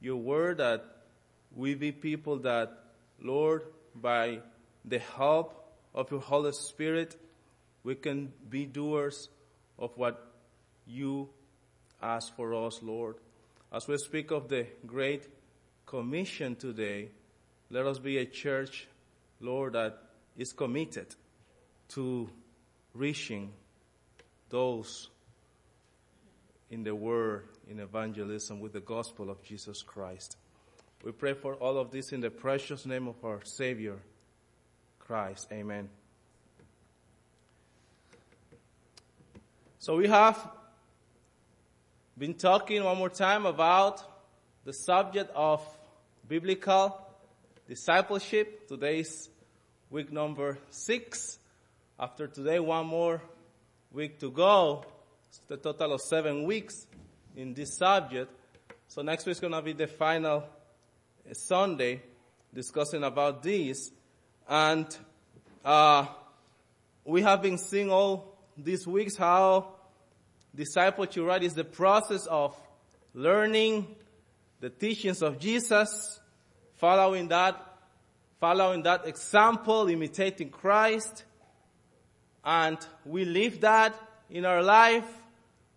your 0.00 0.16
word 0.16 0.58
that 0.58 0.84
we 1.54 1.74
be 1.74 1.92
people 1.92 2.38
that, 2.40 2.72
Lord, 3.20 3.62
by 3.94 4.40
the 4.84 4.98
help 4.98 5.74
of 5.94 6.10
your 6.10 6.20
Holy 6.20 6.52
Spirit, 6.52 7.16
we 7.82 7.94
can 7.94 8.32
be 8.48 8.66
doers 8.66 9.28
of 9.78 9.96
what 9.96 10.32
you 10.86 11.28
ask 12.02 12.34
for 12.36 12.54
us, 12.66 12.82
Lord. 12.82 13.16
As 13.72 13.88
we 13.88 13.96
speak 13.98 14.30
of 14.30 14.48
the 14.48 14.66
Great 14.86 15.26
Commission 15.86 16.56
today, 16.56 17.10
let 17.70 17.86
us 17.86 17.98
be 17.98 18.18
a 18.18 18.26
church, 18.26 18.86
Lord, 19.40 19.72
that 19.72 19.98
is 20.36 20.52
committed 20.52 21.14
to 21.88 22.28
reaching 22.94 23.52
those 24.50 25.08
in 26.70 26.82
the 26.82 26.94
Word, 26.94 27.48
in 27.68 27.80
evangelism, 27.80 28.60
with 28.60 28.72
the 28.72 28.80
gospel 28.80 29.30
of 29.30 29.42
Jesus 29.42 29.82
Christ. 29.82 30.36
We 31.04 31.12
pray 31.12 31.34
for 31.34 31.54
all 31.54 31.78
of 31.78 31.90
this 31.90 32.12
in 32.12 32.20
the 32.20 32.30
precious 32.30 32.86
name 32.86 33.06
of 33.06 33.24
our 33.24 33.40
Savior, 33.44 33.96
Christ. 34.98 35.46
Amen. 35.52 35.88
So 39.78 39.96
we 39.96 40.08
have 40.08 40.36
been 42.18 42.34
talking 42.34 42.82
one 42.82 42.96
more 42.96 43.10
time 43.10 43.46
about 43.46 44.02
the 44.64 44.72
subject 44.72 45.30
of 45.34 45.62
biblical 46.26 47.00
discipleship. 47.68 48.66
Today's 48.66 49.28
week 49.90 50.10
number 50.10 50.58
six. 50.70 51.38
After 52.00 52.26
today, 52.26 52.58
one 52.58 52.86
more 52.86 53.22
week 53.92 54.18
to 54.20 54.30
go. 54.30 54.84
It's 55.36 55.44
the 55.48 55.56
total 55.58 55.92
of 55.92 56.00
seven 56.00 56.44
weeks 56.44 56.86
in 57.36 57.52
this 57.52 57.76
subject. 57.76 58.32
So 58.88 59.02
next 59.02 59.26
week 59.26 59.32
is 59.32 59.40
going 59.40 59.52
to 59.52 59.60
be 59.60 59.74
the 59.74 59.86
final 59.86 60.38
uh, 60.38 61.34
Sunday 61.34 62.00
discussing 62.54 63.04
about 63.04 63.42
this. 63.42 63.90
And 64.48 64.86
uh, 65.62 66.06
we 67.04 67.20
have 67.20 67.42
been 67.42 67.58
seeing 67.58 67.90
all 67.90 68.38
these 68.56 68.86
weeks 68.86 69.14
how 69.16 69.74
discipleship, 70.54 71.22
right, 71.22 71.42
is 71.42 71.52
the 71.52 71.64
process 71.64 72.24
of 72.26 72.56
learning 73.12 73.94
the 74.60 74.70
teachings 74.70 75.20
of 75.20 75.38
Jesus, 75.38 76.18
following 76.76 77.28
that, 77.28 77.62
following 78.40 78.84
that 78.84 79.06
example, 79.06 79.88
imitating 79.88 80.48
Christ, 80.48 81.24
and 82.42 82.78
we 83.04 83.26
live 83.26 83.60
that 83.60 83.94
in 84.30 84.46
our 84.46 84.62
life. 84.62 85.04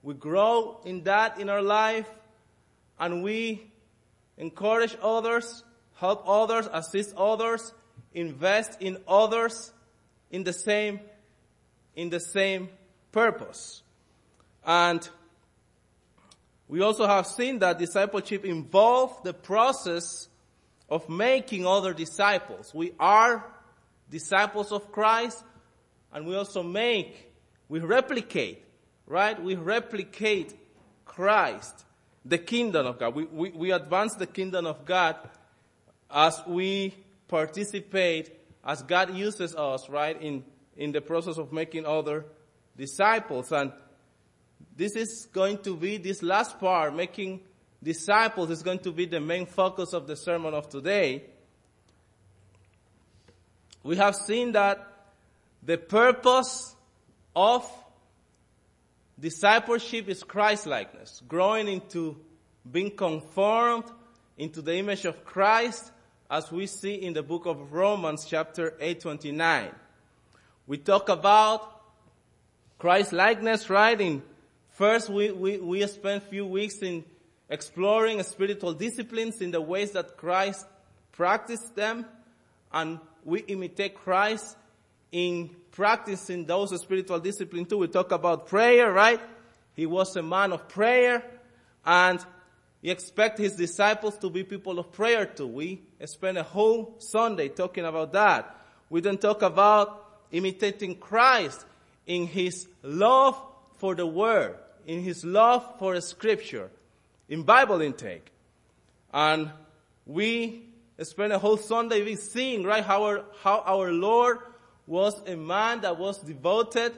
We 0.02 0.14
grow 0.14 0.80
in 0.86 1.04
that 1.04 1.40
in 1.40 1.50
our 1.50 1.62
life 1.62 2.10
and 3.00 3.24
we 3.24 3.72
encourage 4.38 4.96
others, 5.02 5.64
help 5.96 6.24
others, 6.28 6.68
assist 6.72 7.14
others, 7.18 7.74
invest 8.14 8.82
in 8.82 8.98
others 9.08 9.72
in 10.32 10.44
the 10.44 10.54
same, 10.54 11.00
in 11.96 12.10
the 12.10 12.20
same 12.20 12.70
purpose. 13.12 13.82
And 14.66 15.08
we 16.68 16.82
also 16.82 17.08
have 17.08 17.28
seen 17.28 17.60
that 17.60 17.80
discipleship 17.80 18.46
involves 18.46 19.16
the 19.24 19.34
process 19.34 20.28
of 20.88 21.10
making 21.10 21.66
other 21.66 21.94
disciples. 21.94 22.74
We 22.74 22.94
are 23.00 23.46
disciples 24.10 24.72
of 24.72 24.92
Christ 24.92 25.44
and 26.14 26.26
we 26.26 26.36
also 26.36 26.64
make, 26.64 27.32
we 27.68 27.80
replicate, 27.80 28.64
right? 29.10 29.42
We 29.42 29.56
replicate 29.56 30.54
Christ, 31.04 31.84
the 32.24 32.38
kingdom 32.38 32.86
of 32.86 33.00
God. 33.00 33.16
We, 33.16 33.26
we, 33.26 33.50
we 33.50 33.72
advance 33.72 34.14
the 34.14 34.28
kingdom 34.28 34.66
of 34.66 34.86
God 34.86 35.18
as 36.10 36.42
we 36.48 36.96
participate, 37.28 38.32
as 38.64 38.82
God 38.84 39.14
uses 39.14 39.56
us, 39.56 39.90
right, 39.90 40.20
in, 40.22 40.46
in 40.78 40.92
the 40.92 41.02
process 41.02 41.38
of 41.38 41.52
making 41.52 41.86
other 41.86 42.26
disciples. 42.78 43.52
And 43.52 43.74
this 44.78 44.96
is 44.96 45.28
going 45.34 45.58
to 45.60 45.76
be, 45.76 45.98
this 45.98 46.24
last 46.24 46.60
part, 46.60 46.96
making 46.96 47.42
disciples 47.82 48.50
is 48.50 48.62
going 48.62 48.80
to 48.80 48.92
be 48.92 49.06
the 49.06 49.20
main 49.20 49.46
focus 49.46 49.94
of 49.94 50.06
the 50.06 50.16
sermon 50.16 50.54
of 50.54 50.70
today. 50.70 51.24
We 53.84 53.96
have 53.96 54.16
seen 54.16 54.52
that 54.52 54.86
the 55.64 55.78
purpose 55.78 56.76
of 57.36 57.70
discipleship 59.20 60.08
is 60.08 60.24
Christ-likeness, 60.24 61.24
growing 61.28 61.68
into 61.68 62.18
being 62.70 62.92
conformed 62.92 63.86
into 64.38 64.62
the 64.62 64.76
image 64.76 65.06
of 65.06 65.26
Christ 65.26 65.92
as 66.30 66.52
we 66.52 66.68
see 66.68 66.96
in 66.96 67.14
the 67.14 67.24
book 67.24 67.46
of 67.46 67.74
Romans 67.74 68.26
chapter 68.26 68.76
829. 68.80 69.72
We 70.68 70.78
talk 70.78 71.10
about 71.10 71.82
Christ-likeness, 72.78 73.70
right? 73.70 74.00
In 74.00 74.22
first 74.72 75.10
we, 75.10 75.32
we, 75.32 75.58
we 75.58 75.86
spent 75.88 76.24
few 76.24 76.46
weeks 76.46 76.82
in 76.82 77.04
exploring 77.50 78.22
spiritual 78.24 78.74
disciplines 78.74 79.42
in 79.42 79.52
the 79.52 79.60
ways 79.60 79.92
that 79.92 80.16
Christ 80.16 80.66
practiced 81.12 81.76
them 81.76 82.06
and 82.72 83.00
we 83.26 83.40
imitate 83.42 83.96
Christ 83.96 84.56
in 85.12 85.50
practicing 85.80 86.44
those 86.44 86.78
spiritual 86.82 87.22
disciplines 87.22 87.70
too. 87.70 87.78
We 87.78 87.88
talk 87.88 88.12
about 88.12 88.48
prayer, 88.48 88.92
right? 88.92 89.22
He 89.78 89.86
was 89.86 90.14
a 90.18 90.22
man 90.22 90.52
of 90.52 90.68
prayer 90.68 91.24
and 91.86 92.20
he 92.82 92.92
expect 92.92 93.38
his 93.38 93.56
disciples 93.56 94.18
to 94.18 94.30
be 94.30 94.44
people 94.44 94.78
of 94.78 94.92
prayer 94.92 95.26
too. 95.26 95.48
We 95.48 95.82
spent 96.04 96.38
a 96.38 96.44
whole 96.44 96.96
Sunday 96.98 97.48
talking 97.48 97.86
about 97.86 98.12
that. 98.12 98.58
We 98.90 99.00
then 99.00 99.20
talk 99.20 99.42
about 99.42 100.06
imitating 100.34 100.98
Christ 100.98 101.66
in 102.06 102.28
his 102.28 102.68
love 102.84 103.42
for 103.78 103.96
the 103.96 104.06
word, 104.06 104.58
in 104.86 105.02
his 105.02 105.24
love 105.24 105.66
for 105.80 106.02
scripture, 106.02 106.70
in 107.30 107.44
Bible 107.44 107.80
intake. 107.80 108.30
And 109.14 109.50
we 110.06 110.66
spent 111.02 111.32
a 111.32 111.40
whole 111.40 111.56
Sunday 111.56 112.16
seeing, 112.16 112.66
right, 112.66 112.84
how 112.84 113.04
our, 113.06 113.24
how 113.44 113.64
our 113.66 113.94
Lord 113.94 114.40
was 114.90 115.22
a 115.28 115.36
man 115.36 115.82
that 115.82 115.98
was 115.98 116.18
devoted, 116.18 116.94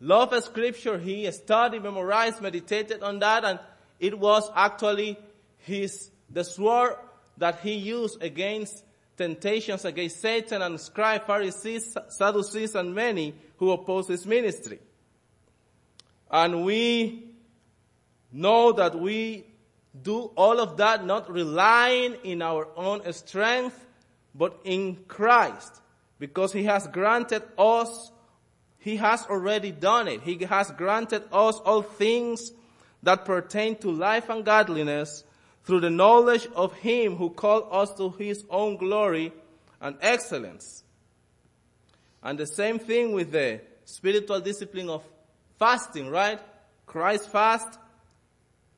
loved 0.00 0.42
scripture. 0.44 0.96
He 0.96 1.30
studied, 1.32 1.82
memorized, 1.82 2.40
meditated 2.40 3.02
on 3.02 3.18
that, 3.18 3.44
and 3.44 3.58
it 3.98 4.16
was 4.16 4.48
actually 4.54 5.18
his, 5.58 6.10
the 6.30 6.44
sword 6.44 6.94
that 7.36 7.58
he 7.60 7.74
used 7.74 8.22
against 8.22 8.84
temptations 9.16 9.84
against 9.84 10.20
Satan 10.20 10.62
and 10.62 10.80
scribes, 10.80 11.24
Pharisees, 11.26 11.96
Sadducees, 12.08 12.76
and 12.76 12.94
many 12.94 13.34
who 13.56 13.72
opposed 13.72 14.08
his 14.08 14.24
ministry. 14.24 14.78
And 16.30 16.64
we 16.64 17.32
know 18.30 18.70
that 18.70 18.94
we 18.94 19.44
do 20.00 20.30
all 20.36 20.60
of 20.60 20.76
that 20.76 21.04
not 21.04 21.28
relying 21.28 22.14
in 22.22 22.42
our 22.42 22.68
own 22.76 23.12
strength, 23.12 23.84
but 24.36 24.60
in 24.62 24.94
Christ 25.08 25.80
because 26.18 26.52
he 26.52 26.64
has 26.64 26.86
granted 26.88 27.42
us, 27.56 28.12
he 28.78 28.96
has 28.96 29.24
already 29.26 29.70
done 29.70 30.08
it. 30.08 30.22
He 30.22 30.44
has 30.44 30.70
granted 30.72 31.24
us 31.32 31.58
all 31.58 31.82
things 31.82 32.52
that 33.02 33.24
pertain 33.24 33.76
to 33.76 33.90
life 33.90 34.28
and 34.28 34.44
godliness 34.44 35.24
through 35.64 35.80
the 35.80 35.90
knowledge 35.90 36.48
of 36.54 36.72
him 36.74 37.16
who 37.16 37.30
called 37.30 37.68
us 37.70 37.92
to 37.94 38.10
his 38.10 38.44
own 38.50 38.76
glory 38.76 39.32
and 39.80 39.96
excellence. 40.00 40.82
And 42.22 42.38
the 42.38 42.46
same 42.46 42.78
thing 42.78 43.12
with 43.12 43.30
the 43.30 43.60
spiritual 43.84 44.40
discipline 44.40 44.88
of 44.88 45.04
fasting, 45.58 46.10
right? 46.10 46.40
Christ 46.86 47.28
fast 47.30 47.78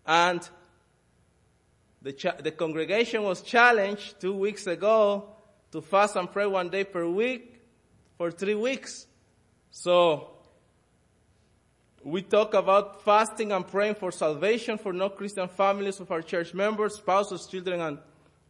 and 0.06 0.46
the, 2.02 2.34
the 2.42 2.50
congregation 2.50 3.22
was 3.22 3.42
challenged 3.42 4.20
two 4.20 4.34
weeks 4.34 4.66
ago 4.66 5.28
to 5.72 5.80
fast 5.80 6.16
and 6.16 6.30
pray 6.30 6.46
one 6.46 6.68
day 6.68 6.84
per 6.84 7.06
week 7.06 7.60
for 8.16 8.30
three 8.30 8.54
weeks. 8.54 9.06
So, 9.70 10.30
we 12.02 12.22
talk 12.22 12.54
about 12.54 13.04
fasting 13.04 13.52
and 13.52 13.66
praying 13.66 13.96
for 13.96 14.10
salvation 14.10 14.78
for 14.78 14.92
non-Christian 14.92 15.48
families 15.48 16.00
of 16.00 16.10
our 16.10 16.22
church 16.22 16.54
members, 16.54 16.96
spouses, 16.96 17.46
children, 17.46 17.80
and 17.80 17.98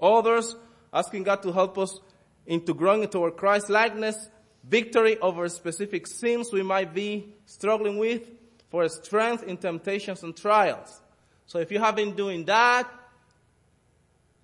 others, 0.01 0.55
asking 0.93 1.25
God 1.25 1.43
to 1.43 1.53
help 1.53 1.77
us 1.77 1.99
into 2.47 2.73
growing 2.75 3.09
our 3.15 3.31
Christ 3.31 3.69
likeness, 3.69 4.29
victory 4.65 5.19
over 5.19 5.49
specific 5.49 6.07
sins 6.07 6.53
we 6.53 6.63
might 6.63 6.95
be 6.95 7.35
struggling 7.45 7.99
with, 7.99 8.23
for 8.71 8.89
strength 8.89 9.43
in 9.43 9.57
temptations 9.57 10.23
and 10.23 10.37
trials. 10.37 11.01
So 11.47 11.59
if 11.59 11.73
you 11.73 11.81
have 11.81 11.97
been 11.97 12.15
doing 12.15 12.45
that, 12.45 12.89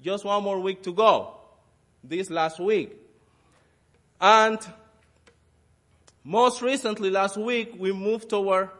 just 0.02 0.24
one 0.24 0.42
more 0.42 0.58
week 0.58 0.82
to 0.82 0.92
go 0.92 1.35
this 2.08 2.30
last 2.30 2.58
week. 2.60 2.92
And 4.20 4.58
most 6.24 6.62
recently, 6.62 7.10
last 7.10 7.36
week, 7.36 7.74
we 7.78 7.92
moved 7.92 8.28
toward 8.28 8.70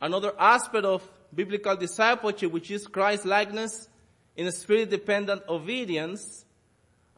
another 0.00 0.32
aspect 0.38 0.84
of 0.84 1.08
biblical 1.34 1.76
discipleship, 1.76 2.52
which 2.52 2.70
is 2.70 2.86
Christ 2.86 3.24
likeness 3.24 3.88
in 4.36 4.50
spirit 4.52 4.90
dependent 4.90 5.42
obedience. 5.48 6.44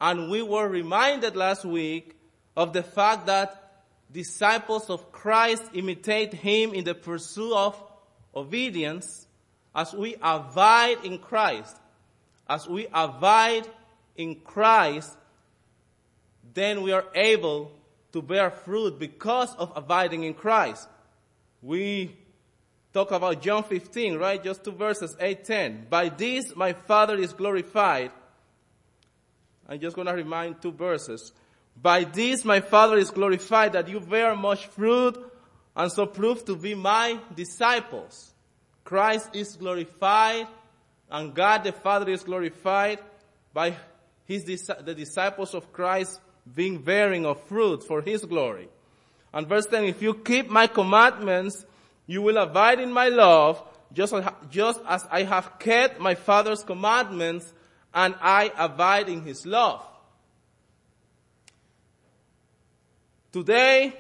And 0.00 0.30
we 0.30 0.42
were 0.42 0.68
reminded 0.68 1.36
last 1.36 1.64
week 1.64 2.16
of 2.56 2.72
the 2.72 2.82
fact 2.82 3.26
that 3.26 3.82
disciples 4.10 4.90
of 4.90 5.12
Christ 5.12 5.62
imitate 5.74 6.32
him 6.32 6.74
in 6.74 6.84
the 6.84 6.94
pursuit 6.94 7.52
of 7.52 7.80
obedience 8.34 9.26
as 9.74 9.92
we 9.92 10.16
abide 10.20 11.04
in 11.04 11.18
Christ. 11.18 11.76
As 12.48 12.66
we 12.66 12.88
abide 12.92 13.68
in 14.16 14.36
Christ, 14.36 15.16
then 16.54 16.82
we 16.82 16.92
are 16.92 17.06
able 17.14 17.72
to 18.12 18.22
bear 18.22 18.50
fruit 18.50 18.98
because 18.98 19.54
of 19.56 19.72
abiding 19.76 20.24
in 20.24 20.34
Christ. 20.34 20.88
We 21.62 22.16
talk 22.92 23.10
about 23.12 23.42
John 23.42 23.62
15, 23.64 24.16
right? 24.16 24.42
Just 24.42 24.64
two 24.64 24.72
verses, 24.72 25.16
8, 25.20 25.44
10. 25.44 25.86
By 25.88 26.08
this 26.08 26.54
my 26.56 26.72
Father 26.72 27.16
is 27.16 27.32
glorified. 27.32 28.10
I'm 29.68 29.78
just 29.78 29.94
going 29.94 30.08
to 30.08 30.14
remind 30.14 30.60
two 30.60 30.72
verses. 30.72 31.32
By 31.80 32.04
this 32.04 32.44
my 32.44 32.60
Father 32.60 32.96
is 32.96 33.10
glorified 33.10 33.74
that 33.74 33.88
you 33.88 34.00
bear 34.00 34.34
much 34.34 34.66
fruit 34.66 35.16
and 35.76 35.92
so 35.92 36.06
prove 36.06 36.44
to 36.46 36.56
be 36.56 36.74
my 36.74 37.18
disciples. 37.34 38.32
Christ 38.82 39.30
is 39.34 39.54
glorified 39.56 40.48
and 41.10 41.34
God 41.34 41.64
the 41.64 41.72
Father 41.72 42.10
is 42.10 42.24
glorified 42.24 42.98
by 43.52 43.76
his, 44.24 44.44
the 44.44 44.94
disciples 44.94 45.54
of 45.54 45.72
Christ 45.72 46.20
being 46.54 46.78
bearing 46.78 47.26
of 47.26 47.42
fruit 47.44 47.84
for 47.84 48.02
his 48.02 48.24
glory. 48.24 48.68
And 49.32 49.46
verse 49.46 49.66
10, 49.66 49.84
if 49.84 50.02
you 50.02 50.14
keep 50.14 50.48
my 50.48 50.66
commandments, 50.66 51.64
you 52.06 52.22
will 52.22 52.38
abide 52.38 52.80
in 52.80 52.92
my 52.92 53.08
love, 53.08 53.62
just, 53.92 54.14
just 54.50 54.80
as 54.88 55.06
I 55.10 55.22
have 55.22 55.58
kept 55.58 56.00
my 56.00 56.14
Father's 56.14 56.64
commandments 56.64 57.52
and 57.94 58.14
I 58.20 58.52
abide 58.56 59.08
in 59.08 59.22
his 59.22 59.46
love. 59.46 59.86
Today, 63.32 63.96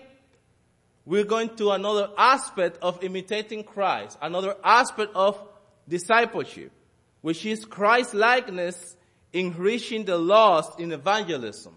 we're 1.06 1.24
going 1.24 1.54
to 1.56 1.70
another 1.70 2.10
aspect 2.18 2.78
of 2.82 3.02
imitating 3.02 3.64
Christ, 3.64 4.18
another 4.20 4.56
aspect 4.62 5.12
of 5.14 5.40
discipleship, 5.88 6.72
which 7.20 7.46
is 7.46 7.64
Christ 7.64 8.14
likeness 8.14 8.96
in 9.32 9.56
reaching 9.56 10.04
the 10.04 10.18
lost 10.18 10.80
in 10.80 10.92
evangelism. 10.92 11.74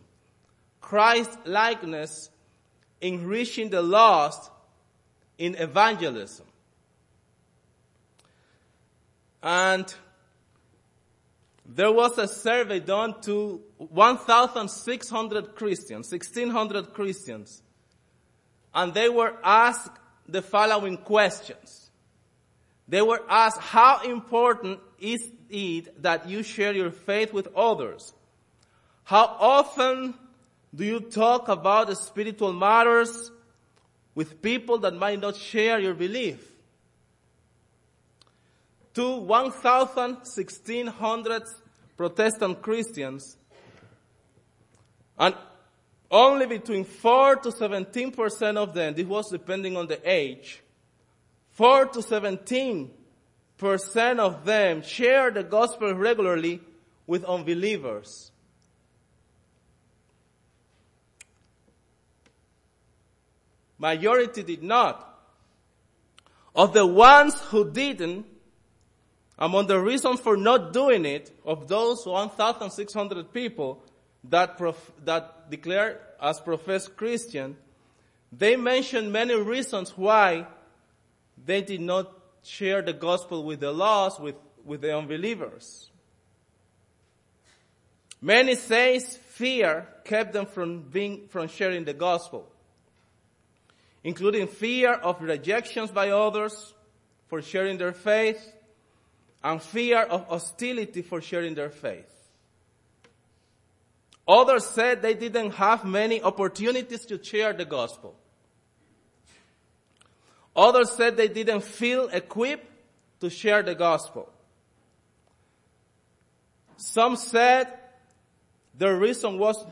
Christ 0.84 1.32
likeness 1.46 2.30
in 3.00 3.26
reaching 3.26 3.70
the 3.70 3.82
lost 3.82 4.52
in 5.38 5.56
evangelism. 5.56 6.46
And 9.42 9.92
there 11.66 11.92
was 11.92 12.18
a 12.18 12.28
survey 12.28 12.82
done 12.82 13.20
to 13.22 13.62
1,600 13.78 15.56
Christians, 15.56 16.12
1,600 16.12 16.94
Christians, 16.94 17.64
and 18.76 18.94
they 18.94 19.08
were 19.08 19.36
asked 19.42 19.98
the 20.28 20.42
following 20.42 20.98
questions. 20.98 21.90
They 22.90 23.02
were 23.02 23.22
asked, 23.30 23.60
how 23.60 24.02
important 24.04 24.80
is 25.00 25.32
it 25.50 26.04
that 26.04 26.28
you 26.28 26.44
share 26.44 26.74
your 26.74 26.92
faith 26.92 27.32
with 27.32 27.48
others? 27.56 28.14
How 29.06 29.26
often 29.40 30.16
do 30.76 30.84
you 30.84 31.00
talk 31.00 31.50
about 31.50 31.86
the 31.88 31.96
spiritual 31.96 32.52
matters 32.52 33.32
with 34.16 34.42
people 34.42 34.80
that 34.80 34.96
might 34.96 35.22
not 35.22 35.36
share 35.36 35.80
your 35.80 35.94
belief? 35.94 36.52
To 38.96 39.18
1,1600 39.18 41.44
Protestant 41.96 42.60
Christians, 42.62 43.38
and 45.18 45.36
only 46.10 46.48
between 46.48 46.86
4 46.86 47.36
to 47.38 47.50
17% 47.50 48.58
of 48.58 48.74
them, 48.74 48.96
this 48.96 49.06
was 49.06 49.30
depending 49.30 49.78
on 49.78 49.86
the 49.88 50.02
age, 50.10 50.64
4 51.52 51.86
to 51.88 52.00
17% 52.00 52.90
of 54.20 54.46
them 54.46 54.82
share 54.82 55.30
the 55.32 55.44
gospel 55.44 55.94
regularly 55.94 56.62
with 57.06 57.26
unbelievers. 57.26 58.32
Majority 63.84 64.44
did 64.44 64.64
not. 64.64 64.96
Of 66.56 66.72
the 66.72 66.86
ones 66.86 67.38
who 67.52 67.70
didn't, 67.70 68.26
among 69.38 69.68
the 69.68 69.78
reasons 69.78 70.22
for 70.22 70.38
not 70.38 70.72
doing 70.72 71.06
it, 71.06 71.38
of 71.44 71.68
those 71.68 72.06
1,600 72.06 73.34
people 73.34 73.84
that, 74.30 74.58
prof- 74.58 74.94
that 75.04 75.52
declare 75.52 76.00
as 76.22 76.40
professed 76.40 76.96
Christian, 76.96 77.58
they 78.32 78.56
mentioned 78.56 79.12
many 79.12 79.36
reasons 79.36 79.98
why 79.98 80.48
they 81.46 81.62
did 81.62 81.82
not 81.82 82.10
share 82.42 82.82
the 82.82 82.94
gospel 82.94 83.44
with 83.44 83.60
the 83.60 83.74
lost, 83.74 84.22
with, 84.22 84.36
with 84.64 84.80
the 84.80 84.98
unbelievers. 84.98 85.90
Many 88.22 88.56
says 88.56 89.18
fear 89.32 89.90
kept 90.06 90.32
them 90.32 90.46
from 90.46 90.84
being, 90.84 91.28
from 91.28 91.50
sharing 91.50 91.84
the 91.84 91.94
gospel 91.94 92.48
including 94.04 94.48
fear 94.48 94.94
of 94.94 95.22
rejections 95.22 95.92
by 95.92 96.10
others 96.10 96.74
for 97.28 97.42
sharing 97.42 97.78
their 97.78 97.94
faith 97.94 98.54
and 99.44 99.62
fear 99.62 100.02
of 100.02 100.28
hostility 100.28 101.02
for 101.02 101.22
sharing 101.22 101.56
their 101.56 101.70
faith. 101.70 102.10
Others 104.28 104.66
said 104.68 105.02
they 105.02 105.14
didn't 105.14 105.52
have 105.52 105.84
many 105.84 106.22
opportunities 106.22 107.06
to 107.06 107.22
share 107.22 107.54
the 107.54 107.66
gospel. 107.66 108.16
Others 110.56 110.92
said 110.92 111.18
they 111.18 111.28
didn't 111.28 111.62
feel 111.62 112.08
equipped 112.10 112.68
to 113.20 113.30
share 113.30 113.64
the 113.64 113.76
gospel. 113.76 114.30
Some 116.78 117.16
said 117.16 117.68
the 118.78 118.94
reason 118.94 119.38
was 119.40 119.66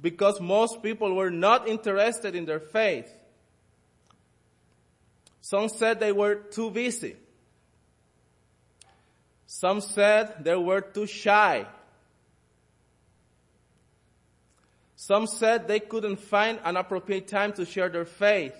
because 0.00 0.40
most 0.40 0.82
people 0.82 1.14
were 1.14 1.30
not 1.30 1.68
interested 1.68 2.34
in 2.34 2.44
their 2.44 2.60
faith 2.60 3.12
some 5.42 5.68
said 5.68 5.98
they 5.98 6.12
were 6.12 6.36
too 6.36 6.70
busy. 6.70 7.16
Some 9.46 9.80
said 9.80 10.44
they 10.44 10.54
were 10.54 10.80
too 10.80 11.06
shy. 11.06 11.66
Some 14.94 15.26
said 15.26 15.66
they 15.66 15.80
couldn't 15.80 16.20
find 16.20 16.60
an 16.64 16.76
appropriate 16.76 17.26
time 17.26 17.52
to 17.54 17.66
share 17.66 17.88
their 17.88 18.04
faith. 18.04 18.54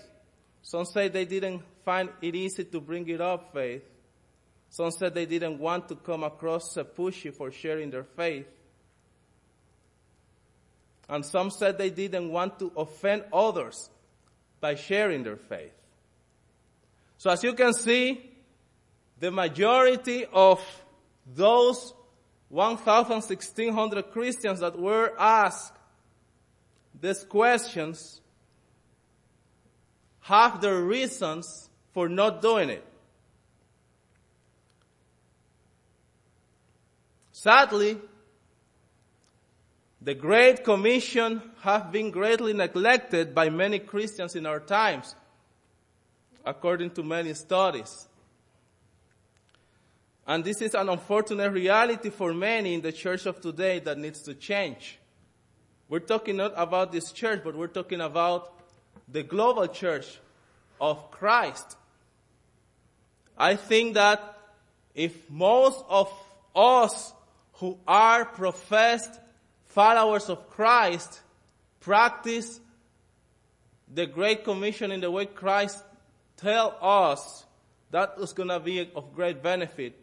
Some 0.61 0.83
said 0.83 1.13
they 1.13 1.23
didn't 1.23 1.63
find 1.85 2.09
it 2.21 2.35
easy 2.35 2.65
to 2.65 2.81
bring 2.81 3.07
it 3.07 3.21
up 3.21 3.53
faith. 3.53 3.83
Some 4.69 4.91
said 4.91 5.15
they 5.15 5.25
didn't 5.25 5.59
want 5.59 5.87
to 5.87 5.95
come 5.95 6.23
across 6.23 6.75
pushy 6.97 7.33
for 7.33 7.49
sharing 7.49 7.91
their 7.91 8.03
faith. 8.03 8.47
And 11.07 11.25
some 11.25 11.49
said 11.49 11.77
they 11.77 11.91
didn't 11.91 12.29
want 12.29 12.59
to 12.59 12.73
offend 12.75 13.23
others 13.31 13.89
by 14.59 14.75
sharing 14.75 15.23
their 15.23 15.37
faith. 15.37 15.71
So 17.23 17.29
as 17.29 17.41
you 17.41 17.53
can 17.53 17.73
see, 17.73 18.19
the 19.17 19.31
majority 19.31 20.25
of 20.25 20.59
those 21.25 21.93
1,1600 22.49 24.11
Christians 24.11 24.59
that 24.59 24.77
were 24.77 25.13
asked 25.17 25.71
these 26.99 27.23
questions 27.23 28.19
have 30.19 30.59
their 30.59 30.81
reasons 30.81 31.69
for 31.93 32.09
not 32.09 32.41
doing 32.41 32.69
it. 32.69 32.85
Sadly, 37.31 37.99
the 40.01 40.13
Great 40.13 40.65
Commission 40.65 41.41
have 41.61 41.89
been 41.89 42.11
greatly 42.11 42.51
neglected 42.51 43.33
by 43.33 43.47
many 43.47 43.79
Christians 43.79 44.35
in 44.35 44.45
our 44.45 44.59
times 44.59 45.15
according 46.45 46.91
to 46.91 47.03
many 47.03 47.33
studies. 47.33 48.07
And 50.25 50.43
this 50.43 50.61
is 50.61 50.73
an 50.73 50.87
unfortunate 50.89 51.51
reality 51.51 52.09
for 52.09 52.33
many 52.33 52.73
in 52.73 52.81
the 52.81 52.91
church 52.91 53.25
of 53.25 53.41
today 53.41 53.79
that 53.79 53.97
needs 53.97 54.21
to 54.23 54.33
change. 54.33 54.97
We're 55.89 55.99
talking 55.99 56.37
not 56.37 56.53
about 56.55 56.91
this 56.91 57.11
church, 57.11 57.41
but 57.43 57.55
we're 57.55 57.67
talking 57.67 58.01
about 58.01 58.53
the 59.07 59.23
global 59.23 59.67
church 59.67 60.19
of 60.79 61.11
Christ. 61.11 61.77
I 63.37 63.55
think 63.55 63.95
that 63.95 64.37
if 64.95 65.29
most 65.29 65.83
of 65.89 66.11
us 66.55 67.13
who 67.53 67.77
are 67.87 68.25
professed 68.25 69.19
followers 69.65 70.29
of 70.29 70.49
Christ 70.49 71.21
practice 71.79 72.59
the 73.93 74.05
Great 74.05 74.43
Commission 74.43 74.91
in 74.91 75.01
the 75.01 75.11
way 75.11 75.25
Christ 75.25 75.83
tell 76.43 76.77
us 76.81 77.45
that 77.91 78.15
is 78.19 78.33
going 78.33 78.49
to 78.49 78.59
be 78.59 78.89
of 78.95 79.15
great 79.15 79.41
benefit 79.41 79.97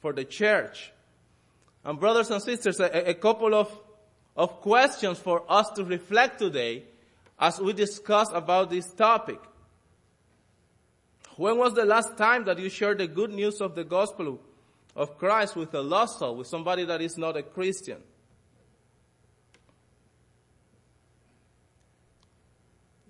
for 0.00 0.12
the 0.12 0.24
church. 0.24 0.92
And 1.84 2.00
brothers 2.00 2.30
and 2.30 2.42
sisters, 2.42 2.80
a, 2.80 3.10
a 3.10 3.14
couple 3.14 3.54
of, 3.54 3.70
of 4.36 4.60
questions 4.60 5.18
for 5.18 5.44
us 5.48 5.68
to 5.70 5.84
reflect 5.84 6.38
today 6.38 6.84
as 7.38 7.60
we 7.60 7.72
discuss 7.72 8.30
about 8.32 8.70
this 8.70 8.90
topic. 8.92 9.40
When 11.36 11.58
was 11.58 11.74
the 11.74 11.84
last 11.84 12.16
time 12.16 12.44
that 12.44 12.58
you 12.58 12.68
shared 12.68 12.98
the 12.98 13.06
good 13.06 13.32
news 13.32 13.60
of 13.60 13.74
the 13.74 13.84
gospel 13.84 14.38
of 14.94 15.18
Christ 15.18 15.56
with 15.56 15.74
a 15.74 15.80
lost 15.80 16.18
soul, 16.18 16.36
with 16.36 16.46
somebody 16.46 16.84
that 16.84 17.00
is 17.00 17.18
not 17.18 17.36
a 17.36 17.42
Christian? 17.42 17.98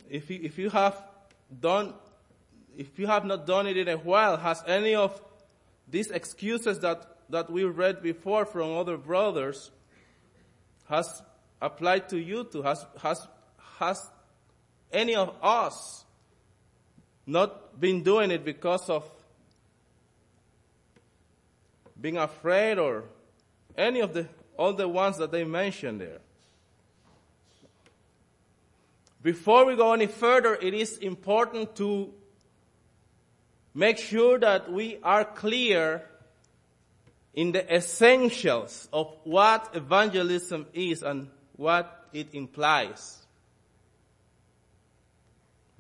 If 0.09 0.31
you, 0.31 0.41
if 0.43 0.59
you 0.59 0.71
have 0.71 1.03
done, 1.61 1.95
if 2.76 2.99
you 2.99 3.07
have 3.07 3.25
not 3.25 3.47
done 3.47 3.67
it 3.67 3.76
in 3.76 3.88
a 3.88 3.97
while, 3.97 4.37
has 4.37 4.62
any 4.67 4.95
of 4.95 5.21
these 5.88 6.11
excuses 6.11 6.81
that, 6.81 7.17
that 7.31 7.50
we 7.50 7.64
read 7.64 8.02
before 8.02 8.45
from 8.45 8.76
other 8.76 8.97
brothers 8.97 9.71
has 10.88 11.23
applied 11.61 12.09
to 12.11 12.19
you 12.19 12.45
too? 12.45 12.62
Has, 12.62 12.85
has, 13.00 13.26
has 13.79 14.11
any 14.93 15.14
of 15.14 15.35
us 15.43 16.05
not 17.26 17.81
been 17.81 18.02
doing 18.02 18.31
it 18.31 18.45
because 18.45 18.88
of 18.91 19.09
being 22.00 22.19
afraid 22.19 22.79
or 22.79 23.05
any 23.76 24.00
of 24.00 24.12
the, 24.12 24.26
all 24.57 24.73
the 24.73 24.88
ones 24.88 25.19
that 25.19 25.31
they 25.31 25.45
mentioned 25.45 26.00
there? 26.00 26.19
Before 29.23 29.64
we 29.64 29.76
go 29.76 29.93
any 29.93 30.09
further, 30.09 30.57
it 30.57 30.75
is 30.75 30.99
important 30.99 31.76
to 31.76 32.12
make 33.75 33.99
sure 33.99 34.38
that 34.38 34.71
we 34.71 34.99
are 35.02 35.25
clear 35.25 36.05
in 37.35 37.52
the 37.52 37.75
essentials 37.75 38.88
of 38.93 39.14
what 39.25 39.71
evangelism 39.75 40.67
is 40.75 41.02
and 41.02 41.29
what 41.57 42.09
it 42.12 42.35
implies. 42.35 43.19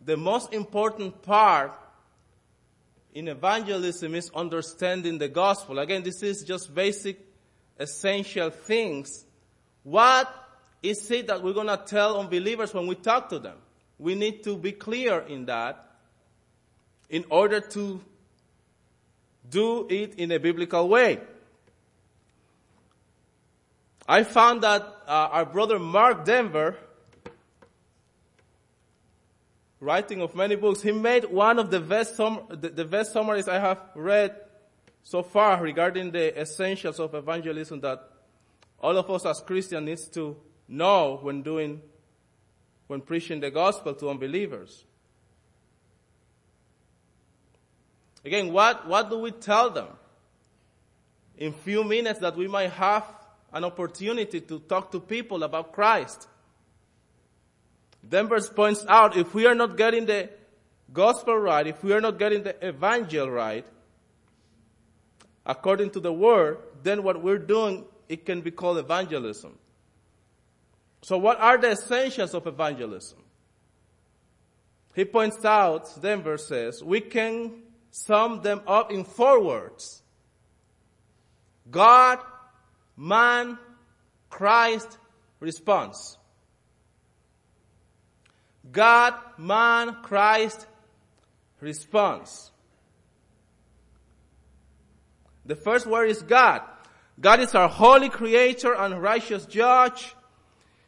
The 0.04 0.16
most 0.16 0.52
important 0.52 1.22
part 1.22 1.78
in 3.14 3.28
evangelism 3.28 4.14
is 4.14 4.30
understanding 4.34 5.18
the 5.18 5.28
gospel. 5.28 5.78
Again, 5.78 6.02
this 6.02 6.22
is 6.22 6.42
just 6.42 6.74
basic, 6.74 7.20
essential 7.78 8.50
things. 8.50 9.24
What 9.82 10.32
is 10.82 11.08
it 11.10 11.26
that 11.26 11.42
we're 11.42 11.52
going 11.52 11.66
to 11.66 11.82
tell 11.86 12.18
unbelievers 12.18 12.72
when 12.72 12.86
we 12.86 12.94
talk 12.94 13.28
to 13.28 13.38
them? 13.38 13.58
We 13.98 14.14
need 14.14 14.42
to 14.44 14.56
be 14.56 14.72
clear 14.72 15.20
in 15.20 15.44
that 15.46 15.91
in 17.12 17.24
order 17.28 17.60
to 17.60 18.00
do 19.48 19.86
it 19.88 20.14
in 20.14 20.32
a 20.32 20.38
biblical 20.38 20.88
way. 20.88 21.20
I 24.08 24.24
found 24.24 24.62
that 24.62 24.82
uh, 25.06 25.28
our 25.30 25.44
brother 25.44 25.78
Mark 25.78 26.24
Dever, 26.24 26.74
writing 29.78 30.22
of 30.22 30.34
many 30.34 30.56
books, 30.56 30.80
he 30.80 30.90
made 30.90 31.26
one 31.26 31.58
of 31.58 31.70
the 31.70 31.80
best, 31.80 32.16
sum- 32.16 32.46
the, 32.48 32.70
the 32.70 32.84
best 32.86 33.12
summaries 33.12 33.46
I 33.46 33.58
have 33.58 33.80
read 33.94 34.34
so 35.04 35.22
far 35.22 35.62
regarding 35.62 36.12
the 36.12 36.40
essentials 36.40 36.98
of 36.98 37.14
evangelism 37.14 37.80
that 37.80 38.08
all 38.80 38.96
of 38.96 39.08
us 39.10 39.26
as 39.26 39.40
Christians 39.40 39.84
needs 39.84 40.08
to 40.08 40.36
know 40.66 41.18
when 41.20 41.42
doing, 41.42 41.82
when 42.86 43.02
preaching 43.02 43.40
the 43.40 43.50
gospel 43.50 43.92
to 43.94 44.08
unbelievers. 44.08 44.84
Again, 48.24 48.52
what, 48.52 48.86
what 48.86 49.10
do 49.10 49.18
we 49.18 49.32
tell 49.32 49.70
them? 49.70 49.88
In 51.36 51.52
few 51.52 51.82
minutes 51.82 52.20
that 52.20 52.36
we 52.36 52.46
might 52.46 52.70
have 52.70 53.04
an 53.52 53.64
opportunity 53.64 54.40
to 54.40 54.60
talk 54.60 54.92
to 54.92 55.00
people 55.00 55.42
about 55.42 55.72
Christ. 55.72 56.28
Dever 58.08 58.40
points 58.40 58.84
out 58.88 59.16
if 59.16 59.34
we 59.34 59.46
are 59.46 59.54
not 59.54 59.76
getting 59.76 60.06
the 60.06 60.30
gospel 60.92 61.36
right, 61.36 61.66
if 61.66 61.82
we 61.82 61.92
are 61.92 62.00
not 62.00 62.18
getting 62.18 62.42
the 62.42 62.66
evangel 62.66 63.30
right, 63.30 63.66
according 65.44 65.90
to 65.90 66.00
the 66.00 66.12
word, 66.12 66.58
then 66.82 67.02
what 67.02 67.22
we're 67.22 67.38
doing, 67.38 67.84
it 68.08 68.24
can 68.24 68.40
be 68.40 68.50
called 68.50 68.78
evangelism. 68.78 69.58
So 71.02 71.18
what 71.18 71.40
are 71.40 71.58
the 71.58 71.72
essentials 71.72 72.34
of 72.34 72.46
evangelism? 72.46 73.18
He 74.94 75.04
points 75.04 75.44
out, 75.44 76.00
Dever 76.00 76.38
says, 76.38 76.82
we 76.82 77.00
can 77.00 77.62
sum 77.92 78.40
them 78.42 78.62
up 78.66 78.90
in 78.90 79.04
four 79.04 79.40
words. 79.44 80.02
God, 81.70 82.18
man, 82.96 83.58
Christ, 84.28 84.98
response. 85.38 86.16
God, 88.70 89.14
man, 89.36 89.96
Christ, 90.02 90.66
response. 91.60 92.50
The 95.44 95.56
first 95.56 95.86
word 95.86 96.08
is 96.08 96.22
God. 96.22 96.62
God 97.20 97.40
is 97.40 97.54
our 97.54 97.68
holy 97.68 98.08
creator 98.08 98.74
and 98.74 99.02
righteous 99.02 99.44
judge. 99.44 100.14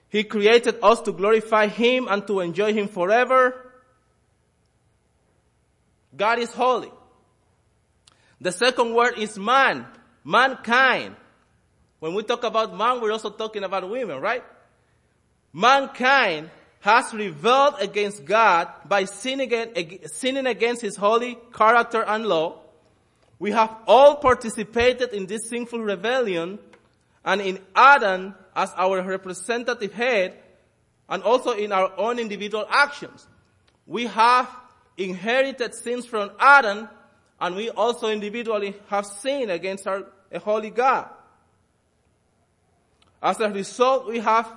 He 0.08 0.25
created 0.25 0.76
us 0.82 1.02
to 1.02 1.12
glorify 1.12 1.66
Him 1.66 2.08
and 2.08 2.26
to 2.28 2.40
enjoy 2.40 2.73
Him 2.73 2.88
forever. 2.88 3.63
God 6.16 6.38
is 6.38 6.52
holy. 6.52 6.90
The 8.40 8.52
second 8.52 8.94
word 8.94 9.18
is 9.18 9.38
man, 9.38 9.87
mankind. 10.25 11.16
When 12.00 12.14
we 12.14 12.23
talk 12.23 12.44
about 12.44 12.76
man, 12.76 13.00
we're 13.00 13.12
also 13.12 13.30
talking 13.30 13.64
about 13.64 13.88
women, 13.88 14.21
right? 14.21 14.44
Mankind 15.52 16.50
has 16.80 17.14
rebelled 17.14 17.76
against 17.80 18.25
God 18.25 18.68
by 18.87 19.04
sinning 19.04 19.52
against 20.47 20.83
His 20.83 20.97
holy 20.97 21.38
character 21.54 22.02
and 22.02 22.26
law. 22.26 22.61
We 23.38 23.52
have 23.52 23.75
all 23.87 24.16
participated 24.16 25.12
in 25.12 25.26
this 25.26 25.49
sinful 25.49 25.80
rebellion 25.80 26.59
and 27.25 27.40
in 27.40 27.59
Adam 27.75 28.35
as 28.54 28.73
our 28.76 29.02
representative 29.02 29.92
head 29.92 30.38
and 31.09 31.23
also 31.23 31.52
in 31.52 31.73
our 31.73 31.92
own 31.99 32.18
individual 32.18 32.66
actions. 32.68 33.26
We 33.87 34.06
have 34.06 34.49
inherited 34.96 35.74
sins 35.74 36.06
from 36.06 36.30
Adam, 36.38 36.88
and 37.40 37.56
we 37.56 37.70
also 37.70 38.08
individually 38.08 38.74
have 38.88 39.06
sinned 39.06 39.50
against 39.50 39.86
our 39.86 40.04
a 40.34 40.38
holy 40.40 40.70
God. 40.70 41.08
As 43.22 43.40
a 43.40 43.48
result, 43.48 44.08
we 44.08 44.18
have 44.18 44.52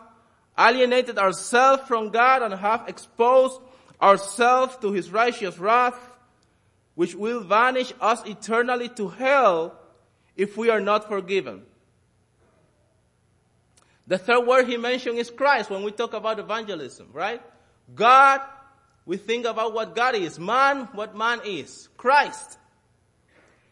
alienated 0.57 1.17
ourselves 1.17 1.83
from 1.87 2.09
God 2.09 2.41
and 2.41 2.53
have 2.55 2.85
exposed 2.89 3.61
ourselves 4.01 4.75
to 4.77 4.91
His 4.91 5.11
righteous 5.11 5.57
wrath, 5.59 5.97
which 6.95 7.15
will 7.15 7.41
vanish 7.41 7.93
us 8.01 8.25
eternally 8.25 8.89
to 8.89 9.07
hell 9.07 9.79
if 10.35 10.57
we 10.57 10.69
are 10.69 10.81
not 10.81 11.07
forgiven. 11.07 11.61
The 14.07 14.17
third 14.17 14.47
word 14.47 14.67
he 14.67 14.77
mentioned 14.77 15.17
is 15.17 15.29
Christ 15.29 15.69
when 15.69 15.83
we 15.83 15.91
talk 15.91 16.13
about 16.13 16.39
evangelism, 16.39 17.09
right? 17.11 17.41
God 17.93 18.41
we 19.07 19.15
think 19.15 19.45
about 19.45 19.73
what 19.73 19.95
God 19.95 20.15
is. 20.15 20.37
Man, 20.37 20.89
what 20.91 21.15
man 21.15 21.39
is. 21.45 21.87
Christ. 21.95 22.59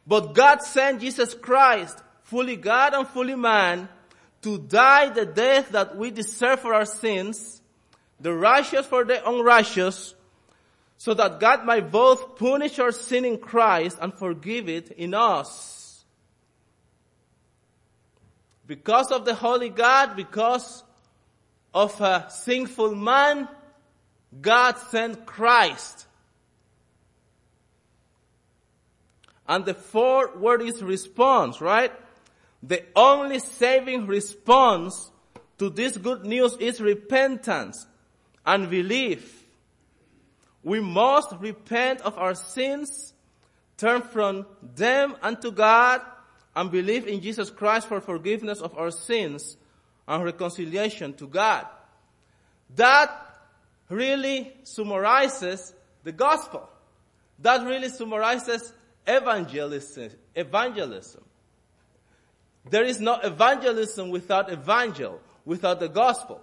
But 0.08 0.34
God 0.34 0.62
sent 0.62 1.02
Jesus 1.02 1.34
Christ, 1.34 1.98
fully 2.24 2.56
God 2.56 2.94
and 2.94 3.06
fully 3.06 3.36
man, 3.36 3.90
to 4.44 4.58
die 4.58 5.10
the 5.10 5.26
death 5.26 5.70
that 5.70 5.98
we 5.98 6.10
deserve 6.10 6.62
for 6.62 6.74
our 6.74 6.86
sins, 6.86 7.62
the 8.20 8.34
righteous 8.34 8.86
for 8.86 9.04
the 9.04 9.28
unrighteous, 9.30 10.16
so 10.98 11.14
that 11.14 11.42
God 11.42 11.66
might 11.66 11.92
both 11.92 12.38
punish 12.38 12.80
our 12.80 12.94
sin 12.94 13.26
in 13.26 13.38
Christ 13.38 13.98
and 14.02 14.14
forgive 14.14 14.70
it 14.70 14.92
in 14.92 15.14
us. 15.14 16.06
Because 18.66 19.12
of 19.12 19.26
the 19.26 19.36
Holy 19.36 19.70
God, 19.70 20.16
because 20.16 20.84
of 21.74 22.00
a 22.00 22.28
sinful 22.30 22.96
man, 22.96 23.50
God 24.42 24.78
sent 24.90 25.26
Christ. 25.26 26.08
And 29.48 29.64
the 29.66 29.74
fourth 29.74 30.36
word 30.38 30.62
is 30.62 30.82
response, 30.82 31.62
right? 31.62 31.92
The 32.64 32.84
only 32.96 33.40
saving 33.40 34.08
response 34.08 35.12
to 35.60 35.70
this 35.70 35.96
good 35.98 36.26
news 36.26 36.58
is 36.60 36.82
repentance 36.82 37.86
and 38.46 38.70
belief. 38.70 39.44
We 40.64 40.80
must 40.80 41.34
repent 41.40 42.02
of 42.02 42.18
our 42.18 42.34
sins, 42.34 43.14
turn 43.78 44.02
from 44.02 44.48
them 44.76 45.16
unto 45.22 45.52
God, 45.52 46.02
and 46.56 46.72
believe 46.72 47.08
in 47.08 47.22
Jesus 47.22 47.52
Christ 47.52 47.88
for 47.88 48.02
forgiveness 48.02 48.62
of 48.62 48.76
our 48.78 48.90
sins 48.90 49.58
and 50.08 50.24
reconciliation 50.24 51.14
to 51.16 51.28
God. 51.28 51.68
That 52.76 53.25
really 53.90 54.54
summarizes 54.64 55.74
the 56.04 56.12
gospel. 56.12 56.68
That 57.40 57.66
really 57.66 57.90
summarizes 57.90 58.74
evangelism. 59.06 60.12
evangelism. 60.36 61.24
There 62.70 62.84
is 62.84 63.00
no 63.00 63.16
evangelism 63.16 64.10
without 64.10 64.52
evangel, 64.52 65.22
without 65.46 65.80
the 65.80 65.88
gospel. 65.88 66.42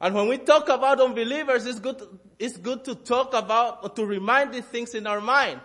And 0.00 0.14
when 0.14 0.28
we 0.28 0.38
talk 0.38 0.68
about 0.68 1.00
unbelievers, 1.00 1.66
it's 1.66 1.78
good, 1.78 2.02
it's 2.38 2.56
good 2.56 2.84
to 2.86 2.94
talk 2.94 3.34
about, 3.34 3.80
or 3.82 3.90
to 3.90 4.04
remind 4.04 4.54
these 4.54 4.64
things 4.64 4.94
in 4.94 5.06
our 5.06 5.20
mind. 5.20 5.60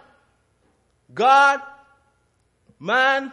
God, 1.13 1.61
man, 2.79 3.31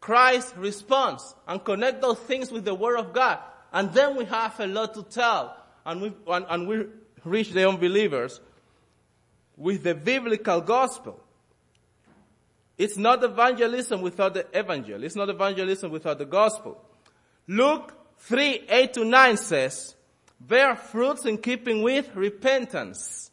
Christ 0.00 0.54
responds 0.56 1.34
and 1.46 1.64
connect 1.64 2.02
those 2.02 2.18
things 2.18 2.50
with 2.50 2.64
the 2.64 2.74
Word 2.74 2.98
of 2.98 3.12
God. 3.12 3.38
And 3.72 3.92
then 3.92 4.16
we 4.16 4.24
have 4.26 4.58
a 4.60 4.66
lot 4.66 4.94
to 4.94 5.02
tell. 5.02 5.56
And 5.84 6.02
we, 6.02 6.12
and, 6.28 6.46
and 6.48 6.68
we 6.68 6.86
reach 7.24 7.50
the 7.50 7.68
unbelievers 7.68 8.40
with 9.56 9.82
the 9.82 9.94
biblical 9.94 10.60
gospel. 10.60 11.20
It's 12.78 12.96
not 12.96 13.22
evangelism 13.22 14.00
without 14.00 14.34
the 14.34 14.46
evangel. 14.58 15.04
It's 15.04 15.16
not 15.16 15.28
evangelism 15.28 15.90
without 15.90 16.18
the 16.18 16.24
gospel. 16.24 16.82
Luke 17.46 17.94
3, 18.18 18.66
8 18.68 18.92
to 18.94 19.04
9 19.04 19.36
says, 19.36 19.94
bear 20.40 20.74
fruits 20.74 21.24
in 21.24 21.38
keeping 21.38 21.82
with 21.82 22.14
repentance. 22.14 23.30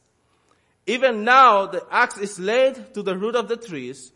Even 0.85 1.23
now 1.23 1.67
the 1.67 1.85
axe 1.91 2.17
is 2.17 2.39
laid 2.39 2.93
to 2.93 3.03
the 3.03 3.17
root 3.17 3.35
of 3.35 3.47
the 3.47 3.57
trees. 3.57 4.11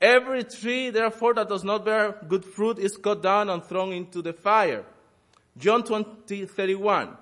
Every 0.00 0.44
tree 0.44 0.90
therefore 0.90 1.34
that 1.34 1.48
does 1.48 1.64
not 1.64 1.84
bear 1.84 2.16
good 2.28 2.44
fruit 2.44 2.78
is 2.78 2.96
cut 2.96 3.22
down 3.22 3.48
and 3.48 3.64
thrown 3.64 3.92
into 3.92 4.22
the 4.22 4.32
fire. 4.32 4.84
John 5.58 5.82
20, 5.84 6.46
31. 6.46 7.16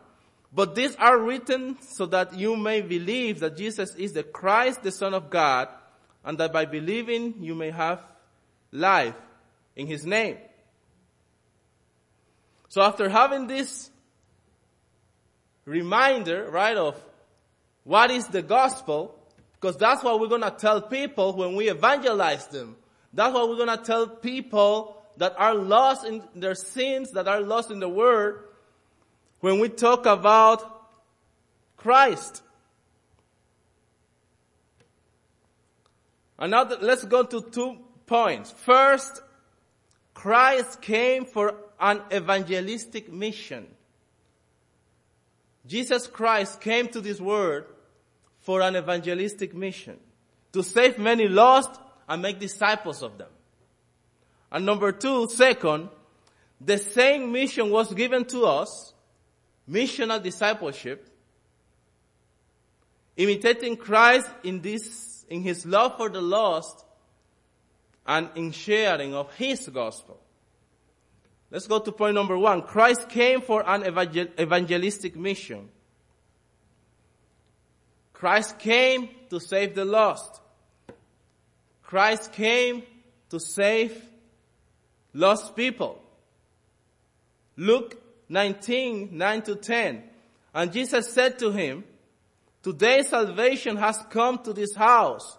But 0.53 0.75
these 0.75 0.95
are 0.97 1.19
written 1.19 1.77
so 1.81 2.07
that 2.07 2.35
you 2.35 2.57
may 2.57 2.81
believe 2.81 3.41
that 3.41 3.57
Jesus 3.57 3.95
is 3.97 4.13
the 4.13 4.23
Christ, 4.23 4.83
the 4.83 4.93
Son 4.93 5.13
of 5.13 5.31
God, 5.31 5.69
and 6.25 6.39
that 6.39 6.53
by 6.53 6.65
believing 6.65 7.35
you 7.41 7.55
may 7.55 7.71
have 7.71 8.01
life 8.71 9.17
in 9.75 9.87
His 9.87 10.07
name. 10.07 10.39
So 12.69 12.83
after 12.83 13.09
having 13.09 13.47
this 13.47 13.91
reminder, 15.65 16.49
right, 16.51 16.77
of 16.77 17.01
what 17.85 18.11
is 18.11 18.27
the 18.29 18.43
gospel, 18.43 19.19
because 19.55 19.77
that's 19.77 20.03
what 20.03 20.21
we're 20.21 20.29
gonna 20.29 20.55
tell 20.57 20.83
people 20.83 21.35
when 21.35 21.57
we 21.57 21.69
evangelize 21.69 22.47
them. 22.49 22.77
That's 23.13 23.33
what 23.33 23.49
we're 23.49 23.59
gonna 23.59 23.83
tell 23.83 24.07
people 24.07 24.94
that 25.17 25.35
are 25.39 25.55
lost 25.55 26.05
in 26.05 26.23
their 26.35 26.55
sins, 26.55 27.13
that 27.13 27.29
are 27.29 27.41
lost 27.41 27.71
in 27.71 27.81
the 27.81 27.89
Word, 27.89 28.45
when 29.41 29.61
we 29.61 29.69
talk 29.69 30.07
about 30.07 30.89
Christ. 31.77 32.43
And 36.39 36.51
now 36.51 36.65
let's 36.81 37.05
go 37.05 37.23
to 37.23 37.41
two 37.43 37.77
points. 38.07 38.51
First, 38.51 39.23
Christ 40.15 40.81
came 40.81 41.25
for 41.25 41.55
an 41.79 42.01
evangelistic 42.13 43.13
mission. 43.13 43.67
Jesus 45.67 46.07
Christ 46.07 46.61
came 46.61 46.89
to 46.89 47.01
this 47.01 47.21
world 47.21 47.65
for 48.41 48.61
an 48.61 48.77
evangelistic 48.77 49.55
mission. 49.55 49.99
To 50.53 50.63
save 50.63 50.99
many 50.99 51.29
lost 51.29 51.71
and 52.09 52.23
make 52.23 52.39
disciples 52.39 53.03
of 53.03 53.19
them. 53.19 53.29
And 54.55 54.65
number 54.65 54.93
two, 54.93 55.29
second, 55.31 55.89
the 56.61 56.79
same 56.79 57.33
mission 57.33 57.71
was 57.71 57.93
given 57.93 58.25
to 58.27 58.45
us, 58.45 58.95
missional 59.69 60.23
discipleship, 60.23 61.11
imitating 63.17 63.77
Christ 63.77 64.31
in 64.45 64.61
this, 64.61 65.27
in 65.29 65.43
his 65.43 65.67
love 65.67 65.97
for 65.97 66.09
the 66.09 66.23
lost 66.23 66.85
and 68.07 68.31
in 68.37 68.53
sharing 68.53 69.13
of 69.13 69.35
his 69.35 69.69
gospel. 69.69 70.21
Let's 71.51 71.67
go 71.67 71.81
to 71.81 71.91
point 71.91 72.15
number 72.15 72.39
one. 72.39 72.63
Christ 72.63 73.09
came 73.09 73.41
for 73.41 73.69
an 73.69 73.85
evangelistic 74.39 75.17
mission. 75.17 75.69
Christ 78.13 78.61
came 78.61 79.09
to 79.31 79.41
save 79.41 79.75
the 79.75 79.85
lost. 79.85 80.41
Christ 81.83 82.33
came 82.33 82.85
to 83.31 83.41
save 83.41 84.01
lost 85.15 85.57
people. 85.57 86.03
Luke 87.57 88.03
19, 88.29 89.17
9 89.17 89.43
to 89.43 89.55
10. 89.57 90.03
And 90.53 90.73
Jesus 90.73 91.13
said 91.13 91.39
to 91.39 91.51
him, 91.51 91.85
Today 92.63 93.03
salvation 93.03 93.77
has 93.77 93.99
come 94.11 94.39
to 94.45 94.53
this 94.53 94.75
house, 94.75 95.37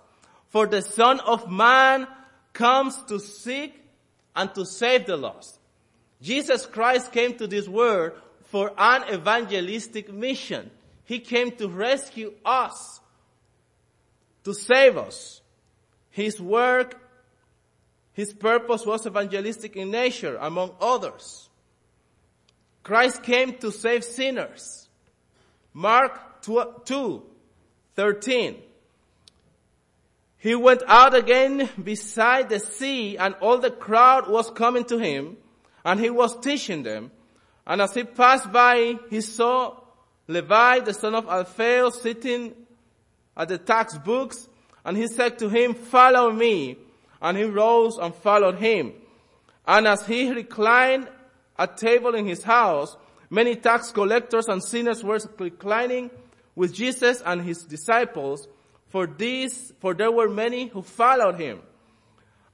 for 0.50 0.68
the 0.68 0.82
Son 0.82 1.20
of 1.20 1.50
Man 1.52 2.08
comes 2.54 3.02
to 3.04 3.20
seek 3.20 3.82
and 4.36 4.54
to 4.56 4.66
save 4.66 5.06
the 5.06 5.18
lost. 5.18 5.60
Jesus 6.22 6.66
Christ 6.66 7.12
came 7.12 7.36
to 7.38 7.48
this 7.48 7.68
world 7.68 8.14
for 8.44 8.72
an 8.78 9.14
evangelistic 9.14 10.14
mission. 10.14 10.72
He 11.04 11.20
came 11.20 11.52
to 11.58 11.68
rescue 11.68 12.34
us, 12.46 13.00
to 14.44 14.54
save 14.54 14.98
us. 14.98 15.42
His 16.12 16.40
work 16.40 17.00
his 18.16 18.34
purpose 18.34 18.86
was 18.86 19.06
evangelistic 19.06 19.76
in 19.76 19.92
nature, 19.92 20.38
among 20.40 20.72
others. 20.80 21.50
Christ 22.82 23.24
came 23.24 23.58
to 23.58 23.74
save 23.74 24.06
sinners. 24.06 24.88
Mark 25.74 26.42
2, 26.42 27.24
13. 27.96 28.56
He 30.38 30.56
went 30.56 30.82
out 30.88 31.14
again 31.14 31.70
beside 31.84 32.48
the 32.48 32.60
sea 32.60 33.18
and 33.18 33.36
all 33.42 33.58
the 33.58 33.72
crowd 33.72 34.30
was 34.30 34.50
coming 34.50 34.86
to 34.86 34.98
him 34.98 35.36
and 35.84 36.00
he 36.00 36.10
was 36.10 36.40
teaching 36.40 36.84
them. 36.84 37.12
And 37.68 37.82
as 37.82 37.94
he 37.96 38.06
passed 38.06 38.50
by, 38.50 38.96
he 39.10 39.20
saw 39.20 39.78
Levi, 40.30 40.80
the 40.80 40.94
son 40.94 41.16
of 41.16 41.28
Alphaeus, 41.28 42.02
sitting 42.02 42.54
at 43.36 43.50
the 43.50 43.58
tax 43.58 43.98
books 43.98 44.48
and 44.86 44.96
he 44.96 45.08
said 45.08 45.38
to 45.40 45.50
him, 45.50 45.74
follow 45.74 46.32
me 46.32 46.78
and 47.26 47.36
he 47.36 47.44
rose 47.44 47.98
and 47.98 48.14
followed 48.14 48.60
him. 48.60 48.94
And 49.68 49.88
as 49.88 50.06
he 50.06 50.30
reclined 50.32 51.08
at 51.58 51.76
table 51.76 52.14
in 52.14 52.28
his 52.28 52.44
house, 52.44 52.96
many 53.32 53.56
tax 53.56 53.92
collectors 53.92 54.48
and 54.48 54.64
sinners 54.64 55.04
were 55.04 55.20
reclining 55.40 56.12
with 56.56 56.72
Jesus 56.72 57.24
and 57.26 57.42
his 57.42 57.64
disciples. 57.64 58.48
For 58.90 59.08
these, 59.08 59.74
for 59.80 59.96
there 59.96 60.12
were 60.12 60.30
many 60.30 60.68
who 60.68 60.84
followed 60.84 61.40
him. 61.40 61.62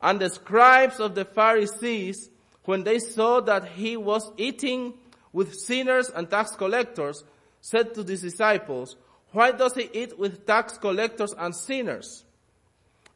And 0.01 0.21
the 0.21 0.29
scribes 0.29 1.01
of 1.01 1.15
the 1.15 1.25
Pharisees, 1.25 2.29
when 2.63 2.85
they 2.85 2.99
saw 2.99 3.41
that 3.41 3.67
he 3.67 3.97
was 3.97 4.31
eating 4.37 4.93
with 5.33 5.53
sinners 5.53 6.09
and 6.09 6.29
tax 6.29 6.55
collectors, 6.55 7.25
said 7.59 7.93
to 7.95 8.03
his 8.03 8.21
disciples, 8.21 8.95
why 9.33 9.51
does 9.51 9.75
he 9.75 9.89
eat 9.91 10.17
with 10.17 10.47
tax 10.47 10.77
collectors 10.77 11.33
and 11.37 11.53
sinners? 11.53 12.23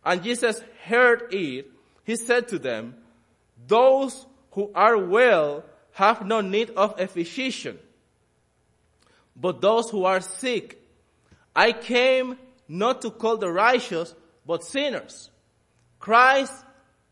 And 0.05 0.23
Jesus 0.23 0.61
heard 0.85 1.33
it. 1.33 1.71
He 2.03 2.15
said 2.15 2.49
to 2.49 2.59
them, 2.59 2.95
those 3.67 4.25
who 4.51 4.71
are 4.75 4.97
well 4.97 5.63
have 5.93 6.25
no 6.25 6.41
need 6.41 6.69
of 6.71 6.99
a 6.99 7.07
physician, 7.07 7.79
but 9.35 9.61
those 9.61 9.89
who 9.89 10.05
are 10.05 10.21
sick. 10.21 10.81
I 11.55 11.71
came 11.71 12.37
not 12.67 13.01
to 13.01 13.11
call 13.11 13.37
the 13.37 13.49
righteous, 13.49 14.13
but 14.45 14.63
sinners. 14.63 15.29
Christ 15.99 16.53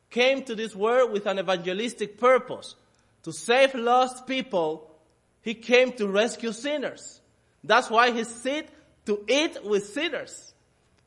came 0.10 0.44
to 0.44 0.54
this 0.54 0.76
world 0.76 1.12
with 1.12 1.26
an 1.26 1.40
evangelistic 1.40 2.20
purpose. 2.20 2.76
To 3.24 3.32
save 3.32 3.74
lost 3.74 4.28
people, 4.28 4.92
He 5.42 5.54
came 5.56 5.94
to 5.94 6.08
rescue 6.08 6.52
sinners. 6.52 7.22
That's 7.64 7.90
why 7.90 8.12
He 8.12 8.24
sit 8.26 8.70
to 9.06 9.24
eat 9.28 9.64
with 9.64 9.88
sinners. 9.88 10.53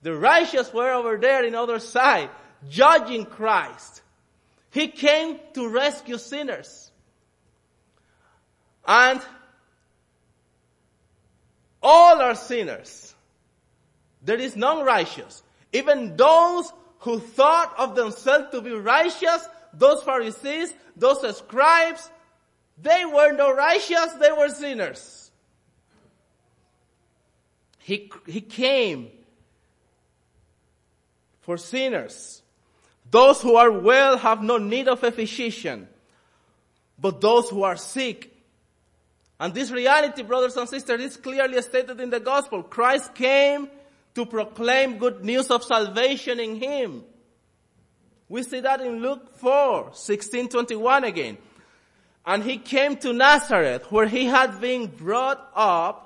The 0.06 0.14
righteous 0.14 0.72
were 0.72 0.92
over 0.92 1.16
there 1.16 1.42
in 1.42 1.54
the 1.54 1.60
other 1.60 1.80
side, 1.80 2.30
judging 2.70 3.26
Christ. 3.26 4.02
He 4.70 4.86
came 4.86 5.40
to 5.54 5.68
rescue 5.68 6.16
sinners. 6.16 6.92
And 8.86 9.20
all 11.82 12.20
are 12.20 12.36
sinners. 12.36 13.16
There 14.22 14.38
is 14.38 14.54
none 14.54 14.84
righteous. 14.84 15.42
Even 15.72 16.16
those 16.16 16.72
who 17.00 17.18
thought 17.18 17.74
of 17.76 17.96
themselves 17.96 18.52
to 18.52 18.60
be 18.60 18.74
righteous, 18.74 19.48
those 19.74 20.04
Pharisees, 20.04 20.72
those 20.94 21.36
scribes, 21.36 22.08
they 22.80 23.04
were 23.06 23.32
no 23.32 23.52
righteous, 23.52 24.12
they 24.20 24.30
were 24.30 24.50
sinners. 24.50 25.32
He, 27.80 28.12
he 28.24 28.40
came 28.40 29.10
for 31.46 31.56
sinners. 31.56 32.42
Those 33.10 33.40
who 33.40 33.54
are 33.54 33.70
well 33.70 34.18
have 34.18 34.42
no 34.42 34.58
need 34.58 34.88
of 34.88 35.02
a 35.04 35.12
physician, 35.12 35.86
but 36.98 37.20
those 37.20 37.48
who 37.48 37.62
are 37.62 37.76
sick. 37.76 38.32
And 39.38 39.54
this 39.54 39.70
reality, 39.70 40.22
brothers 40.24 40.56
and 40.56 40.68
sisters, 40.68 41.00
is 41.00 41.16
clearly 41.16 41.62
stated 41.62 42.00
in 42.00 42.10
the 42.10 42.18
gospel. 42.18 42.64
Christ 42.64 43.14
came 43.14 43.68
to 44.16 44.26
proclaim 44.26 44.98
good 44.98 45.24
news 45.24 45.50
of 45.50 45.62
salvation 45.62 46.40
in 46.40 46.56
Him. 46.56 47.04
We 48.28 48.42
see 48.42 48.60
that 48.60 48.80
in 48.80 49.00
Luke 49.00 49.36
4, 49.36 49.90
16, 49.94 50.48
21 50.48 51.04
again. 51.04 51.38
And 52.24 52.42
he 52.42 52.58
came 52.58 52.96
to 52.96 53.12
Nazareth 53.12 53.92
where 53.92 54.06
he 54.06 54.24
had 54.24 54.60
been 54.60 54.88
brought 54.88 55.48
up 55.54 56.05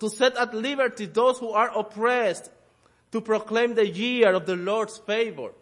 to 0.00 0.10
set 0.10 0.36
at 0.36 0.54
liberty 0.54 1.06
those 1.06 1.38
who 1.38 1.50
are 1.50 1.76
oppressed, 1.76 2.50
to 3.12 3.20
proclaim 3.20 3.74
the 3.74 3.88
year 3.88 4.34
of 4.34 4.46
the 4.46 4.56
Lord's 4.56 4.98
favor. 4.98 5.52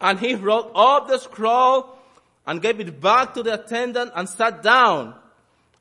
And 0.00 0.18
he 0.18 0.34
wrote 0.34 0.70
up 0.74 1.08
the 1.08 1.18
scroll 1.18 1.98
and 2.46 2.62
gave 2.62 2.80
it 2.80 3.00
back 3.00 3.34
to 3.34 3.42
the 3.42 3.54
attendant 3.54 4.12
and 4.14 4.28
sat 4.28 4.62
down. 4.62 5.14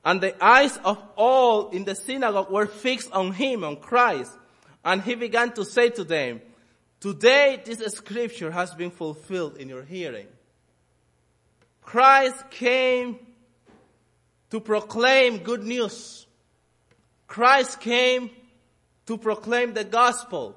And 0.03 0.21
the 0.21 0.41
eyes 0.43 0.77
of 0.83 0.97
all 1.15 1.69
in 1.69 1.83
the 1.83 1.95
synagogue 1.95 2.49
were 2.49 2.65
fixed 2.65 3.11
on 3.11 3.33
him, 3.33 3.63
on 3.63 3.77
Christ. 3.77 4.31
And 4.83 5.01
he 5.01 5.15
began 5.15 5.51
to 5.53 5.65
say 5.65 5.89
to 5.89 6.03
them, 6.03 6.41
Today 6.99 7.61
this 7.63 7.79
scripture 7.93 8.49
has 8.49 8.73
been 8.73 8.89
fulfilled 8.89 9.57
in 9.57 9.69
your 9.69 9.83
hearing. 9.83 10.27
Christ 11.83 12.49
came 12.49 13.19
to 14.51 14.59
proclaim 14.59 15.39
good 15.39 15.63
news. 15.63 16.25
Christ 17.27 17.81
came 17.81 18.29
to 19.05 19.17
proclaim 19.17 19.73
the 19.73 19.83
gospel. 19.83 20.55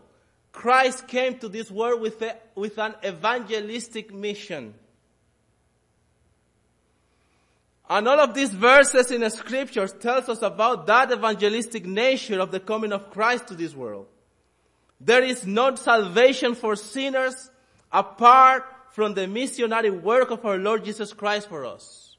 Christ 0.53 1.09
came 1.09 1.39
to 1.39 1.49
this 1.49 1.71
world 1.71 2.01
with, 2.01 2.21
a, 2.23 2.37
with 2.55 2.79
an 2.79 2.95
evangelistic 3.05 4.13
mission. 4.13 4.75
And 7.89 8.07
all 8.07 8.21
of 8.21 8.35
these 8.35 8.51
verses 8.51 9.11
in 9.11 9.23
the 9.23 9.31
scriptures 9.31 9.93
tells 9.93 10.29
us 10.29 10.43
about 10.43 10.87
that 10.87 11.11
evangelistic 11.11 11.85
nature 11.87 12.41
of 12.41 12.53
the 12.53 12.61
coming 12.61 12.93
of 12.93 13.11
Christ 13.11 13.49
to 13.49 13.55
this 13.55 13.75
world. 13.75 14.07
There 15.01 15.25
is 15.25 15.47
no 15.47 15.75
salvation 15.75 16.55
for 16.55 16.77
sinners 16.77 17.51
apart 17.91 18.65
from 18.93 19.15
the 19.15 19.27
missionary 19.27 19.91
work 19.91 20.31
of 20.31 20.45
our 20.45 20.59
Lord 20.59 20.85
Jesus 20.85 21.13
Christ 21.13 21.49
for 21.49 21.65
us. 21.65 22.10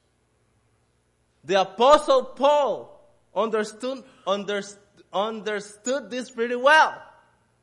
The 1.44 1.62
apostle 1.62 2.24
Paul 2.24 3.00
understood, 3.36 4.04
understood, 4.28 4.80
understood 5.14 6.10
this 6.10 6.30
pretty 6.30 6.56
well. 6.56 7.02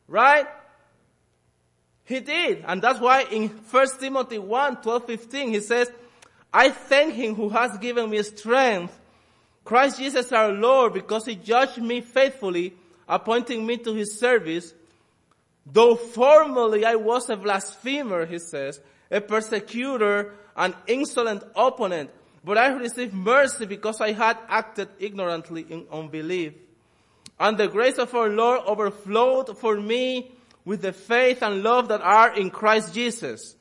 Right? 0.06 0.46
He 2.04 2.20
did. 2.20 2.64
And 2.66 2.80
that's 2.80 3.00
why 3.00 3.22
in 3.24 3.48
1 3.48 3.86
Timothy 4.00 4.38
1, 4.38 4.82
12, 4.82 5.04
15, 5.04 5.48
he 5.50 5.60
says, 5.60 5.90
I 6.52 6.70
thank 6.70 7.14
him 7.14 7.34
who 7.34 7.50
has 7.50 7.76
given 7.78 8.08
me 8.08 8.22
strength, 8.22 8.98
Christ 9.64 9.98
Jesus 9.98 10.32
our 10.32 10.50
Lord, 10.50 10.94
because 10.94 11.26
he 11.26 11.34
judged 11.34 11.78
me 11.78 12.00
faithfully, 12.00 12.74
appointing 13.06 13.66
me 13.66 13.76
to 13.78 13.94
his 13.94 14.18
service. 14.18 14.72
Though 15.66 15.94
formerly 15.94 16.86
I 16.86 16.94
was 16.94 17.28
a 17.28 17.36
blasphemer, 17.36 18.24
he 18.24 18.38
says, 18.38 18.80
a 19.10 19.20
persecutor, 19.20 20.32
an 20.56 20.74
insolent 20.86 21.44
opponent, 21.54 22.10
but 22.48 22.56
I 22.56 22.68
received 22.68 23.12
mercy 23.12 23.66
because 23.66 24.00
I 24.00 24.12
had 24.12 24.38
acted 24.48 24.88
ignorantly 24.98 25.66
in 25.68 25.84
unbelief. 25.92 26.54
And 27.38 27.58
the 27.58 27.68
grace 27.68 27.98
of 27.98 28.14
our 28.14 28.30
Lord 28.30 28.62
overflowed 28.64 29.58
for 29.58 29.78
me 29.78 30.32
with 30.64 30.80
the 30.80 30.94
faith 30.94 31.42
and 31.42 31.62
love 31.62 31.88
that 31.88 32.00
are 32.00 32.34
in 32.34 32.48
Christ 32.48 32.94
Jesus. 32.94 33.54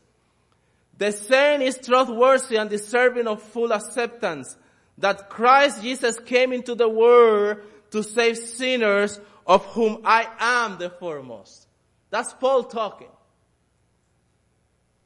The 0.98 1.12
saying 1.12 1.64
is 1.64 1.78
trustworthy 1.78 2.56
and 2.56 2.70
deserving 2.70 3.28
of 3.28 3.44
full 3.44 3.74
acceptance 3.74 4.56
that 5.00 5.30
Christ 5.30 5.82
Jesus 5.82 6.18
came 6.22 6.54
into 6.54 6.74
the 6.74 6.88
world 6.88 7.58
to 7.92 8.02
save 8.02 8.38
sinners 8.38 9.20
of 9.46 9.66
whom 9.66 10.00
I 10.06 10.30
am 10.40 10.78
the 10.78 10.92
foremost. 10.92 11.68
That's 12.10 12.34
Paul 12.36 12.64
talking. 12.64 13.12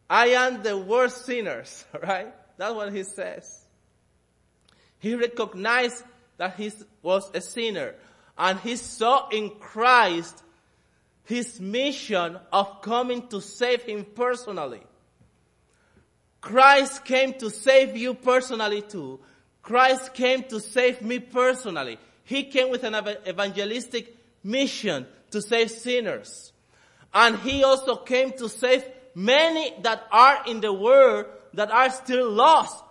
I 0.07 0.27
am 0.27 0.61
the 0.61 0.77
worst 0.77 1.25
sinners, 1.25 1.83
right? 2.03 2.31
That's 2.59 2.75
what 2.75 2.93
he 2.93 3.01
says. 3.01 3.60
He 5.01 5.15
recognized 5.15 6.03
that 6.37 6.55
he 6.55 6.71
was 7.01 7.29
a 7.33 7.41
sinner 7.41 7.95
and 8.37 8.59
he 8.59 8.75
saw 8.75 9.27
in 9.29 9.49
Christ 9.59 10.43
his 11.25 11.59
mission 11.59 12.37
of 12.53 12.81
coming 12.83 13.27
to 13.29 13.41
save 13.41 13.81
him 13.81 14.05
personally. 14.05 14.81
Christ 16.39 17.03
came 17.03 17.33
to 17.35 17.49
save 17.49 17.97
you 17.97 18.13
personally 18.13 18.83
too. 18.83 19.19
Christ 19.63 20.13
came 20.13 20.43
to 20.43 20.59
save 20.59 21.01
me 21.01 21.17
personally. 21.17 21.97
He 22.23 22.43
came 22.43 22.69
with 22.69 22.83
an 22.83 22.95
evangelistic 23.27 24.15
mission 24.43 25.07
to 25.31 25.41
save 25.41 25.71
sinners. 25.71 26.51
And 27.11 27.39
he 27.39 27.63
also 27.63 27.95
came 27.95 28.33
to 28.33 28.47
save 28.47 28.83
many 29.15 29.73
that 29.81 30.07
are 30.11 30.43
in 30.45 30.61
the 30.61 30.71
world 30.71 31.25
that 31.55 31.71
are 31.71 31.89
still 31.89 32.29
lost 32.29 32.83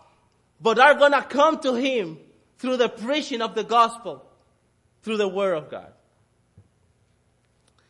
but 0.60 0.78
are 0.78 0.94
gonna 0.94 1.22
come 1.22 1.58
to 1.60 1.74
Him 1.74 2.18
through 2.58 2.76
the 2.76 2.88
preaching 2.88 3.40
of 3.40 3.54
the 3.54 3.64
gospel, 3.64 4.24
through 5.02 5.16
the 5.16 5.28
Word 5.28 5.54
of 5.54 5.70
God. 5.70 5.92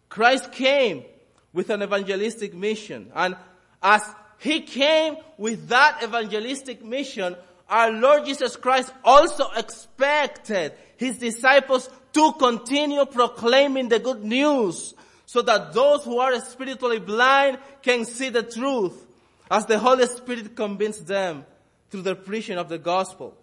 Christ 0.09 0.53
came 0.53 1.05
with 1.53 1.71
an 1.71 1.83
evangelistic 1.83 2.55
mission, 2.55 3.11
and 3.15 3.37
as 3.83 4.03
He 4.39 4.61
came 4.61 5.17
with 5.37 5.69
that 5.69 6.03
evangelistic 6.03 6.85
mission, 6.85 7.37
our 7.69 7.93
Lord 7.93 8.25
Jesus 8.25 8.57
Christ 8.57 8.93
also 9.05 9.49
expected 9.57 10.73
His 10.97 11.19
disciples 11.19 11.89
to 12.13 12.33
continue 12.39 13.05
proclaiming 13.07 13.89
the 13.89 13.99
good 13.99 14.25
news 14.25 14.95
so 15.27 15.43
that 15.43 15.73
those 15.73 16.05
who 16.05 16.19
are 16.19 16.41
spiritually 16.41 16.99
blind 16.99 17.59
can 17.83 18.05
see 18.05 18.31
the 18.31 18.43
truth 18.43 19.07
as 19.49 19.67
the 19.67 19.79
Holy 19.79 20.07
Spirit 20.07 20.57
convinced 20.57 21.07
them 21.07 21.45
through 21.91 22.03
the 22.03 22.15
preaching 22.15 22.59
of 22.59 22.69
the 22.69 22.79
gospel. 22.79 23.37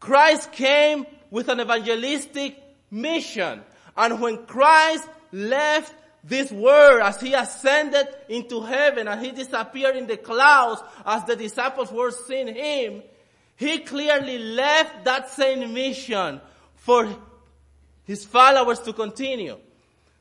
Christ 0.00 0.52
came 0.52 1.06
with 1.30 1.48
an 1.48 1.60
evangelistic 1.60 2.62
mission. 2.90 3.62
And 3.96 4.20
when 4.20 4.46
Christ 4.46 5.08
left 5.32 5.94
this 6.22 6.50
world 6.50 7.02
as 7.02 7.20
he 7.20 7.34
ascended 7.34 8.06
into 8.28 8.60
heaven 8.62 9.08
and 9.08 9.24
he 9.24 9.32
disappeared 9.32 9.96
in 9.96 10.06
the 10.06 10.16
clouds 10.16 10.82
as 11.04 11.24
the 11.24 11.36
disciples 11.36 11.92
were 11.92 12.10
seeing 12.10 12.54
him, 12.54 13.02
he 13.56 13.78
clearly 13.78 14.38
left 14.38 15.04
that 15.04 15.30
same 15.30 15.72
mission 15.74 16.40
for 16.76 17.08
his 18.04 18.24
followers 18.24 18.80
to 18.80 18.92
continue. 18.92 19.56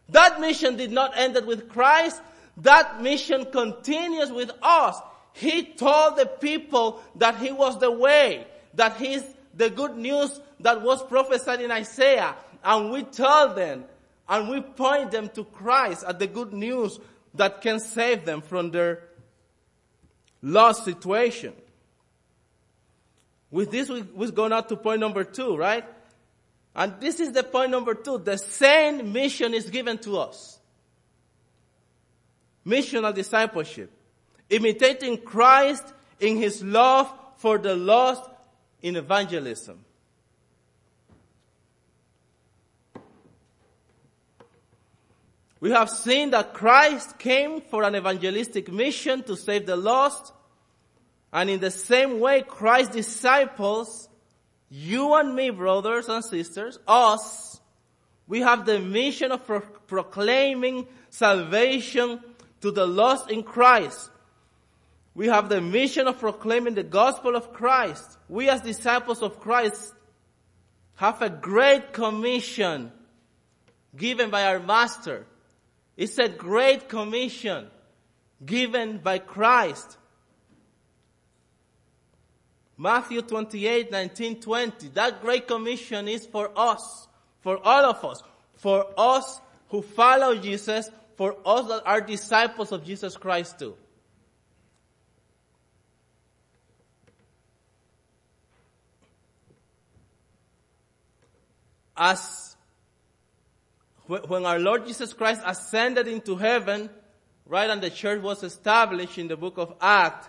That 0.09 0.39
mission 0.39 0.75
did 0.77 0.91
not 0.91 1.17
end 1.17 1.45
with 1.45 1.69
Christ. 1.69 2.21
That 2.57 3.01
mission 3.01 3.45
continues 3.45 4.31
with 4.31 4.51
us. 4.62 4.97
He 5.34 5.63
told 5.63 6.15
the 6.15 6.28
people 6.28 7.02
that 7.15 7.38
he 7.38 7.52
was 7.52 7.80
the 7.80 7.91
way, 7.91 8.46
that 8.76 8.98
he's 8.98 9.24
the 9.56 9.69
good 9.69 9.98
news 9.98 10.39
that 10.60 10.82
was 10.82 11.04
prophesied 11.04 11.62
in 11.62 11.72
Isaiah. 11.72 12.36
And 12.63 12.91
we 12.91 13.04
tell 13.04 13.54
them 13.54 13.86
and 14.30 14.50
we 14.50 14.62
point 14.62 15.12
them 15.12 15.30
to 15.30 15.43
Christ 15.43 16.04
at 16.08 16.19
the 16.19 16.28
good 16.28 16.54
news 16.54 17.00
that 17.34 17.62
can 17.62 17.80
save 17.80 18.26
them 18.26 18.41
from 18.41 18.72
their 18.72 19.04
lost 20.41 20.86
situation. 20.86 21.54
With 23.50 23.72
this, 23.72 23.89
we, 23.89 24.02
we 24.02 24.32
go 24.32 24.48
now 24.48 24.62
to 24.62 24.76
point 24.76 25.00
number 25.00 25.24
two, 25.24 25.58
right? 25.58 25.86
And 26.76 27.00
this 27.00 27.19
is 27.19 27.32
the 27.32 27.43
point 27.43 27.72
number 27.72 27.96
two. 27.96 28.19
The 28.19 28.38
same 28.38 29.12
mission 29.12 29.54
is 29.54 29.69
given 29.69 29.98
to 30.00 30.17
us. 30.19 30.60
Missional 32.65 33.13
discipleship 33.13 33.91
imitating 34.49 35.17
Christ 35.17 35.84
in 36.19 36.38
his 36.38 36.63
love 36.63 37.12
for 37.38 37.58
the 37.58 37.75
lost 37.75 38.23
in 38.82 38.95
evangelism. 38.95 39.84
We 45.60 45.71
have 45.71 45.89
seen 45.89 46.32
that 46.32 46.53
Christ 46.53 47.17
came 47.17 47.62
for 47.62 47.84
an 47.84 47.95
evangelistic 47.95 48.69
mission 48.69 49.23
to 49.23 49.38
save 49.38 49.65
the 49.65 49.77
lost. 49.77 50.34
And 51.32 51.49
in 51.49 51.62
the 51.62 51.71
same 51.71 52.19
way, 52.19 52.41
Christ's 52.41 52.95
disciples, 52.95 54.10
you 54.69 55.13
and 55.13 55.34
me, 55.34 55.51
brothers 55.51 56.10
and 56.10 56.23
sisters, 56.23 56.79
us, 56.86 57.53
We 58.27 58.39
have 58.41 58.65
the 58.65 58.79
mission 58.79 59.32
of 59.32 59.45
pro- 59.45 59.62
proclaiming 59.62 60.88
salvation 61.10 62.19
to 62.62 62.71
the 62.71 62.88
lost 62.88 63.29
in 63.29 63.43
Christ. 63.43 64.10
We 65.15 65.28
have 65.28 65.49
the 65.49 65.62
mission 65.62 66.08
of 66.08 66.19
proclaiming 66.19 66.73
the 66.73 66.84
gospel 66.84 67.36
of 67.36 67.54
Christ. 67.54 68.17
We 68.28 68.49
as 68.49 68.62
disciples 68.62 69.21
of 69.21 69.39
Christ 69.39 69.93
have 70.95 71.21
a 71.21 71.30
great 71.30 71.93
commission 71.93 72.91
given 73.95 74.30
by 74.30 74.45
our 74.45 74.60
master. 74.60 75.26
It's 75.95 76.17
a 76.17 76.30
great 76.30 76.89
commission 76.89 77.67
given 78.43 78.97
by 78.97 79.19
Christ. 79.19 79.97
Matthew 82.76 83.21
28, 83.21 83.91
19, 83.91 84.39
20. 84.41 84.88
That 84.89 85.21
great 85.21 85.47
commission 85.47 86.08
is 86.08 86.26
for 86.26 86.52
us, 86.56 87.08
for 87.41 87.60
all 87.63 87.86
of 87.86 88.04
us, 88.04 88.23
for 88.56 88.88
us 88.97 89.39
who 89.69 89.84
follow 89.84 90.36
Jesus, 90.36 90.89
for 91.15 91.38
us 91.45 91.67
that 91.67 91.84
are 91.86 92.02
disciples 92.02 92.71
of 92.71 92.84
Jesus 92.84 93.15
Christ 93.15 93.60
too. 93.60 93.76
As 101.95 102.56
when 104.08 104.45
our 104.45 104.60
Lord 104.60 104.86
Jesus 104.86 105.13
Christ 105.13 105.41
ascended 105.45 106.08
into 106.08 106.36
heaven, 106.36 106.89
right, 107.45 107.69
and 107.69 107.82
the 107.82 107.89
church 107.89 108.21
was 108.21 108.43
established 108.43 109.17
in 109.17 109.27
the 109.27 109.38
book 109.38 109.58
of 109.58 109.75
Acts, 109.79 110.27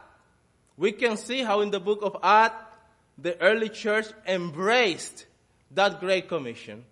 we 0.76 0.92
can 0.92 1.16
see 1.16 1.42
how 1.42 1.60
in 1.60 1.70
the 1.70 1.80
book 1.80 2.00
of 2.02 2.16
Acts, 2.22 2.76
the 3.18 3.40
early 3.40 3.68
church 3.68 4.06
embraced 4.26 5.26
that 5.72 6.00
great 6.00 6.28
commission. 6.28 6.84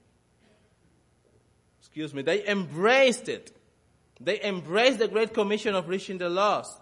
Excuse 1.81 2.15
me, 2.15 2.23
they 2.23 2.47
embraced 2.47 3.29
it. 3.29 3.57
They 4.21 4.41
embraced 4.43 4.99
the 4.99 5.09
great 5.09 5.35
commission 5.35 5.75
of 5.75 5.89
reaching 5.89 6.19
the 6.19 6.29
lost. 6.29 6.81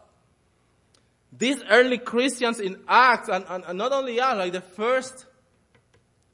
These 1.33 1.63
early 1.71 1.99
Christians 1.99 2.61
in 2.61 2.79
Acts, 2.87 3.29
and, 3.29 3.45
and, 3.49 3.65
and 3.67 3.79
not 3.79 3.93
only 3.93 4.21
Acts, 4.21 4.39
like 4.39 4.53
the 4.53 4.61
first 4.61 5.27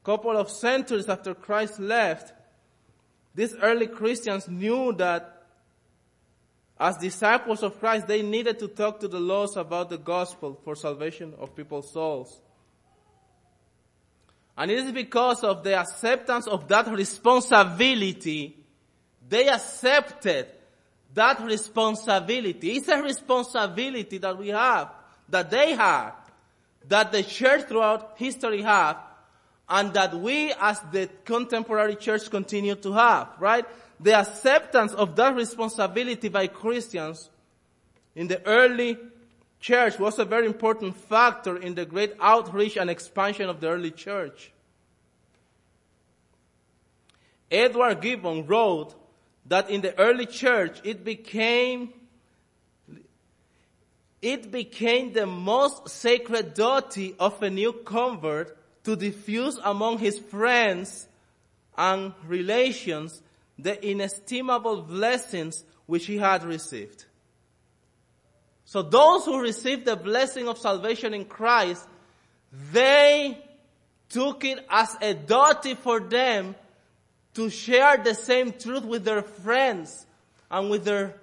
couple 0.07 0.37
of 0.37 0.49
centuries 0.49 1.09
after 1.09 1.35
Christ 1.35 1.81
left, 1.81 2.31
these 3.35 3.53
early 3.61 3.87
Christians 3.87 4.47
knew 4.47 4.93
that 4.93 5.43
as 6.79 6.95
disciples 6.95 7.61
of 7.61 7.77
Christ, 7.77 8.07
they 8.07 8.21
needed 8.21 8.57
to 8.59 8.69
talk 8.69 9.01
to 9.01 9.09
the 9.09 9.19
lost 9.19 9.57
about 9.57 9.89
the 9.89 9.97
gospel 9.97 10.57
for 10.63 10.77
salvation 10.77 11.33
of 11.37 11.53
people's 11.53 11.91
souls. 11.91 12.39
And 14.57 14.71
it 14.71 14.79
is 14.79 14.93
because 14.93 15.43
of 15.43 15.65
the 15.65 15.77
acceptance 15.77 16.47
of 16.47 16.69
that 16.69 16.87
responsibility, 16.87 18.55
they 19.27 19.49
accepted 19.49 20.47
that 21.15 21.41
responsibility. 21.41 22.77
It's 22.77 22.87
a 22.87 23.03
responsibility 23.03 24.19
that 24.19 24.37
we 24.37 24.47
have, 24.49 24.89
that 25.27 25.51
they 25.51 25.73
have, 25.73 26.13
that 26.87 27.11
the 27.11 27.23
church 27.23 27.67
throughout 27.67 28.13
history 28.15 28.61
have, 28.61 28.99
and 29.69 29.93
that 29.93 30.13
we 30.13 30.53
as 30.59 30.79
the 30.91 31.09
contemporary 31.25 31.95
church 31.95 32.29
continue 32.29 32.75
to 32.75 32.93
have, 32.93 33.29
right? 33.39 33.65
the 33.99 34.13
acceptance 34.13 34.93
of 34.93 35.15
that 35.15 35.35
responsibility 35.35 36.29
by 36.29 36.47
Christians 36.47 37.29
in 38.15 38.27
the 38.27 38.45
early 38.45 38.97
church 39.59 39.97
was 39.97 40.19
a 40.19 40.25
very 40.25 40.45
important 40.45 40.95
factor 40.95 41.57
in 41.57 41.75
the 41.75 41.85
great 41.85 42.13
outreach 42.19 42.77
and 42.77 42.89
expansion 42.89 43.49
of 43.49 43.59
the 43.59 43.69
early 43.69 43.91
church. 43.91 44.51
Edward 47.49 48.01
Gibbon 48.01 48.45
wrote 48.45 48.93
that 49.47 49.69
in 49.69 49.81
the 49.81 49.97
early 49.97 50.25
church 50.25 50.79
it 50.83 51.03
became 51.03 51.93
it 54.21 54.51
became 54.51 55.13
the 55.13 55.25
most 55.25 55.87
sacred 55.89 56.53
duty 56.53 57.15
of 57.19 57.41
a 57.41 57.49
new 57.49 57.71
convert 57.71 58.56
to 58.87 58.95
diffuse 58.95 59.59
among 59.65 59.97
his 59.97 60.17
friends 60.17 61.09
and 61.77 62.13
relations 62.25 63.21
the 63.59 63.85
inestimable 63.85 64.81
blessings 64.81 65.65
which 65.87 66.05
he 66.05 66.17
had 66.17 66.41
received. 66.45 67.03
So 68.63 68.81
those 68.81 69.25
who 69.25 69.41
received 69.41 69.83
the 69.83 69.97
blessing 69.97 70.47
of 70.47 70.57
salvation 70.57 71.13
in 71.13 71.25
Christ, 71.25 71.85
they 72.71 73.37
took 74.07 74.45
it 74.45 74.65
as 74.69 74.95
a 75.01 75.13
duty 75.13 75.75
for 75.75 75.99
them 75.99 76.55
to 77.33 77.49
share 77.49 77.97
the 77.97 78.13
same 78.15 78.53
truth 78.53 78.85
with 78.85 79.03
their 79.03 79.21
friends 79.21 80.07
and 80.49 80.69
with 80.69 80.85
their 80.85 81.13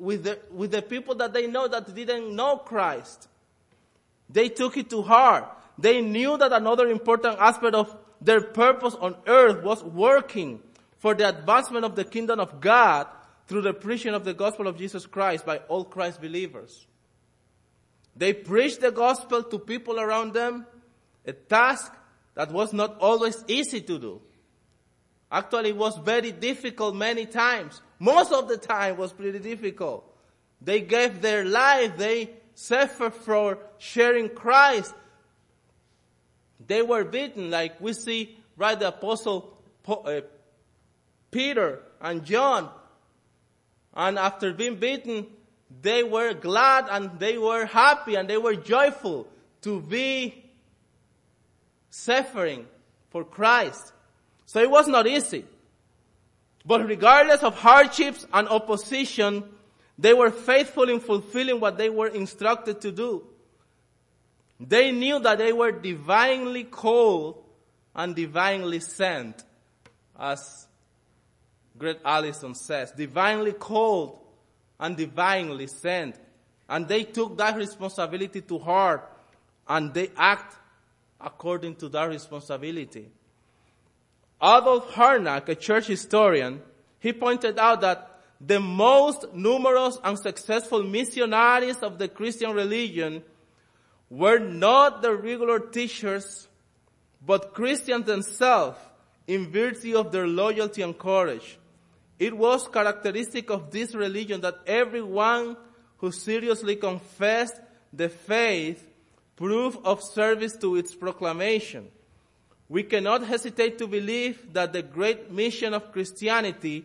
with 0.00 0.24
the, 0.24 0.40
with 0.50 0.72
the 0.72 0.82
people 0.82 1.14
that 1.14 1.32
they 1.32 1.46
know 1.46 1.68
that 1.68 1.94
didn't 1.94 2.34
know 2.34 2.56
Christ. 2.56 3.28
They 4.28 4.48
took 4.48 4.76
it 4.76 4.90
to 4.90 5.02
heart. 5.02 5.58
They 5.82 6.00
knew 6.00 6.38
that 6.38 6.52
another 6.52 6.88
important 6.88 7.40
aspect 7.40 7.74
of 7.74 7.96
their 8.20 8.40
purpose 8.40 8.94
on 8.94 9.16
earth 9.26 9.64
was 9.64 9.82
working 9.82 10.60
for 10.98 11.12
the 11.12 11.28
advancement 11.28 11.84
of 11.84 11.96
the 11.96 12.04
kingdom 12.04 12.38
of 12.38 12.60
God 12.60 13.08
through 13.48 13.62
the 13.62 13.74
preaching 13.74 14.14
of 14.14 14.24
the 14.24 14.32
gospel 14.32 14.68
of 14.68 14.78
Jesus 14.78 15.06
Christ 15.06 15.44
by 15.44 15.56
all 15.66 15.84
Christ 15.84 16.20
believers. 16.20 16.86
They 18.14 18.32
preached 18.32 18.80
the 18.80 18.92
gospel 18.92 19.42
to 19.42 19.58
people 19.58 19.98
around 19.98 20.34
them, 20.34 20.66
a 21.26 21.32
task 21.32 21.92
that 22.36 22.52
was 22.52 22.72
not 22.72 22.98
always 23.00 23.44
easy 23.48 23.80
to 23.80 23.98
do. 23.98 24.20
Actually, 25.32 25.70
it 25.70 25.76
was 25.76 25.98
very 25.98 26.30
difficult 26.30 26.94
many 26.94 27.26
times. 27.26 27.82
Most 27.98 28.32
of 28.32 28.46
the 28.46 28.56
time 28.56 28.98
was 28.98 29.12
pretty 29.12 29.40
difficult. 29.40 30.04
They 30.60 30.80
gave 30.80 31.20
their 31.20 31.44
life, 31.44 31.96
they 31.96 32.30
suffered 32.54 33.14
for 33.14 33.58
sharing 33.78 34.28
Christ. 34.28 34.94
They 36.66 36.82
were 36.82 37.04
beaten, 37.04 37.50
like 37.50 37.80
we 37.80 37.92
see 37.92 38.36
right 38.56 38.78
the 38.78 38.88
apostle 38.88 39.56
uh, 39.86 40.20
Peter 41.30 41.80
and 42.00 42.24
John. 42.24 42.70
And 43.94 44.18
after 44.18 44.52
being 44.52 44.76
beaten, 44.76 45.26
they 45.80 46.02
were 46.02 46.34
glad 46.34 46.86
and 46.90 47.18
they 47.18 47.38
were 47.38 47.66
happy 47.66 48.14
and 48.14 48.28
they 48.28 48.36
were 48.36 48.54
joyful 48.54 49.26
to 49.62 49.80
be 49.80 50.44
suffering 51.90 52.66
for 53.10 53.24
Christ. 53.24 53.92
So 54.46 54.60
it 54.60 54.70
was 54.70 54.88
not 54.88 55.06
easy. 55.06 55.44
But 56.64 56.86
regardless 56.86 57.42
of 57.42 57.56
hardships 57.56 58.26
and 58.32 58.48
opposition, 58.48 59.44
they 59.98 60.14
were 60.14 60.30
faithful 60.30 60.88
in 60.88 61.00
fulfilling 61.00 61.60
what 61.60 61.76
they 61.76 61.90
were 61.90 62.08
instructed 62.08 62.80
to 62.82 62.92
do. 62.92 63.24
They 64.68 64.92
knew 64.92 65.18
that 65.20 65.38
they 65.38 65.52
were 65.52 65.72
divinely 65.72 66.64
called 66.64 67.42
and 67.94 68.14
divinely 68.14 68.80
sent, 68.80 69.42
as 70.18 70.66
Gregg 71.76 71.98
Allison 72.04 72.54
says, 72.54 72.92
divinely 72.92 73.52
called 73.52 74.18
and 74.78 74.96
divinely 74.96 75.66
sent. 75.66 76.16
And 76.68 76.86
they 76.86 77.04
took 77.04 77.36
that 77.38 77.56
responsibility 77.56 78.40
to 78.42 78.58
heart 78.58 79.08
and 79.68 79.92
they 79.92 80.10
act 80.16 80.56
according 81.20 81.76
to 81.76 81.88
that 81.88 82.08
responsibility. 82.08 83.08
Adolf 84.40 84.90
Harnack, 84.92 85.48
a 85.48 85.54
church 85.54 85.86
historian, 85.86 86.60
he 86.98 87.12
pointed 87.12 87.58
out 87.58 87.80
that 87.80 88.20
the 88.40 88.58
most 88.58 89.32
numerous 89.34 89.98
and 90.02 90.18
successful 90.18 90.82
missionaries 90.82 91.76
of 91.76 91.98
the 91.98 92.08
Christian 92.08 92.52
religion 92.52 93.22
were 94.12 94.38
not 94.38 95.00
the 95.00 95.16
regular 95.16 95.58
teachers, 95.58 96.46
but 97.24 97.54
Christians 97.54 98.04
themselves 98.04 98.78
in 99.26 99.50
virtue 99.50 99.96
of 99.96 100.12
their 100.12 100.26
loyalty 100.26 100.82
and 100.82 100.96
courage. 100.98 101.58
It 102.18 102.36
was 102.36 102.68
characteristic 102.68 103.48
of 103.48 103.70
this 103.70 103.94
religion 103.94 104.42
that 104.42 104.58
everyone 104.66 105.56
who 105.96 106.12
seriously 106.12 106.76
confessed 106.76 107.58
the 107.90 108.10
faith 108.10 108.86
proved 109.34 109.78
of 109.82 110.02
service 110.02 110.56
to 110.58 110.76
its 110.76 110.94
proclamation. 110.94 111.88
We 112.68 112.82
cannot 112.82 113.24
hesitate 113.24 113.78
to 113.78 113.86
believe 113.86 114.52
that 114.52 114.74
the 114.74 114.82
great 114.82 115.32
mission 115.32 115.72
of 115.72 115.90
Christianity 115.90 116.84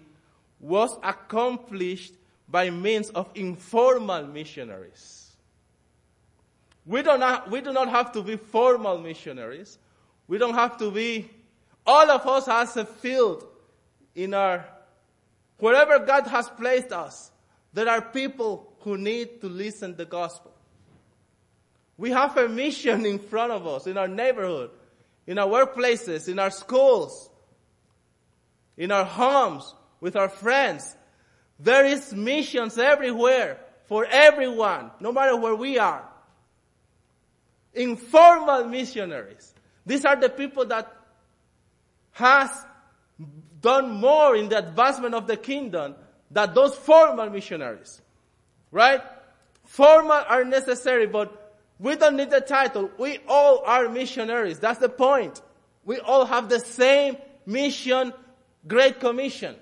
was 0.62 0.98
accomplished 1.04 2.14
by 2.48 2.70
means 2.70 3.10
of 3.10 3.30
informal 3.36 4.26
missionaries. 4.28 5.17
We, 6.88 7.04
do 7.04 7.18
not, 7.18 7.52
we 7.52 7.62
do 7.62 7.72
not 7.72 7.90
have 7.90 8.14
to 8.14 8.24
be 8.24 8.38
formal 8.38 8.98
missionaries. 8.98 9.78
We 10.28 10.40
don't 10.40 10.56
have 10.56 10.78
to 10.78 10.90
be, 10.90 11.30
all 11.86 12.10
of 12.10 12.26
us 12.26 12.48
has 12.48 12.76
a 12.78 12.86
field 12.86 13.46
in 14.16 14.34
our 14.34 14.66
Wherever 15.60 15.98
God 16.00 16.28
has 16.28 16.50
placed 16.50 16.92
us, 16.92 17.32
there 17.74 17.90
are 17.90 18.02
people 18.02 18.72
who 18.82 18.98
need 18.98 19.42
to 19.42 19.50
listen 19.50 19.96
the 19.96 20.06
gospel. 20.06 20.54
We 21.98 22.12
have 22.12 22.38
a 22.38 22.48
mission 22.48 23.06
in 23.08 23.18
front 23.18 23.52
of 23.52 23.66
us, 23.66 23.88
in 23.88 23.98
our 23.98 24.08
neighborhood, 24.08 24.70
in 25.26 25.40
our 25.40 25.48
workplaces, 25.48 26.28
in 26.28 26.38
our 26.38 26.52
schools. 26.52 27.30
in 28.78 28.92
our 28.92 29.06
homes, 29.06 29.74
with 30.00 30.16
our 30.16 30.30
friends. 30.30 30.96
There 31.60 31.86
is 31.86 32.14
missions 32.14 32.78
everywhere 32.78 33.60
for 33.88 34.06
everyone, 34.06 34.92
no 35.00 35.12
matter 35.12 35.36
where 35.36 35.56
we 35.56 35.80
are. 35.80 36.08
Informal 37.78 38.66
missionaries. 38.66 39.54
These 39.86 40.04
are 40.06 40.16
the 40.16 40.30
people 40.30 40.66
that 40.66 40.92
has 42.12 42.50
done 43.62 43.92
more 43.92 44.36
in 44.36 44.50
the 44.50 44.58
advancement 44.58 45.14
of 45.14 45.28
the 45.28 45.38
kingdom 45.38 45.96
than 46.32 46.54
those 46.54 46.76
formal 46.76 47.30
missionaries. 47.30 48.02
Right? 48.72 49.02
Formal 49.66 50.24
are 50.28 50.44
necessary, 50.44 51.08
but 51.08 51.56
we 51.80 51.96
don't 51.96 52.18
need 52.18 52.32
the 52.32 52.42
title. 52.42 52.90
We 52.98 53.20
all 53.28 53.64
are 53.66 53.88
missionaries. 53.88 54.60
That's 54.60 54.80
the 54.80 54.90
point. 54.90 55.42
We 55.86 56.00
all 56.00 56.26
have 56.26 56.50
the 56.50 56.60
same 56.60 57.18
mission, 57.46 58.14
Great 58.68 59.00
Commission. 59.00 59.56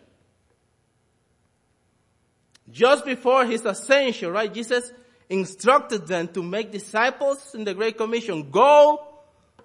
Just 2.71 3.05
before 3.05 3.45
his 3.45 3.65
ascension, 3.65 4.31
right, 4.31 4.51
Jesus 4.51 4.91
instructed 5.29 6.07
them 6.07 6.27
to 6.29 6.43
make 6.43 6.71
disciples 6.71 7.55
in 7.55 7.63
the 7.63 7.73
Great 7.73 7.97
Commission. 7.97 8.49
Go, 8.49 9.07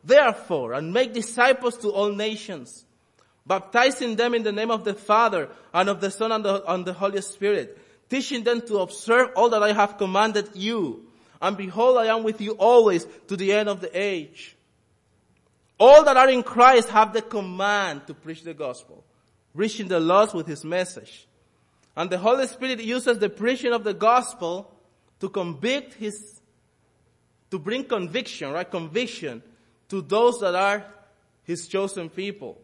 therefore, 0.02 0.74
and 0.74 0.92
make 0.92 1.12
disciples 1.12 1.76
to 1.78 1.90
all 1.90 2.12
nations, 2.12 2.84
baptizing 3.46 4.16
them 4.16 4.34
in 4.34 4.42
the 4.42 4.52
name 4.52 4.70
of 4.70 4.84
the 4.84 4.94
Father 4.94 5.48
and 5.72 5.88
of 5.88 6.00
the 6.00 6.10
Son 6.10 6.32
and 6.32 6.44
the, 6.44 6.72
and 6.72 6.84
the 6.84 6.92
Holy 6.92 7.20
Spirit, 7.20 7.78
teaching 8.08 8.42
them 8.42 8.60
to 8.62 8.78
observe 8.78 9.30
all 9.36 9.50
that 9.50 9.62
I 9.62 9.72
have 9.72 9.98
commanded 9.98 10.48
you. 10.54 11.06
And 11.42 11.56
behold, 11.56 11.98
I 11.98 12.06
am 12.06 12.22
with 12.22 12.40
you 12.40 12.52
always 12.52 13.06
to 13.28 13.36
the 13.36 13.52
end 13.52 13.68
of 13.68 13.80
the 13.80 13.90
age. 13.98 14.56
All 15.78 16.04
that 16.04 16.16
are 16.16 16.28
in 16.28 16.42
Christ 16.42 16.90
have 16.90 17.14
the 17.14 17.22
command 17.22 18.06
to 18.06 18.14
preach 18.14 18.42
the 18.42 18.52
gospel, 18.52 19.02
reaching 19.54 19.88
the 19.88 19.98
lost 19.98 20.34
with 20.34 20.46
his 20.46 20.64
message. 20.64 21.26
And 21.96 22.10
the 22.10 22.18
Holy 22.18 22.46
Spirit 22.46 22.80
uses 22.80 23.18
the 23.18 23.30
preaching 23.30 23.72
of 23.72 23.84
the 23.84 23.94
gospel 23.94 24.70
to 25.20 25.28
convict 25.28 25.94
his, 25.94 26.40
to 27.50 27.58
bring 27.58 27.84
conviction, 27.84 28.52
right? 28.52 28.68
Conviction 28.68 29.42
to 29.88 30.00
those 30.02 30.40
that 30.40 30.54
are 30.54 30.84
his 31.44 31.68
chosen 31.68 32.08
people. 32.08 32.60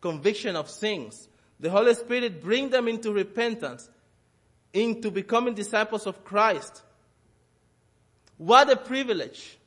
Conviction 0.00 0.56
of 0.56 0.70
sins. 0.70 1.28
The 1.60 1.70
Holy 1.70 1.94
Spirit 1.94 2.42
bring 2.42 2.70
them 2.70 2.88
into 2.88 3.12
repentance, 3.12 3.88
into 4.72 5.10
becoming 5.10 5.54
disciples 5.54 6.06
of 6.06 6.24
Christ. 6.24 6.82
What 8.36 8.70
a 8.70 8.76
privilege. 8.76 9.58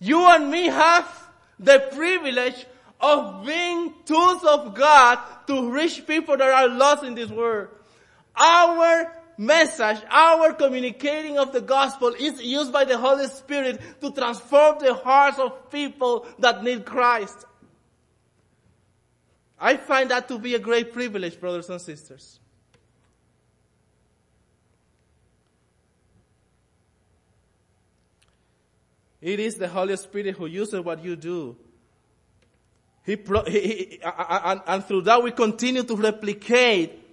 You 0.00 0.26
and 0.26 0.50
me 0.50 0.66
have 0.66 1.08
the 1.58 1.88
privilege 1.92 2.66
of 3.00 3.46
being 3.46 3.94
tools 4.04 4.42
of 4.44 4.74
God 4.74 5.18
to 5.46 5.70
reach 5.70 6.06
people 6.06 6.36
that 6.36 6.48
are 6.48 6.68
lost 6.68 7.04
in 7.04 7.14
this 7.14 7.30
world. 7.30 7.68
Our 8.34 9.12
message, 9.38 9.98
our 10.10 10.52
communicating 10.52 11.38
of 11.38 11.52
the 11.52 11.60
gospel 11.60 12.14
is 12.18 12.42
used 12.42 12.72
by 12.72 12.84
the 12.84 12.98
Holy 12.98 13.26
Spirit 13.26 13.80
to 14.00 14.10
transform 14.12 14.78
the 14.80 14.94
hearts 14.94 15.38
of 15.38 15.70
people 15.70 16.26
that 16.38 16.62
need 16.62 16.84
Christ. 16.84 17.44
I 19.58 19.76
find 19.76 20.10
that 20.10 20.28
to 20.28 20.38
be 20.38 20.54
a 20.54 20.58
great 20.58 20.92
privilege, 20.92 21.40
brothers 21.40 21.70
and 21.70 21.80
sisters. 21.80 22.38
It 29.20 29.40
is 29.40 29.56
the 29.56 29.68
Holy 29.68 29.96
Spirit 29.96 30.36
who 30.36 30.46
uses 30.46 30.80
what 30.80 31.02
you 31.02 31.16
do. 31.16 31.56
He, 33.04 33.16
he, 33.46 33.60
he 33.60 34.00
and, 34.02 34.60
and 34.66 34.84
through 34.84 35.02
that 35.02 35.22
we 35.22 35.30
continue 35.30 35.84
to 35.84 35.96
replicate 35.96 37.05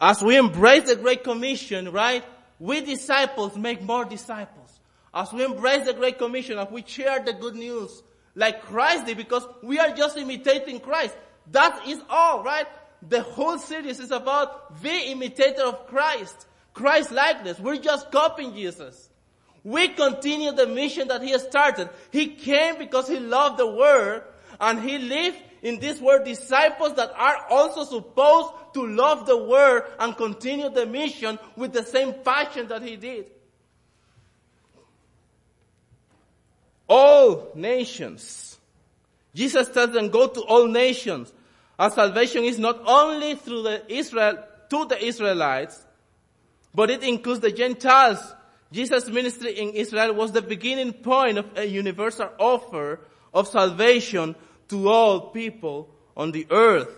as 0.00 0.22
we 0.22 0.36
embrace 0.36 0.88
the 0.88 0.96
Great 0.96 1.22
Commission, 1.24 1.92
right? 1.92 2.24
We 2.58 2.80
disciples 2.80 3.56
make 3.56 3.82
more 3.82 4.04
disciples. 4.04 4.80
As 5.12 5.32
we 5.32 5.44
embrace 5.44 5.86
the 5.86 5.92
Great 5.92 6.18
Commission, 6.18 6.58
as 6.58 6.70
we 6.70 6.84
share 6.86 7.22
the 7.22 7.32
good 7.32 7.54
news, 7.54 8.02
like 8.34 8.62
Christ 8.62 9.06
did, 9.06 9.16
because 9.16 9.46
we 9.62 9.78
are 9.78 9.90
just 9.94 10.16
imitating 10.16 10.80
Christ. 10.80 11.16
That 11.50 11.86
is 11.88 12.00
all, 12.08 12.42
right? 12.42 12.66
The 13.08 13.22
whole 13.22 13.58
series 13.58 13.98
is 13.98 14.10
about 14.10 14.80
the 14.82 15.10
imitator 15.10 15.62
of 15.62 15.86
Christ. 15.86 16.46
Christ 16.72 17.10
likeness. 17.10 17.58
We're 17.58 17.76
just 17.76 18.10
copying 18.12 18.54
Jesus. 18.54 19.08
We 19.64 19.88
continue 19.88 20.52
the 20.52 20.66
mission 20.66 21.08
that 21.08 21.22
he 21.22 21.38
started. 21.38 21.90
He 22.10 22.28
came 22.28 22.78
because 22.78 23.08
he 23.08 23.18
loved 23.18 23.58
the 23.58 23.66
world 23.66 24.22
and 24.58 24.80
he 24.80 24.98
lived 24.98 25.38
in 25.62 25.78
this 25.78 26.00
world 26.00 26.24
disciples 26.24 26.94
that 26.94 27.12
are 27.16 27.46
also 27.50 27.84
supposed 27.84 28.50
to 28.74 28.86
love 28.86 29.26
the 29.26 29.36
word 29.36 29.84
and 29.98 30.16
continue 30.16 30.70
the 30.70 30.86
mission 30.86 31.38
with 31.56 31.72
the 31.72 31.82
same 31.82 32.14
passion 32.24 32.68
that 32.68 32.82
he 32.82 32.96
did. 32.96 33.26
All 36.88 37.52
nations. 37.54 38.58
Jesus 39.34 39.68
tells 39.68 39.92
them 39.92 40.08
go 40.08 40.26
to 40.26 40.40
all 40.42 40.66
nations. 40.66 41.32
Our 41.78 41.90
salvation 41.90 42.44
is 42.44 42.58
not 42.58 42.80
only 42.86 43.36
through 43.36 43.62
the 43.62 43.82
Israel, 43.92 44.42
to 44.70 44.84
the 44.86 45.04
Israelites, 45.04 45.84
but 46.74 46.90
it 46.90 47.02
includes 47.02 47.40
the 47.40 47.52
Gentiles. 47.52 48.18
Jesus' 48.72 49.08
ministry 49.08 49.58
in 49.58 49.70
Israel 49.70 50.14
was 50.14 50.32
the 50.32 50.42
beginning 50.42 50.92
point 50.92 51.38
of 51.38 51.46
a 51.56 51.64
universal 51.64 52.30
offer 52.38 53.00
of 53.34 53.48
salvation 53.48 54.34
to 54.70 54.88
all 54.88 55.30
people 55.30 55.88
on 56.16 56.32
the 56.32 56.46
earth. 56.50 56.88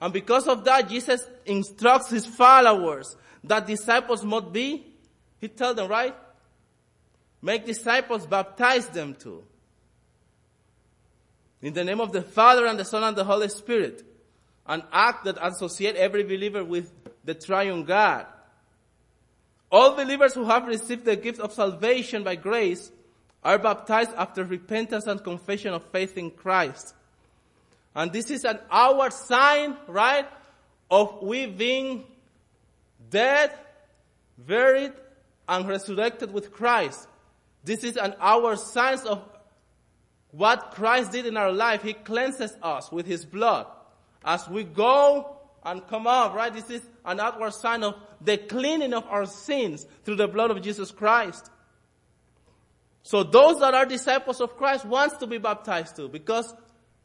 And 0.00 0.12
because 0.12 0.46
of 0.46 0.64
that, 0.64 0.88
Jesus 0.88 1.26
instructs 1.46 2.10
his 2.10 2.26
followers 2.26 3.16
that 3.44 3.66
disciples 3.66 4.24
must 4.24 4.52
be, 4.52 4.86
he 5.40 5.48
tells 5.48 5.76
them, 5.76 5.88
right? 5.88 6.14
Make 7.40 7.66
disciples, 7.66 8.26
baptize 8.26 8.88
them 8.88 9.14
too. 9.14 9.44
In 11.62 11.72
the 11.72 11.84
name 11.84 12.00
of 12.00 12.12
the 12.12 12.22
Father 12.22 12.66
and 12.66 12.78
the 12.78 12.84
Son 12.84 13.02
and 13.02 13.16
the 13.16 13.24
Holy 13.24 13.48
Spirit. 13.48 14.04
An 14.66 14.82
act 14.92 15.24
that 15.24 15.36
associate 15.40 15.96
every 15.96 16.22
believer 16.22 16.64
with 16.64 16.90
the 17.24 17.34
triune 17.34 17.84
God. 17.84 18.26
All 19.70 19.94
believers 19.94 20.34
who 20.34 20.44
have 20.44 20.66
received 20.66 21.04
the 21.04 21.16
gift 21.16 21.40
of 21.40 21.52
salvation 21.52 22.24
by 22.24 22.36
grace 22.36 22.90
are 23.44 23.58
baptized 23.58 24.10
after 24.16 24.42
repentance 24.44 25.06
and 25.06 25.22
confession 25.22 25.74
of 25.74 25.84
faith 25.90 26.16
in 26.16 26.30
Christ. 26.30 26.94
And 27.94 28.12
this 28.12 28.30
is 28.30 28.44
an 28.44 28.58
outward 28.70 29.12
sign, 29.12 29.76
right, 29.86 30.26
of 30.90 31.22
we 31.22 31.46
being 31.46 32.04
dead, 33.10 33.52
buried, 34.38 34.92
and 35.48 35.68
resurrected 35.68 36.32
with 36.32 36.52
Christ. 36.52 37.06
This 37.62 37.84
is 37.84 37.96
an 37.96 38.14
outward 38.18 38.58
sign 38.58 38.98
of 39.06 39.22
what 40.30 40.72
Christ 40.72 41.12
did 41.12 41.26
in 41.26 41.36
our 41.36 41.52
life. 41.52 41.82
He 41.82 41.92
cleanses 41.92 42.52
us 42.62 42.90
with 42.90 43.06
His 43.06 43.24
blood. 43.24 43.66
As 44.24 44.48
we 44.48 44.64
go 44.64 45.36
and 45.62 45.86
come 45.86 46.06
out, 46.06 46.34
right, 46.34 46.52
this 46.52 46.70
is 46.70 46.82
an 47.04 47.20
outward 47.20 47.52
sign 47.52 47.84
of 47.84 47.94
the 48.20 48.38
cleaning 48.38 48.94
of 48.94 49.06
our 49.06 49.26
sins 49.26 49.86
through 50.04 50.16
the 50.16 50.28
blood 50.28 50.50
of 50.50 50.62
Jesus 50.62 50.90
Christ. 50.90 51.50
So 53.04 53.22
those 53.22 53.60
that 53.60 53.74
are 53.74 53.84
disciples 53.84 54.40
of 54.40 54.56
Christ 54.56 54.86
wants 54.86 55.18
to 55.18 55.26
be 55.26 55.36
baptized 55.36 55.94
too 55.94 56.08
because 56.08 56.52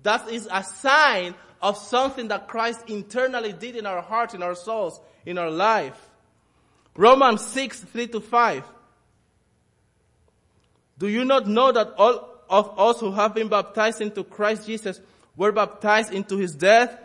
that 0.01 0.29
is 0.29 0.47
a 0.49 0.63
sign 0.63 1.35
of 1.61 1.77
something 1.77 2.29
that 2.29 2.47
Christ 2.47 2.85
internally 2.87 3.51
did 3.51 3.75
in 3.75 3.85
our 3.85 4.01
hearts, 4.01 4.33
in 4.33 4.41
our 4.41 4.55
souls, 4.55 5.01
in 5.25 5.37
our 5.37 5.51
life. 5.51 5.99
Romans 6.95 7.45
6, 7.47 7.81
3 7.81 8.07
to 8.07 8.21
5. 8.21 8.63
Do 10.97 11.09
you 11.09 11.25
not 11.25 11.47
know 11.47 11.73
that 11.73 11.93
all 11.97 12.29
of 12.49 12.79
us 12.79 13.01
who 13.01 13.11
have 13.11 13.35
been 13.35 13.49
baptized 13.49 13.99
into 13.99 14.23
Christ 14.23 14.65
Jesus 14.65 15.01
were 15.35 15.51
baptized 15.51 16.13
into 16.13 16.37
his 16.37 16.55
death? 16.55 16.97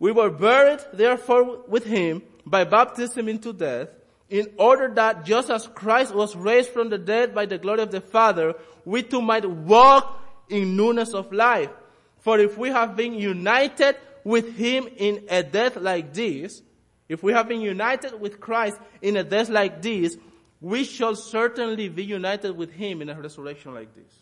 We 0.00 0.10
were 0.10 0.30
buried 0.30 0.80
therefore 0.92 1.60
with 1.68 1.84
him 1.84 2.22
by 2.44 2.64
baptism 2.64 3.28
into 3.28 3.52
death 3.52 3.90
in 4.30 4.52
order 4.58 4.92
that 4.94 5.24
just 5.24 5.50
as 5.50 5.66
Christ 5.66 6.14
was 6.14 6.36
raised 6.36 6.70
from 6.70 6.90
the 6.90 6.98
dead 6.98 7.34
by 7.34 7.46
the 7.46 7.58
glory 7.58 7.80
of 7.80 7.90
the 7.90 8.00
Father, 8.00 8.54
we 8.84 9.02
too 9.02 9.22
might 9.22 9.48
walk 9.48 10.22
in 10.48 10.76
newness 10.76 11.14
of 11.14 11.32
life. 11.32 11.70
For 12.18 12.38
if 12.38 12.58
we 12.58 12.68
have 12.68 12.96
been 12.96 13.14
united 13.14 13.96
with 14.24 14.54
Him 14.56 14.88
in 14.96 15.24
a 15.30 15.42
death 15.42 15.76
like 15.76 16.12
this, 16.12 16.62
if 17.08 17.22
we 17.22 17.32
have 17.32 17.48
been 17.48 17.62
united 17.62 18.20
with 18.20 18.38
Christ 18.38 18.76
in 19.00 19.16
a 19.16 19.24
death 19.24 19.48
like 19.48 19.80
this, 19.80 20.16
we 20.60 20.84
shall 20.84 21.14
certainly 21.16 21.88
be 21.88 22.04
united 22.04 22.54
with 22.56 22.70
Him 22.72 23.00
in 23.00 23.08
a 23.08 23.18
resurrection 23.18 23.72
like 23.72 23.88
this. 23.94 24.12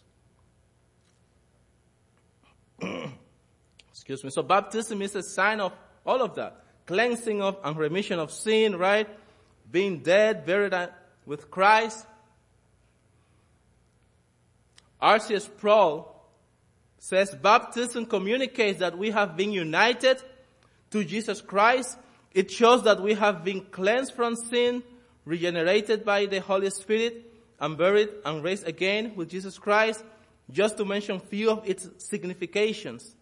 Excuse 3.90 4.22
me. 4.22 4.30
So 4.30 4.42
baptism 4.42 5.02
is 5.02 5.16
a 5.16 5.22
sign 5.22 5.59
of 5.59 5.72
all 6.04 6.22
of 6.22 6.36
that. 6.36 6.62
Cleansing 6.86 7.42
of 7.42 7.57
and 7.64 7.76
remission 7.76 8.20
of 8.20 8.30
sin, 8.30 8.76
right? 8.76 9.09
Being 9.70 9.98
dead, 10.00 10.46
buried 10.46 10.74
with 11.24 11.50
Christ. 11.50 12.06
R.C. 15.00 15.38
Sproul 15.40 16.12
says 16.98 17.34
baptism 17.34 18.06
communicates 18.06 18.80
that 18.80 18.96
we 18.96 19.10
have 19.10 19.36
been 19.36 19.52
united 19.52 20.22
to 20.90 21.04
Jesus 21.04 21.40
Christ. 21.40 21.98
It 22.32 22.50
shows 22.50 22.82
that 22.84 23.00
we 23.00 23.14
have 23.14 23.44
been 23.44 23.60
cleansed 23.60 24.14
from 24.14 24.36
sin, 24.36 24.82
regenerated 25.24 26.04
by 26.04 26.26
the 26.26 26.40
Holy 26.40 26.70
Spirit, 26.70 27.32
and 27.60 27.78
buried 27.78 28.10
and 28.24 28.42
raised 28.42 28.66
again 28.66 29.14
with 29.16 29.30
Jesus 29.30 29.58
Christ, 29.58 30.04
just 30.50 30.76
to 30.76 30.84
mention 30.84 31.18
few 31.20 31.50
of 31.50 31.68
its 31.68 31.88
significations. 31.98 33.14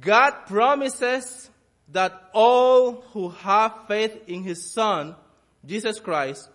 God 0.00 0.30
promises 0.46 1.49
that 1.92 2.30
all 2.32 3.02
who 3.12 3.30
have 3.30 3.86
faith 3.88 4.16
in 4.26 4.42
His 4.42 4.70
Son, 4.70 5.14
Jesus 5.66 5.98
Christ, 5.98 6.48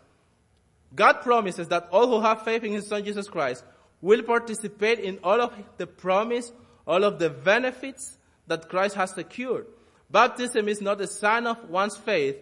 God 0.96 1.22
promises 1.22 1.68
that 1.68 1.88
all 1.92 2.08
who 2.08 2.22
have 2.22 2.44
faith 2.44 2.64
in 2.64 2.74
His 2.74 2.88
Son, 2.88 3.04
Jesus 3.04 3.28
Christ, 3.28 3.64
will 4.02 4.24
participate 4.24 5.00
in 5.00 5.20
all 5.24 5.42
of 5.42 5.54
the 5.78 5.88
promise, 5.88 6.52
all 6.88 7.04
of 7.04 7.20
the 7.20 7.30
benefits 7.30 8.18
that 8.48 8.70
Christ 8.70 8.96
has 8.96 9.12
secured. 9.12 9.66
Baptism 10.10 10.68
is 10.70 10.82
not 10.82 11.02
a 11.02 11.08
sign 11.08 11.48
of 11.48 11.70
one's 11.70 11.98
faith, 11.98 12.38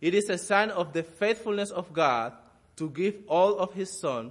it 0.00 0.14
is 0.14 0.30
a 0.30 0.38
sign 0.38 0.70
of 0.70 0.92
the 0.92 1.02
faithfulness 1.02 1.70
of 1.70 1.92
God 1.92 2.32
to 2.76 2.88
give 2.90 3.16
all 3.26 3.58
of 3.58 3.74
His 3.74 3.92
Son 3.98 4.30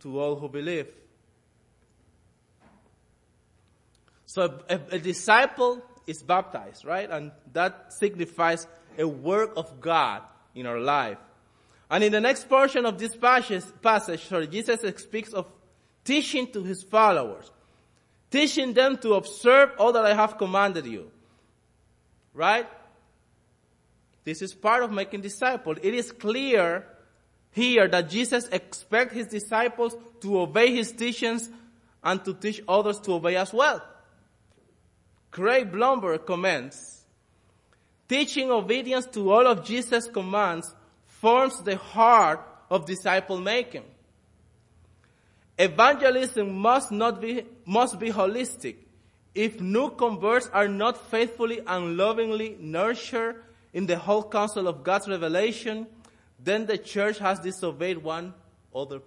to 0.00 0.20
all 0.20 0.36
who 0.36 0.48
believe. 0.48 0.88
So 4.26 4.60
a, 4.68 4.80
a, 4.90 4.98
disciple 4.98 5.82
is 6.06 6.22
baptized, 6.22 6.84
right? 6.84 7.10
And 7.10 7.32
that 7.52 7.92
signifies 7.92 8.66
a 8.98 9.06
work 9.06 9.52
of 9.56 9.80
God 9.80 10.22
in 10.54 10.66
our 10.66 10.80
life. 10.80 11.18
And 11.90 12.02
in 12.02 12.12
the 12.12 12.20
next 12.20 12.48
portion 12.48 12.86
of 12.86 12.98
this 12.98 13.14
passage, 13.14 13.64
passage 13.82 14.26
sorry, 14.26 14.46
Jesus 14.46 14.80
speaks 15.02 15.32
of 15.32 15.46
teaching 16.04 16.50
to 16.52 16.62
his 16.62 16.82
followers, 16.82 17.50
teaching 18.30 18.72
them 18.72 18.96
to 18.98 19.14
observe 19.14 19.72
all 19.78 19.92
that 19.92 20.04
I 20.04 20.14
have 20.14 20.38
commanded 20.38 20.86
you. 20.86 21.10
Right? 22.34 22.66
This 24.24 24.40
is 24.40 24.54
part 24.54 24.82
of 24.82 24.90
making 24.90 25.20
disciples. 25.20 25.78
It 25.82 25.94
is 25.94 26.12
clear 26.12 26.86
here 27.50 27.88
that 27.88 28.08
Jesus 28.08 28.48
expects 28.48 29.14
his 29.14 29.26
disciples 29.26 29.94
to 30.20 30.40
obey 30.40 30.74
his 30.74 30.92
teachings 30.92 31.50
and 32.02 32.24
to 32.24 32.34
teach 32.34 32.62
others 32.66 32.98
to 33.00 33.14
obey 33.14 33.36
as 33.36 33.52
well. 33.52 33.82
Craig 35.32 35.72
Blomberg 35.72 36.26
comments, 36.26 37.04
teaching 38.06 38.50
obedience 38.50 39.06
to 39.06 39.32
all 39.32 39.46
of 39.46 39.64
Jesus' 39.64 40.06
commands 40.06 40.74
forms 41.06 41.60
the 41.62 41.76
heart 41.76 42.46
of 42.70 42.84
disciple 42.84 43.38
making. 43.38 43.84
Evangelism 45.58 46.52
must 46.54 46.92
not 46.92 47.20
be, 47.20 47.44
must 47.64 47.98
be 47.98 48.10
holistic. 48.10 48.76
If 49.34 49.58
new 49.60 49.90
converts 49.90 50.50
are 50.52 50.68
not 50.68 51.10
faithfully 51.10 51.60
and 51.66 51.96
lovingly 51.96 52.56
nurtured 52.60 53.42
in 53.72 53.86
the 53.86 53.96
whole 53.96 54.22
counsel 54.22 54.68
of 54.68 54.84
God's 54.84 55.08
revelation, 55.08 55.86
then 56.38 56.66
the 56.66 56.76
church 56.76 57.18
has 57.18 57.40
disobeyed 57.40 57.98
one 57.98 58.34
other, 58.74 59.00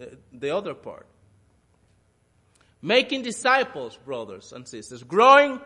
uh, 0.00 0.06
the 0.32 0.50
other 0.50 0.74
part. 0.74 1.06
Making 2.80 3.22
disciples, 3.22 3.96
brothers 3.96 4.52
and 4.52 4.66
sisters, 4.66 5.02
growing 5.02 5.60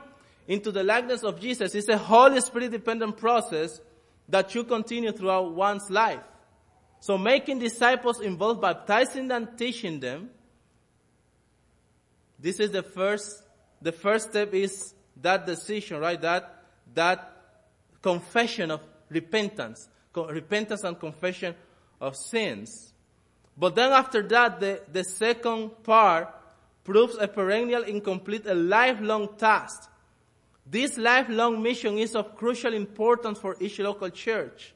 into 0.48 0.72
the 0.72 0.82
likeness 0.82 1.22
of 1.22 1.40
Jesus 1.40 1.74
is 1.74 1.88
a 1.88 1.98
Holy 1.98 2.40
Spirit 2.40 2.70
dependent 2.70 3.16
process 3.16 3.80
that 4.28 4.50
should 4.50 4.68
continue 4.68 5.12
throughout 5.12 5.54
one's 5.54 5.90
life. 5.90 6.22
So 7.00 7.18
making 7.18 7.58
disciples 7.58 8.20
involves 8.20 8.60
baptizing 8.60 9.30
and 9.30 9.58
teaching 9.58 10.00
them. 10.00 10.30
This 12.38 12.60
is 12.60 12.70
the 12.70 12.82
first, 12.82 13.42
the 13.80 13.92
first 13.92 14.30
step 14.30 14.54
is 14.54 14.94
that 15.20 15.46
decision, 15.46 15.98
right? 15.98 16.20
That, 16.20 16.64
that 16.94 17.36
confession 18.00 18.70
of 18.70 18.80
repentance, 19.10 19.88
repentance 20.14 20.82
and 20.84 20.98
confession 20.98 21.54
of 22.00 22.16
sins. 22.16 22.92
But 23.56 23.74
then 23.74 23.92
after 23.92 24.22
that, 24.28 24.60
the, 24.60 24.80
the 24.90 25.04
second 25.04 25.82
part 25.82 26.34
proves 26.84 27.16
a 27.18 27.28
perennial, 27.28 27.82
incomplete, 27.82 28.46
a 28.46 28.54
lifelong 28.54 29.36
task. 29.36 29.90
This 30.66 30.96
lifelong 30.96 31.62
mission 31.62 31.98
is 31.98 32.14
of 32.14 32.36
crucial 32.36 32.74
importance 32.74 33.38
for 33.38 33.56
each 33.60 33.78
local 33.78 34.10
church. 34.10 34.74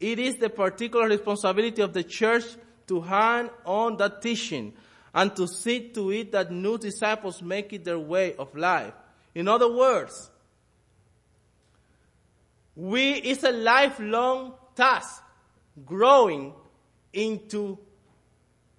It 0.00 0.18
is 0.18 0.36
the 0.36 0.50
particular 0.50 1.08
responsibility 1.08 1.82
of 1.82 1.92
the 1.92 2.02
church 2.02 2.44
to 2.88 3.00
hand 3.00 3.50
on 3.64 3.96
that 3.98 4.20
teaching 4.20 4.72
and 5.14 5.34
to 5.36 5.46
see 5.46 5.90
to 5.90 6.10
it 6.10 6.32
that 6.32 6.50
new 6.50 6.78
disciples 6.78 7.42
make 7.42 7.72
it 7.72 7.84
their 7.84 7.98
way 7.98 8.34
of 8.36 8.54
life. 8.56 8.94
In 9.34 9.48
other 9.48 9.72
words, 9.72 10.30
we, 12.74 13.12
it's 13.12 13.44
a 13.44 13.52
lifelong 13.52 14.54
task 14.74 15.22
growing 15.84 16.54
into 17.12 17.78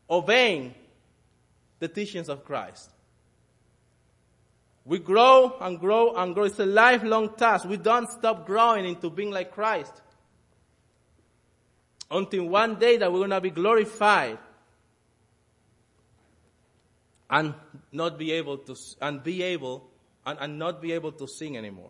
obeying 0.09 0.73
the 1.83 1.89
teachings 1.89 2.29
of 2.29 2.45
Christ. 2.45 2.89
We 4.85 4.99
grow 4.99 5.57
and 5.59 5.77
grow 5.77 6.15
and 6.15 6.33
grow. 6.33 6.45
It's 6.45 6.57
a 6.59 6.65
lifelong 6.65 7.35
task. 7.35 7.65
We 7.65 7.75
don't 7.75 8.09
stop 8.09 8.45
growing 8.45 8.85
into 8.85 9.09
being 9.09 9.31
like 9.31 9.51
Christ. 9.51 9.91
Until 12.09 12.45
one 12.45 12.75
day 12.75 12.95
that 12.95 13.11
we're 13.11 13.19
going 13.19 13.31
to 13.31 13.41
be 13.41 13.49
glorified 13.49 14.37
and 17.29 17.53
not 17.91 18.17
be 18.17 18.31
able 18.31 18.59
to, 18.59 18.75
and 19.01 19.21
be 19.21 19.43
able, 19.43 19.83
and, 20.25 20.37
and 20.39 20.57
not 20.57 20.81
be 20.81 20.93
able 20.93 21.11
to 21.11 21.27
sing 21.27 21.57
anymore. 21.57 21.89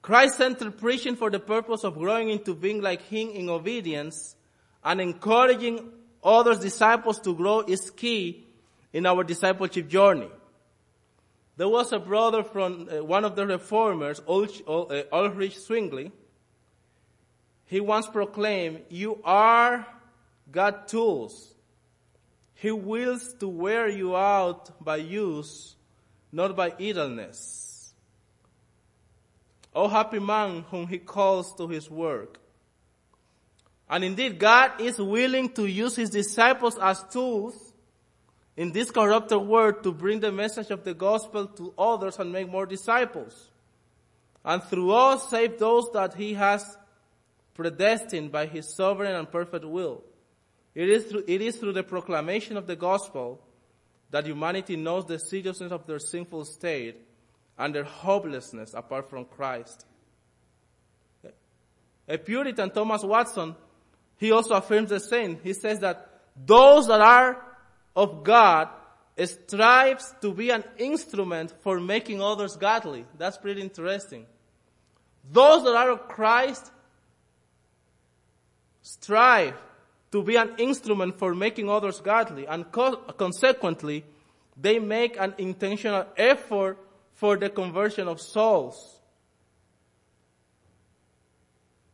Christ-centered 0.00 0.78
preaching 0.78 1.14
for 1.14 1.28
the 1.28 1.40
purpose 1.40 1.84
of 1.84 1.98
growing 1.98 2.30
into 2.30 2.54
being 2.54 2.80
like 2.80 3.02
Him 3.02 3.28
in 3.30 3.50
obedience 3.50 4.34
and 4.82 4.98
encouraging 4.98 5.90
others 6.24 6.60
disciples 6.60 7.18
to 7.20 7.34
grow 7.34 7.60
is 7.60 7.90
key 7.90 8.46
in 8.92 9.06
our 9.06 9.24
discipleship 9.24 9.88
journey. 9.88 10.28
There 11.56 11.68
was 11.68 11.92
a 11.92 11.98
brother 11.98 12.42
from 12.44 12.88
uh, 12.88 13.04
one 13.04 13.24
of 13.24 13.34
the 13.34 13.46
reformers, 13.46 14.22
Ulrich, 14.28 14.62
uh, 14.66 15.02
Ulrich 15.12 15.58
Zwingli. 15.58 16.12
He 17.66 17.80
once 17.80 18.06
proclaimed, 18.06 18.82
you 18.88 19.20
are 19.24 19.86
God's 20.50 20.90
tools. 20.90 21.54
He 22.54 22.70
wills 22.70 23.34
to 23.40 23.48
wear 23.48 23.88
you 23.88 24.16
out 24.16 24.82
by 24.82 24.96
use, 24.96 25.76
not 26.32 26.56
by 26.56 26.72
idleness. 26.80 27.92
O 29.74 29.86
happy 29.88 30.18
man 30.18 30.64
whom 30.70 30.86
he 30.86 30.98
calls 30.98 31.54
to 31.56 31.68
his 31.68 31.90
work. 31.90 32.38
And 33.90 34.04
indeed, 34.04 34.38
God 34.38 34.80
is 34.80 34.98
willing 34.98 35.50
to 35.50 35.66
use 35.66 35.96
his 35.96 36.10
disciples 36.10 36.78
as 36.78 37.02
tools 37.04 37.67
in 38.58 38.72
this 38.72 38.90
corrupted 38.90 39.38
world 39.38 39.84
to 39.84 39.92
bring 39.92 40.18
the 40.18 40.32
message 40.32 40.72
of 40.72 40.82
the 40.82 40.92
gospel 40.92 41.46
to 41.46 41.72
others 41.78 42.18
and 42.18 42.32
make 42.32 42.50
more 42.50 42.66
disciples. 42.66 43.50
And 44.44 44.60
through 44.64 44.90
us 44.90 45.30
save 45.30 45.60
those 45.60 45.88
that 45.92 46.14
he 46.14 46.34
has 46.34 46.76
predestined 47.54 48.32
by 48.32 48.46
his 48.46 48.74
sovereign 48.74 49.14
and 49.14 49.30
perfect 49.30 49.64
will. 49.64 50.02
It 50.74 50.88
is 50.90 51.04
through, 51.04 51.22
it 51.28 51.40
is 51.40 51.56
through 51.56 51.74
the 51.74 51.84
proclamation 51.84 52.56
of 52.56 52.66
the 52.66 52.74
gospel 52.74 53.40
that 54.10 54.26
humanity 54.26 54.74
knows 54.74 55.06
the 55.06 55.20
seriousness 55.20 55.70
of 55.70 55.86
their 55.86 56.00
sinful 56.00 56.44
state 56.44 56.96
and 57.56 57.72
their 57.72 57.84
hopelessness 57.84 58.74
apart 58.74 59.08
from 59.08 59.24
Christ. 59.26 59.86
A 62.08 62.18
Puritan, 62.18 62.70
Thomas 62.70 63.04
Watson, 63.04 63.54
he 64.16 64.32
also 64.32 64.54
affirms 64.54 64.90
the 64.90 64.98
same. 64.98 65.38
He 65.44 65.52
says 65.52 65.78
that 65.78 66.22
those 66.44 66.88
that 66.88 67.00
are 67.00 67.44
of 67.94 68.24
God 68.24 68.68
strives 69.26 70.14
to 70.20 70.32
be 70.32 70.50
an 70.50 70.64
instrument 70.78 71.52
for 71.62 71.80
making 71.80 72.22
others 72.22 72.56
godly. 72.56 73.04
That's 73.16 73.36
pretty 73.36 73.60
interesting. 73.60 74.26
Those 75.30 75.64
that 75.64 75.74
are 75.74 75.90
of 75.90 76.08
Christ 76.08 76.70
strive 78.82 79.54
to 80.12 80.22
be 80.22 80.36
an 80.36 80.54
instrument 80.58 81.18
for 81.18 81.34
making 81.34 81.68
others 81.68 82.00
godly 82.00 82.46
and 82.46 82.70
co- 82.70 82.96
consequently 82.96 84.04
they 84.56 84.78
make 84.78 85.18
an 85.18 85.34
intentional 85.38 86.06
effort 86.16 86.78
for 87.14 87.36
the 87.36 87.50
conversion 87.50 88.08
of 88.08 88.20
souls. 88.20 89.00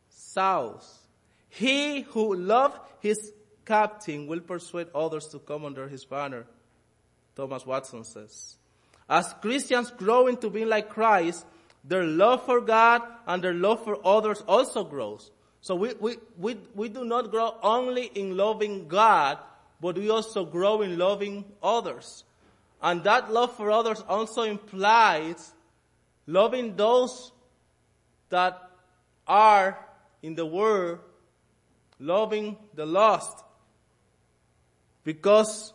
Souls. 0.09 1.01
He 1.49 2.03
who 2.03 2.35
loved 2.35 2.79
his 3.01 3.33
captain 3.65 4.27
will 4.27 4.41
persuade 4.41 4.89
others 4.95 5.27
to 5.29 5.39
come 5.39 5.65
under 5.65 5.89
his 5.89 6.05
banner, 6.05 6.47
Thomas 7.37 7.67
Watson 7.67 8.05
says. 8.05 8.57
As 9.09 9.35
Christians 9.41 9.91
grow 9.91 10.27
into 10.27 10.51
being 10.51 10.69
like 10.69 10.89
Christ, 10.89 11.45
their 11.85 12.05
love 12.05 12.45
for 12.45 12.61
God 12.61 13.03
and 13.27 13.43
their 13.43 13.53
love 13.53 13.85
for 13.85 13.99
others 14.07 14.43
also 14.49 14.85
grows. 14.85 15.31
So 15.61 15.75
we, 15.75 15.95
we, 15.95 16.17
we, 16.39 16.57
we 16.75 16.89
do 16.89 17.05
not 17.05 17.31
grow 17.31 17.57
only 17.63 18.07
in 18.15 18.37
loving 18.37 18.89
God, 18.89 19.39
but 19.81 19.97
we 19.97 20.11
also 20.11 20.45
grow 20.45 20.83
in 20.83 20.99
loving 20.99 21.45
others. 21.63 22.25
And 22.83 23.05
that 23.05 23.31
love 23.33 23.55
for 23.57 23.71
others 23.71 24.03
also 24.09 24.43
implies 24.43 25.53
loving 26.27 26.77
those 26.77 27.33
that 28.31 28.59
are 29.27 29.79
in 30.23 30.35
the 30.35 30.47
world, 30.47 30.99
loving 31.99 32.57
the 32.75 32.87
lost. 32.87 33.44
Because 35.05 35.73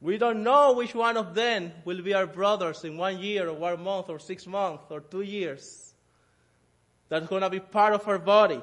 we 0.00 0.18
don't 0.18 0.42
know 0.42 0.74
which 0.74 0.94
one 0.94 1.16
of 1.16 1.34
them 1.34 1.72
will 1.84 2.02
be 2.02 2.12
our 2.12 2.26
brothers 2.26 2.84
in 2.84 2.96
one 2.96 3.18
year 3.18 3.48
or 3.48 3.54
one 3.54 3.82
month 3.82 4.10
or 4.10 4.18
six 4.18 4.46
months 4.46 4.84
or 4.90 5.00
two 5.00 5.22
years. 5.22 5.94
That's 7.08 7.26
going 7.26 7.42
to 7.42 7.50
be 7.50 7.60
part 7.60 7.94
of 7.94 8.06
our 8.06 8.18
body. 8.18 8.60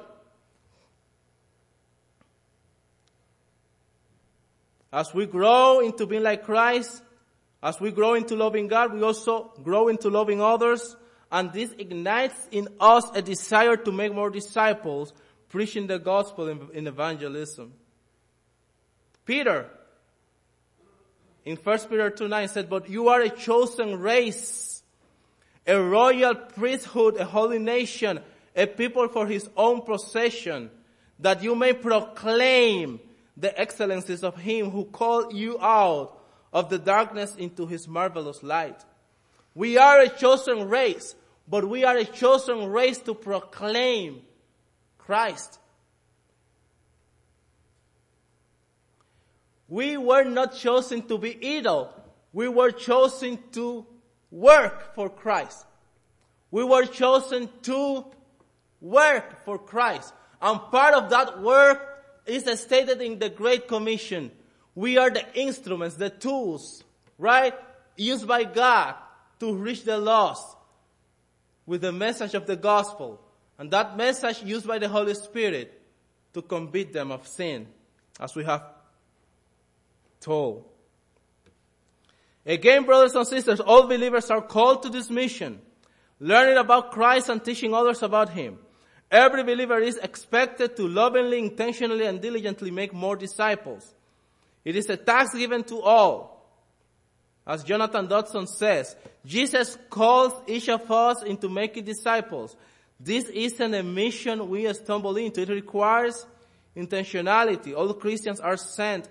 As 4.92 5.14
we 5.14 5.26
grow 5.26 5.80
into 5.80 6.06
being 6.06 6.24
like 6.24 6.44
Christ, 6.44 7.02
as 7.62 7.80
we 7.80 7.90
grow 7.90 8.14
into 8.14 8.36
loving 8.36 8.68
God, 8.68 8.92
we 8.92 9.02
also 9.02 9.52
grow 9.62 9.88
into 9.88 10.08
loving 10.08 10.40
others, 10.40 10.96
and 11.30 11.52
this 11.52 11.70
ignites 11.78 12.48
in 12.50 12.68
us 12.80 13.04
a 13.14 13.22
desire 13.22 13.76
to 13.76 13.92
make 13.92 14.12
more 14.12 14.30
disciples, 14.30 15.12
preaching 15.48 15.86
the 15.86 15.98
gospel 15.98 16.48
in, 16.48 16.86
evangelism. 16.86 17.72
Peter, 19.24 19.70
in 21.44 21.56
1 21.56 21.78
Peter 21.88 22.10
2 22.10 22.28
9 22.28 22.48
said, 22.48 22.68
but 22.68 22.88
you 22.88 23.08
are 23.08 23.20
a 23.20 23.30
chosen 23.30 23.98
race, 24.00 24.82
a 25.66 25.80
royal 25.80 26.34
priesthood, 26.34 27.16
a 27.16 27.24
holy 27.24 27.58
nation, 27.58 28.20
a 28.56 28.66
people 28.66 29.08
for 29.08 29.26
his 29.26 29.48
own 29.56 29.82
possession, 29.82 30.70
that 31.18 31.42
you 31.42 31.54
may 31.54 31.72
proclaim 31.72 33.00
the 33.36 33.58
excellencies 33.58 34.22
of 34.22 34.36
him 34.36 34.70
who 34.70 34.84
called 34.84 35.32
you 35.32 35.58
out 35.60 36.18
of 36.52 36.68
the 36.68 36.78
darkness 36.78 37.36
into 37.36 37.66
his 37.66 37.86
marvelous 37.86 38.42
light. 38.42 38.84
We 39.54 39.78
are 39.78 40.00
a 40.00 40.08
chosen 40.08 40.68
race, 40.68 41.14
but 41.48 41.68
we 41.68 41.84
are 41.84 41.96
a 41.96 42.04
chosen 42.04 42.70
race 42.70 42.98
to 42.98 43.14
proclaim 43.14 44.22
Christ. 44.98 45.59
We 49.70 49.96
were 49.96 50.24
not 50.24 50.56
chosen 50.56 51.02
to 51.08 51.16
be 51.16 51.38
idle. 51.56 51.94
We 52.32 52.48
were 52.48 52.72
chosen 52.72 53.38
to 53.52 53.86
work 54.30 54.94
for 54.94 55.08
Christ. 55.08 55.64
We 56.50 56.64
were 56.64 56.84
chosen 56.84 57.48
to 57.62 58.04
work 58.80 59.44
for 59.44 59.58
Christ. 59.58 60.12
And 60.42 60.60
part 60.72 60.94
of 60.94 61.10
that 61.10 61.40
work 61.40 61.80
is 62.26 62.44
stated 62.60 63.00
in 63.00 63.20
the 63.20 63.30
Great 63.30 63.68
Commission. 63.68 64.32
We 64.74 64.98
are 64.98 65.10
the 65.10 65.24
instruments, 65.34 65.94
the 65.94 66.10
tools, 66.10 66.82
right? 67.16 67.54
Used 67.96 68.26
by 68.26 68.44
God 68.44 68.96
to 69.38 69.54
reach 69.54 69.84
the 69.84 69.98
lost 69.98 70.56
with 71.64 71.82
the 71.82 71.92
message 71.92 72.34
of 72.34 72.46
the 72.46 72.56
gospel. 72.56 73.20
And 73.56 73.70
that 73.70 73.96
message 73.96 74.42
used 74.42 74.66
by 74.66 74.78
the 74.78 74.88
Holy 74.88 75.14
Spirit 75.14 75.80
to 76.34 76.42
convict 76.42 76.92
them 76.92 77.12
of 77.12 77.26
sin, 77.28 77.68
as 78.18 78.34
we 78.34 78.42
have 78.44 78.64
told. 80.20 80.64
Again, 82.44 82.84
brothers 82.84 83.14
and 83.14 83.26
sisters, 83.26 83.60
all 83.60 83.86
believers 83.86 84.30
are 84.30 84.40
called 84.40 84.82
to 84.82 84.88
this 84.88 85.10
mission, 85.10 85.60
learning 86.18 86.56
about 86.56 86.92
Christ 86.92 87.28
and 87.28 87.44
teaching 87.44 87.74
others 87.74 88.02
about 88.02 88.30
Him. 88.30 88.58
Every 89.10 89.42
believer 89.42 89.78
is 89.78 89.96
expected 89.96 90.76
to 90.76 90.86
lovingly, 90.86 91.38
intentionally, 91.38 92.06
and 92.06 92.20
diligently 92.20 92.70
make 92.70 92.92
more 92.92 93.16
disciples. 93.16 93.94
It 94.64 94.76
is 94.76 94.88
a 94.88 94.96
task 94.96 95.36
given 95.36 95.64
to 95.64 95.80
all. 95.80 96.40
As 97.46 97.64
Jonathan 97.64 98.06
Dodson 98.06 98.46
says, 98.46 98.94
Jesus 99.24 99.76
calls 99.88 100.32
each 100.46 100.68
of 100.68 100.88
us 100.90 101.22
into 101.22 101.48
making 101.48 101.84
disciples. 101.84 102.54
This 102.98 103.24
isn't 103.28 103.74
a 103.74 103.82
mission 103.82 104.48
we 104.48 104.72
stumble 104.72 105.16
into. 105.16 105.40
It 105.42 105.48
requires 105.48 106.26
intentionality. 106.76 107.74
All 107.74 107.92
Christians 107.94 108.38
are 108.40 108.56
sent 108.56 109.08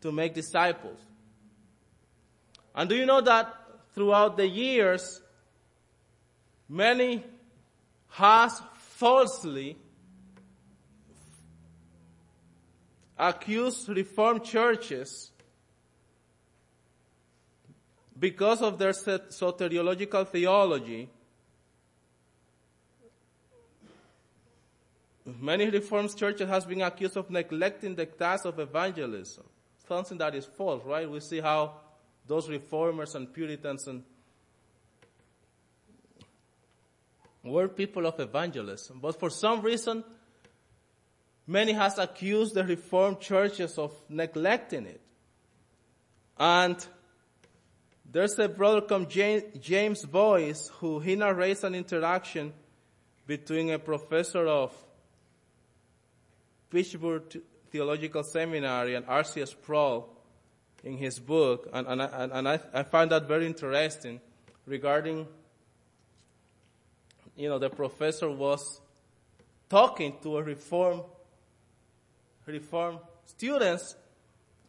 to 0.00 0.12
make 0.12 0.34
disciples. 0.34 0.98
And 2.74 2.88
do 2.88 2.96
you 2.96 3.06
know 3.06 3.20
that 3.20 3.54
throughout 3.94 4.36
the 4.36 4.46
years, 4.46 5.20
many 6.68 7.24
has 8.10 8.62
falsely 8.74 9.76
accused 13.18 13.88
Reformed 13.88 14.44
churches 14.44 15.30
because 18.18 18.62
of 18.62 18.78
their 18.78 18.92
soteriological 18.92 20.26
theology. 20.26 21.08
Many 25.24 25.68
Reformed 25.68 26.16
churches 26.16 26.48
has 26.48 26.64
been 26.64 26.82
accused 26.82 27.16
of 27.16 27.30
neglecting 27.30 27.94
the 27.94 28.06
task 28.06 28.44
of 28.44 28.58
evangelism. 28.58 29.44
Something 29.88 30.18
that 30.18 30.34
is 30.34 30.44
false, 30.44 30.84
right? 30.84 31.10
We 31.10 31.20
see 31.20 31.40
how 31.40 31.72
those 32.26 32.48
reformers 32.50 33.14
and 33.14 33.32
Puritans 33.32 33.86
and 33.88 34.04
were 37.42 37.68
people 37.68 38.06
of 38.06 38.20
evangelism. 38.20 39.00
But 39.00 39.18
for 39.18 39.30
some 39.30 39.62
reason, 39.62 40.04
many 41.46 41.72
has 41.72 41.98
accused 41.98 42.54
the 42.54 42.64
Reformed 42.64 43.20
churches 43.20 43.78
of 43.78 43.94
neglecting 44.10 44.84
it. 44.84 45.00
And 46.38 46.86
there's 48.10 48.38
a 48.38 48.48
brother 48.48 48.82
called 48.82 49.08
James 49.08 50.04
Boice 50.04 50.70
who 50.80 51.00
he 51.00 51.16
narrates 51.16 51.64
an 51.64 51.74
interaction 51.74 52.52
between 53.26 53.70
a 53.70 53.78
professor 53.78 54.46
of 54.46 54.74
Pittsburgh 56.70 57.24
Theological 57.70 58.22
Seminary 58.22 58.94
and 58.94 59.04
R.C. 59.06 59.44
Sproul 59.46 60.08
in 60.84 60.96
his 60.96 61.18
book, 61.18 61.68
and, 61.72 61.86
and, 61.86 62.02
I, 62.02 62.28
and 62.32 62.48
I, 62.48 62.60
I 62.72 62.82
find 62.82 63.10
that 63.10 63.26
very 63.26 63.46
interesting 63.46 64.20
regarding 64.66 65.26
you 67.38 67.48
know, 67.48 67.58
the 67.58 67.70
professor 67.70 68.28
was 68.28 68.80
talking 69.70 70.16
to 70.22 70.38
a 70.38 70.42
reform, 70.42 71.02
reform 72.46 72.98
students, 73.26 73.94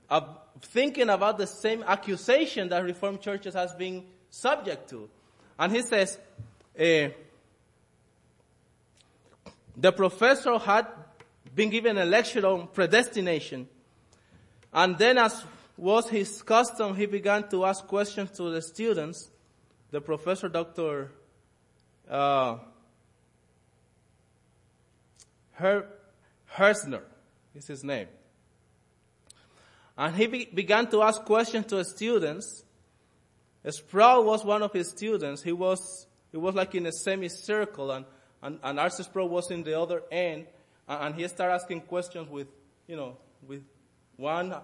uh, 0.08 0.22
thinking 0.62 1.10
about 1.10 1.40
the 1.40 1.48
same 1.48 1.84
accusation 1.88 2.70
that 2.70 2.84
reformed 2.84 3.22
churches 3.22 3.56
has 3.56 3.74
been 3.74 4.06
subject 4.30 4.88
to. 4.92 5.10
And 5.58 5.76
he 5.76 5.82
says, 5.82 6.20
uh, 6.80 7.10
the 9.76 9.92
professor 9.92 10.60
had 10.60 10.86
been 11.56 11.70
given 11.70 11.98
a 11.98 12.06
lecture 12.06 12.46
on 12.46 12.68
predestination. 12.68 13.68
And 14.74 14.98
then 14.98 15.18
as 15.18 15.44
was 15.78 16.10
his 16.10 16.42
custom, 16.42 16.96
he 16.96 17.06
began 17.06 17.48
to 17.50 17.66
ask 17.66 17.86
questions 17.88 18.32
to 18.32 18.52
the 18.52 18.62
students. 18.62 19.30
The 19.92 20.02
professor, 20.02 20.50
Dr 20.50 21.12
uh, 22.10 22.58
Her, 25.60 25.88
Herzner 26.56 27.02
is 27.54 27.68
his 27.68 27.84
name. 27.84 28.08
And 29.98 30.16
he 30.16 30.28
be, 30.28 30.46
began 30.46 30.90
to 30.92 31.02
ask 31.02 31.22
questions 31.26 31.66
to 31.68 31.78
his 31.78 31.90
students. 31.90 32.64
Sproul 33.70 34.24
was 34.24 34.46
one 34.46 34.64
of 34.64 34.72
his 34.72 34.90
students. 34.90 35.44
He 35.44 35.52
was, 35.52 36.08
he 36.32 36.38
was 36.38 36.56
like 36.56 36.76
in 36.76 36.86
a 36.86 36.94
semicircle 36.94 37.92
and, 37.92 38.06
and, 38.42 38.60
and 38.64 38.80
R.C. 38.80 39.04
Sproul 39.04 39.28
was 39.28 39.52
in 39.52 39.64
the 39.64 39.78
other 39.78 40.02
end. 40.10 40.48
And, 40.90 41.14
he 41.14 41.28
started 41.28 41.54
asking 41.54 41.82
questions 41.82 42.28
with, 42.28 42.48
you 42.88 42.96
know, 42.96 43.16
with 43.48 43.64
one 44.18 44.56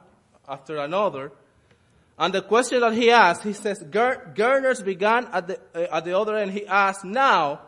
after 0.48 0.78
another. 0.78 1.32
And 2.18 2.34
the 2.34 2.42
question 2.42 2.80
that 2.80 2.94
he 2.94 3.12
asked, 3.12 3.44
he 3.44 3.54
says, 3.54 3.84
Gerstner 3.84 4.84
began 4.84 5.28
at 5.32 5.48
the, 5.48 5.60
uh, 5.76 5.98
at 5.98 6.06
the 6.06 6.18
other 6.18 6.36
end. 6.36 6.52
He 6.52 6.66
asked, 6.66 7.06
now, 7.06 7.62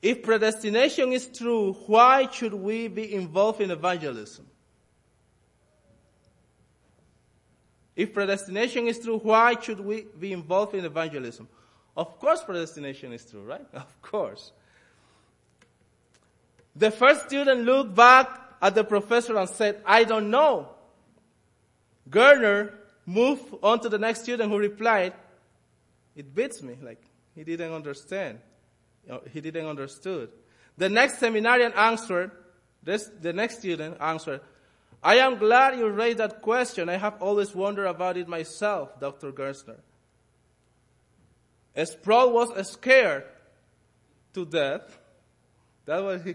if 0.00 0.22
predestination 0.22 1.12
is 1.12 1.26
true, 1.26 1.72
why 1.86 2.30
should 2.30 2.54
we 2.54 2.86
be 2.86 3.12
involved 3.12 3.60
in 3.60 3.72
evangelism? 3.72 4.46
If 7.96 8.12
predestination 8.12 8.86
is 8.86 9.00
true, 9.00 9.18
why 9.18 9.58
should 9.60 9.80
we 9.80 10.06
be 10.18 10.32
involved 10.32 10.74
in 10.74 10.84
evangelism? 10.84 11.48
Of 11.96 12.20
course 12.20 12.44
predestination 12.44 13.12
is 13.12 13.24
true, 13.24 13.42
right? 13.42 13.66
Of 13.74 14.02
course. 14.02 14.52
The 16.78 16.90
first 16.90 17.26
student 17.26 17.62
looked 17.62 17.94
back 17.94 18.28
at 18.60 18.74
the 18.74 18.84
professor 18.84 19.36
and 19.36 19.48
said, 19.48 19.80
I 19.86 20.04
don't 20.04 20.30
know. 20.30 20.68
Gerstner 22.08 22.72
moved 23.06 23.54
on 23.62 23.80
to 23.80 23.88
the 23.88 23.98
next 23.98 24.22
student 24.22 24.50
who 24.50 24.58
replied, 24.58 25.14
it 26.14 26.34
beats 26.34 26.62
me. 26.62 26.76
Like, 26.82 27.02
he 27.34 27.44
didn't 27.44 27.72
understand. 27.72 28.40
He 29.32 29.40
didn't 29.40 29.66
understood. 29.66 30.30
The 30.76 30.88
next 30.88 31.18
seminarian 31.18 31.72
answered, 31.72 32.30
this, 32.82 33.10
the 33.20 33.32
next 33.32 33.58
student 33.58 33.96
answered, 34.00 34.40
I 35.02 35.16
am 35.16 35.38
glad 35.38 35.78
you 35.78 35.88
raised 35.88 36.18
that 36.18 36.42
question. 36.42 36.88
I 36.88 36.96
have 36.96 37.22
always 37.22 37.54
wondered 37.54 37.86
about 37.86 38.16
it 38.16 38.28
myself, 38.28 38.98
Dr. 39.00 39.32
Gerstner. 39.32 39.78
Sproul 41.84 42.32
was 42.32 42.70
scared 42.70 43.24
to 44.34 44.44
death. 44.44 44.98
That's 45.84 46.02
what 46.02 46.22
he, 46.22 46.34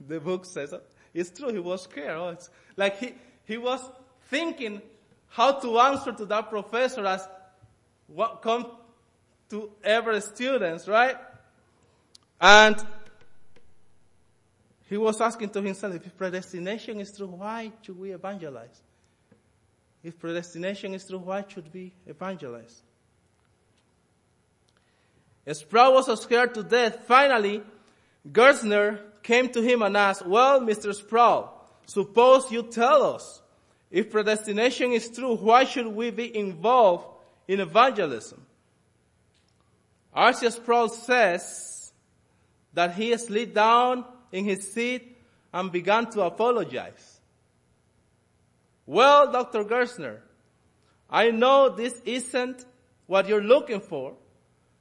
the 0.00 0.20
book 0.20 0.44
says. 0.44 0.74
It's 1.14 1.30
true, 1.30 1.52
he 1.52 1.58
was 1.58 1.82
scared. 1.82 2.16
Oh, 2.16 2.36
like 2.76 2.98
he, 2.98 3.14
he 3.44 3.58
was 3.58 3.80
thinking 4.28 4.82
how 5.28 5.52
to 5.52 5.78
answer 5.80 6.12
to 6.12 6.26
that 6.26 6.50
professor 6.50 7.06
as 7.06 7.26
what 8.06 8.42
come 8.42 8.66
to 9.50 9.70
every 9.82 10.20
students, 10.20 10.88
right? 10.88 11.16
And 12.40 12.76
he 14.88 14.96
was 14.96 15.20
asking 15.20 15.50
to 15.50 15.62
himself, 15.62 15.94
if 15.94 16.16
predestination 16.16 17.00
is 17.00 17.16
true, 17.16 17.26
why 17.26 17.72
should 17.82 17.98
we 17.98 18.12
evangelize? 18.12 18.82
If 20.02 20.18
predestination 20.18 20.94
is 20.94 21.06
true, 21.06 21.18
why 21.18 21.44
should 21.48 21.72
we 21.72 21.92
evangelize? 22.06 22.82
Sproul 25.52 25.94
was 25.94 26.22
scared 26.22 26.54
to 26.54 26.62
death. 26.62 27.04
Finally, 27.06 27.62
Gerstner 28.32 29.00
came 29.22 29.48
to 29.50 29.62
him 29.62 29.82
and 29.82 29.96
asked, 29.96 30.26
well, 30.26 30.60
Mr. 30.60 30.94
Sproul, 30.94 31.50
suppose 31.86 32.50
you 32.50 32.62
tell 32.62 33.14
us, 33.14 33.42
if 33.90 34.10
predestination 34.10 34.92
is 34.92 35.08
true, 35.10 35.36
why 35.36 35.64
should 35.64 35.86
we 35.86 36.10
be 36.10 36.36
involved 36.36 37.06
in 37.46 37.60
evangelism? 37.60 38.44
R.C. 40.12 40.50
Sproul 40.50 40.88
says 40.88 41.92
that 42.72 42.94
he 42.94 43.16
slid 43.16 43.54
down 43.54 44.04
in 44.32 44.44
his 44.44 44.72
seat 44.72 45.16
and 45.52 45.70
began 45.70 46.10
to 46.10 46.22
apologize. 46.22 47.20
Well, 48.86 49.30
Dr. 49.30 49.64
Gerstner, 49.64 50.18
I 51.08 51.30
know 51.30 51.68
this 51.68 52.00
isn't 52.04 52.64
what 53.06 53.28
you're 53.28 53.42
looking 53.42 53.80
for, 53.80 54.14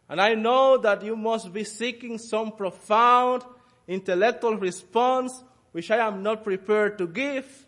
and 0.07 0.21
I 0.21 0.35
know 0.35 0.77
that 0.77 1.03
you 1.03 1.15
must 1.15 1.51
be 1.51 1.63
seeking 1.63 2.17
some 2.17 2.51
profound 2.51 3.43
intellectual 3.87 4.55
response 4.55 5.43
which 5.71 5.91
I 5.91 5.97
am 5.97 6.23
not 6.23 6.43
prepared 6.43 6.97
to 6.99 7.07
give, 7.07 7.65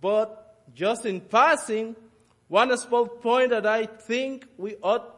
but 0.00 0.64
just 0.74 1.04
in 1.04 1.20
passing, 1.20 1.94
one 2.48 2.74
small 2.78 3.06
point 3.06 3.50
that 3.50 3.66
I 3.66 3.84
think 3.84 4.46
we 4.56 4.76
ought 4.82 5.14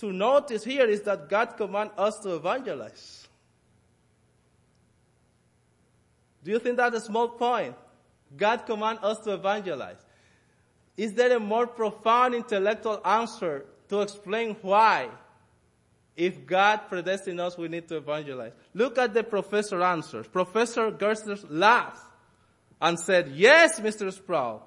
to 0.00 0.12
notice 0.12 0.64
here 0.64 0.86
is 0.86 1.02
that 1.02 1.28
God 1.28 1.56
commands 1.56 1.92
us 1.96 2.18
to 2.24 2.34
evangelize. 2.34 3.28
Do 6.42 6.50
you 6.50 6.58
think 6.58 6.78
that's 6.78 6.96
a 6.96 7.00
small 7.00 7.28
point? 7.28 7.76
God 8.36 8.66
commands 8.66 9.04
us 9.04 9.20
to 9.20 9.34
evangelize. 9.34 10.04
Is 10.96 11.14
there 11.14 11.36
a 11.36 11.40
more 11.40 11.68
profound 11.68 12.34
intellectual 12.34 13.00
answer 13.04 13.66
to 13.88 14.00
explain 14.00 14.56
why 14.62 15.10
if 16.16 16.46
God 16.46 16.88
predestined 16.88 17.40
us, 17.40 17.56
we 17.56 17.68
need 17.68 17.88
to 17.88 17.96
evangelize. 17.96 18.52
Look 18.74 18.98
at 18.98 19.14
the 19.14 19.22
professor 19.24 19.82
answers. 19.82 20.26
Professor 20.26 20.90
Gerstner 20.90 21.42
laughed 21.48 22.04
and 22.80 22.98
said, 22.98 23.28
yes, 23.34 23.80
Mr. 23.80 24.12
Sproul, 24.12 24.62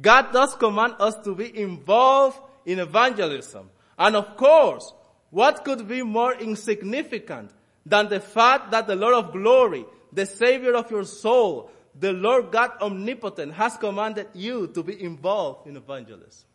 God 0.00 0.32
does 0.32 0.54
command 0.54 0.94
us 1.00 1.14
to 1.24 1.34
be 1.34 1.58
involved 1.58 2.38
in 2.64 2.78
evangelism. 2.78 3.70
And 3.98 4.16
of 4.16 4.36
course, 4.36 4.92
what 5.30 5.64
could 5.64 5.86
be 5.86 6.02
more 6.02 6.34
insignificant 6.34 7.50
than 7.84 8.08
the 8.08 8.20
fact 8.20 8.70
that 8.70 8.86
the 8.86 8.96
Lord 8.96 9.14
of 9.14 9.32
glory, 9.32 9.84
the 10.12 10.26
Savior 10.26 10.74
of 10.74 10.90
your 10.90 11.04
soul, 11.04 11.70
the 11.98 12.12
Lord 12.12 12.52
God 12.52 12.70
omnipotent 12.80 13.54
has 13.54 13.76
commanded 13.76 14.28
you 14.34 14.68
to 14.68 14.82
be 14.82 15.02
involved 15.02 15.66
in 15.66 15.76
evangelism. 15.76 16.47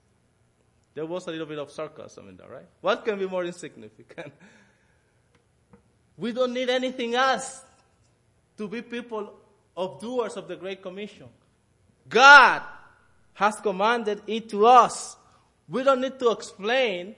There 0.94 1.06
was 1.06 1.28
a 1.28 1.32
little 1.32 1.48
bit 1.48 1.58
of 1.58 1.72
sarcasm 1.72 2.30
in 2.30 2.38
there, 2.38 2.50
right? 2.50 2.68
What 2.82 3.04
can 3.04 3.18
be 3.18 3.28
more 3.28 3.46
insignificant? 3.46 4.34
We 6.16 6.32
don't 6.32 6.54
need 6.54 6.70
anything 6.70 7.16
else 7.16 7.64
to 8.58 8.68
be 8.68 8.84
people 8.84 9.34
of 9.76 10.00
doers 10.00 10.38
of 10.38 10.48
the 10.48 10.56
Great 10.56 10.80
Commission. 10.82 11.28
God 12.08 12.62
has 13.34 13.56
commanded 13.56 14.22
it 14.28 14.48
to 14.50 14.68
us. 14.68 15.18
We 15.68 15.84
don't 15.84 16.02
need 16.02 16.20
to 16.20 16.30
explain. 16.30 17.16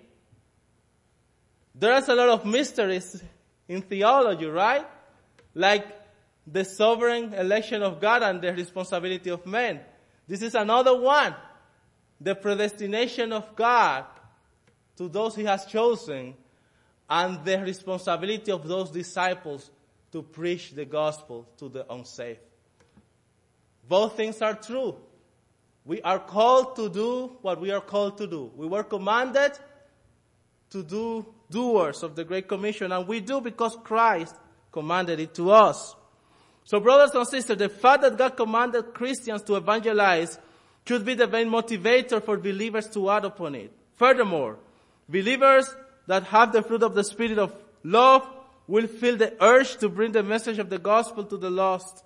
There's 1.73 2.07
a 2.07 2.15
lot 2.15 2.29
of 2.29 2.45
mysteries 2.45 3.21
in 3.67 3.81
theology, 3.81 4.45
right? 4.45 4.87
Like 5.53 5.85
the 6.47 6.63
sovereign 6.63 7.33
election 7.33 7.83
of 7.83 7.99
God 7.99 8.23
and 8.23 8.41
the 8.41 8.53
responsibility 8.53 9.29
of 9.29 9.45
men. 9.45 9.81
This 10.25 10.41
is 10.41 10.55
another 10.55 10.97
one 10.97 11.35
the 12.19 12.35
predestination 12.35 13.31
of 13.33 13.55
God 13.55 14.05
to 14.97 15.09
those 15.09 15.35
he 15.35 15.43
has 15.43 15.65
chosen 15.65 16.33
and 17.09 17.43
the 17.43 17.59
responsibility 17.59 18.51
of 18.51 18.67
those 18.67 18.89
disciples 18.89 19.69
to 20.11 20.21
preach 20.21 20.71
the 20.71 20.85
gospel 20.85 21.47
to 21.57 21.69
the 21.69 21.91
unsaved. 21.91 22.39
Both 23.87 24.15
things 24.17 24.41
are 24.41 24.55
true. 24.55 24.95
We 25.83 26.01
are 26.01 26.19
called 26.19 26.75
to 26.77 26.89
do 26.89 27.37
what 27.41 27.61
we 27.61 27.71
are 27.71 27.81
called 27.81 28.17
to 28.17 28.27
do. 28.27 28.51
We 28.55 28.65
were 28.65 28.83
commanded 28.83 29.51
to 30.71 30.81
do 30.81 31.25
doers 31.51 32.01
of 32.01 32.15
the 32.15 32.23
Great 32.23 32.47
Commission 32.47 32.91
and 32.91 33.07
we 33.07 33.19
do 33.19 33.39
because 33.39 33.77
Christ 33.83 34.35
commanded 34.71 35.19
it 35.19 35.35
to 35.35 35.51
us. 35.51 35.95
So 36.63 36.79
brothers 36.79 37.13
and 37.13 37.27
sisters, 37.27 37.57
the 37.57 37.69
fact 37.69 38.01
that 38.01 38.17
God 38.17 38.35
commanded 38.35 38.93
Christians 38.93 39.43
to 39.43 39.55
evangelize 39.55 40.39
should 40.87 41.05
be 41.05 41.15
the 41.15 41.27
main 41.27 41.49
motivator 41.49 42.23
for 42.23 42.37
believers 42.37 42.87
to 42.89 43.09
act 43.09 43.25
upon 43.25 43.55
it. 43.55 43.71
Furthermore, 43.95 44.57
believers 45.09 45.73
that 46.07 46.23
have 46.25 46.53
the 46.53 46.61
fruit 46.61 46.83
of 46.83 46.93
the 46.93 47.03
Spirit 47.03 47.39
of 47.39 47.53
love 47.83 48.27
will 48.67 48.87
feel 48.87 49.17
the 49.17 49.33
urge 49.41 49.77
to 49.77 49.89
bring 49.89 50.11
the 50.11 50.23
message 50.23 50.59
of 50.59 50.69
the 50.69 50.77
gospel 50.77 51.23
to 51.23 51.37
the 51.37 51.49
lost. 51.49 52.03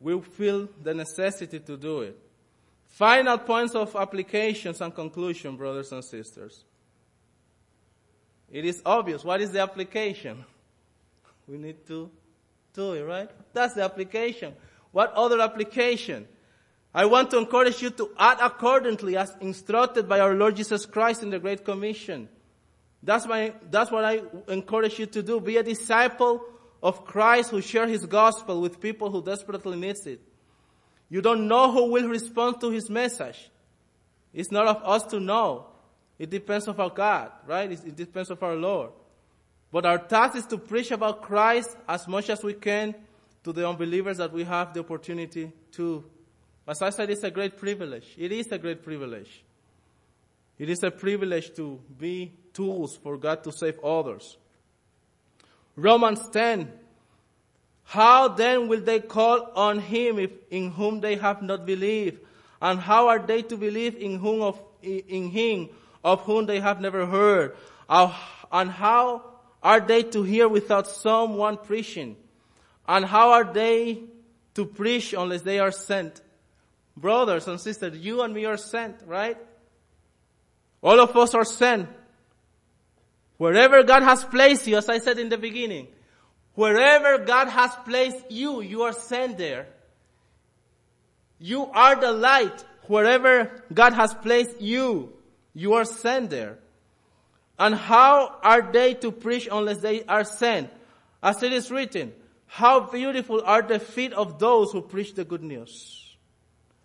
Will 0.00 0.22
feel 0.22 0.68
the 0.82 0.94
necessity 0.94 1.60
to 1.60 1.76
do 1.76 2.00
it. 2.00 2.18
Final 2.88 3.38
points 3.38 3.74
of 3.74 3.94
applications 3.94 4.80
and 4.80 4.94
conclusion, 4.94 5.56
brothers 5.56 5.92
and 5.92 6.04
sisters. 6.04 6.64
It 8.50 8.64
is 8.64 8.82
obvious. 8.84 9.24
What 9.24 9.40
is 9.40 9.50
the 9.50 9.60
application? 9.60 10.44
We 11.48 11.58
need 11.58 11.84
to 11.88 12.08
do 12.74 12.94
it, 12.94 13.02
right? 13.02 13.30
That's 13.52 13.74
the 13.74 13.82
application. 13.82 14.54
What 14.92 15.12
other 15.14 15.40
application? 15.40 16.26
I 16.94 17.06
want 17.06 17.30
to 17.30 17.38
encourage 17.38 17.80
you 17.80 17.90
to 17.90 18.10
act 18.18 18.40
accordingly 18.42 19.16
as 19.16 19.34
instructed 19.40 20.08
by 20.08 20.20
our 20.20 20.34
Lord 20.34 20.56
Jesus 20.56 20.84
Christ 20.84 21.22
in 21.22 21.30
the 21.30 21.38
Great 21.38 21.64
Commission. 21.64 22.28
That's 23.02 23.26
my, 23.26 23.54
that's 23.70 23.90
what 23.90 24.04
I 24.04 24.20
encourage 24.48 24.98
you 24.98 25.06
to 25.06 25.22
do. 25.22 25.40
Be 25.40 25.56
a 25.56 25.62
disciple 25.62 26.44
of 26.82 27.04
Christ 27.04 27.50
who 27.50 27.60
share 27.60 27.86
his 27.86 28.04
gospel 28.04 28.60
with 28.60 28.80
people 28.80 29.10
who 29.10 29.22
desperately 29.22 29.78
needs 29.78 30.06
it. 30.06 30.20
You 31.08 31.20
don't 31.20 31.48
know 31.48 31.70
who 31.70 31.90
will 31.90 32.08
respond 32.08 32.60
to 32.60 32.70
his 32.70 32.88
message. 32.90 33.50
It's 34.32 34.50
not 34.50 34.66
of 34.66 34.82
us 34.84 35.04
to 35.10 35.20
know. 35.20 35.66
It 36.18 36.30
depends 36.30 36.68
of 36.68 36.78
our 36.78 36.90
God, 36.90 37.32
right? 37.46 37.70
It 37.70 37.96
depends 37.96 38.30
of 38.30 38.42
our 38.42 38.54
Lord. 38.54 38.90
But 39.72 39.86
our 39.86 39.98
task 39.98 40.36
is 40.36 40.46
to 40.46 40.58
preach 40.58 40.90
about 40.90 41.22
Christ 41.22 41.76
as 41.88 42.06
much 42.06 42.28
as 42.28 42.44
we 42.44 42.52
can 42.52 42.94
to 43.42 43.52
the 43.52 43.66
unbelievers 43.66 44.18
that 44.18 44.32
we 44.32 44.44
have 44.44 44.74
the 44.74 44.80
opportunity 44.80 45.50
to. 45.72 46.04
As 46.68 46.82
I 46.82 46.90
said, 46.90 47.10
it's 47.10 47.24
a 47.24 47.30
great 47.30 47.56
privilege. 47.56 48.14
It 48.18 48.30
is 48.30 48.52
a 48.52 48.58
great 48.58 48.84
privilege. 48.84 49.42
It 50.58 50.68
is 50.68 50.82
a 50.82 50.90
privilege 50.90 51.54
to 51.56 51.80
be 51.98 52.32
tools 52.52 52.96
for 53.02 53.16
God 53.16 53.42
to 53.44 53.50
save 53.50 53.80
others. 53.80 54.36
Romans 55.74 56.28
10. 56.28 56.70
How 57.84 58.28
then 58.28 58.68
will 58.68 58.82
they 58.82 59.00
call 59.00 59.50
on 59.56 59.80
him 59.80 60.18
if, 60.18 60.30
in 60.50 60.70
whom 60.70 61.00
they 61.00 61.16
have 61.16 61.42
not 61.42 61.66
believed? 61.66 62.20
And 62.60 62.78
how 62.78 63.08
are 63.08 63.18
they 63.18 63.42
to 63.42 63.56
believe 63.56 63.96
in 63.96 64.18
whom 64.18 64.42
of, 64.42 64.62
in 64.82 65.30
him 65.30 65.70
of 66.04 66.20
whom 66.22 66.46
they 66.46 66.60
have 66.60 66.80
never 66.80 67.06
heard? 67.06 67.56
And 67.88 68.70
how 68.70 69.31
are 69.62 69.80
they 69.80 70.02
to 70.02 70.22
hear 70.22 70.48
without 70.48 70.88
someone 70.88 71.56
preaching? 71.56 72.16
And 72.88 73.04
how 73.04 73.32
are 73.32 73.52
they 73.52 74.02
to 74.54 74.66
preach 74.66 75.12
unless 75.12 75.42
they 75.42 75.58
are 75.58 75.70
sent? 75.70 76.20
Brothers 76.96 77.48
and 77.48 77.60
sisters, 77.60 77.96
you 77.98 78.22
and 78.22 78.34
me 78.34 78.44
are 78.44 78.56
sent, 78.56 78.96
right? 79.06 79.38
All 80.82 81.00
of 81.00 81.16
us 81.16 81.34
are 81.34 81.44
sent. 81.44 81.88
Wherever 83.38 83.82
God 83.82 84.02
has 84.02 84.24
placed 84.24 84.66
you, 84.66 84.76
as 84.76 84.88
I 84.88 84.98
said 84.98 85.18
in 85.18 85.28
the 85.28 85.38
beginning, 85.38 85.88
wherever 86.54 87.24
God 87.24 87.48
has 87.48 87.70
placed 87.84 88.30
you, 88.30 88.60
you 88.60 88.82
are 88.82 88.92
sent 88.92 89.38
there. 89.38 89.68
You 91.38 91.66
are 91.66 91.96
the 91.96 92.12
light. 92.12 92.64
Wherever 92.86 93.64
God 93.72 93.94
has 93.94 94.12
placed 94.14 94.60
you, 94.60 95.12
you 95.54 95.74
are 95.74 95.84
sent 95.84 96.30
there. 96.30 96.58
And 97.62 97.76
how 97.76 98.40
are 98.42 98.60
they 98.72 98.94
to 98.94 99.12
preach 99.12 99.48
unless 99.48 99.78
they 99.78 100.02
are 100.06 100.24
sent? 100.24 100.68
As 101.22 101.44
it 101.44 101.52
is 101.52 101.70
written, 101.70 102.12
how 102.46 102.90
beautiful 102.90 103.40
are 103.40 103.62
the 103.62 103.78
feet 103.78 104.12
of 104.12 104.40
those 104.40 104.72
who 104.72 104.82
preach 104.82 105.14
the 105.14 105.24
good 105.24 105.44
news. 105.44 106.16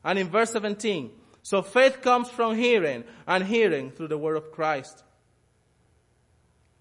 And 0.03 0.19
in 0.19 0.29
verse 0.29 0.51
17, 0.51 1.09
So 1.41 1.63
faith 1.63 2.03
comes 2.03 2.29
from 2.29 2.55
hearing 2.55 3.05
and 3.25 3.43
hearing 3.43 3.89
through 3.89 4.09
the 4.09 4.19
word 4.19 4.37
of 4.37 4.51
Christ. 4.51 5.03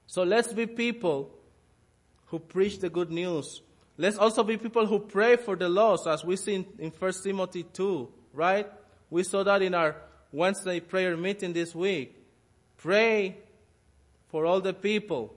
So 0.07 0.25
let's 0.25 0.53
be 0.53 0.67
people 0.67 1.31
who 2.27 2.39
preach 2.39 2.81
the 2.81 2.91
good 2.91 3.11
news. 3.11 3.63
Let's 3.97 4.19
also 4.19 4.45
be 4.45 4.59
people 4.59 4.85
who 4.85 4.99
pray 4.99 5.37
for 5.37 5.57
the 5.57 5.71
lost 5.71 6.07
as 6.07 6.23
we 6.23 6.37
see 6.37 6.57
in, 6.57 6.67
in 6.79 6.91
1 6.91 7.13
Timothy 7.25 7.63
2, 7.63 8.13
right? 8.35 8.71
We 9.09 9.23
saw 9.23 9.43
that 9.45 9.63
in 9.63 9.73
our 9.73 9.97
Wednesday 10.33 10.81
prayer 10.81 11.17
meeting 11.17 11.55
this 11.55 11.75
week. 11.75 12.15
Pray 12.77 13.39
for 14.37 14.45
all 14.45 14.61
the 14.61 14.75
people. 14.75 15.35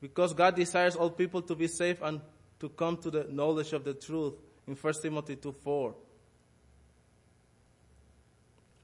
Because 0.00 0.32
God 0.32 0.54
desires 0.54 0.94
all 0.94 1.10
people 1.10 1.42
to 1.42 1.56
be 1.56 1.66
safe 1.66 2.00
and 2.00 2.20
to 2.60 2.68
come 2.68 2.96
to 2.98 3.10
the 3.10 3.26
knowledge 3.28 3.72
of 3.72 3.82
the 3.82 3.92
truth 3.92 4.34
in 4.68 4.76
1 4.76 4.94
Timothy 5.02 5.34
2 5.34 5.50
4. 5.50 5.94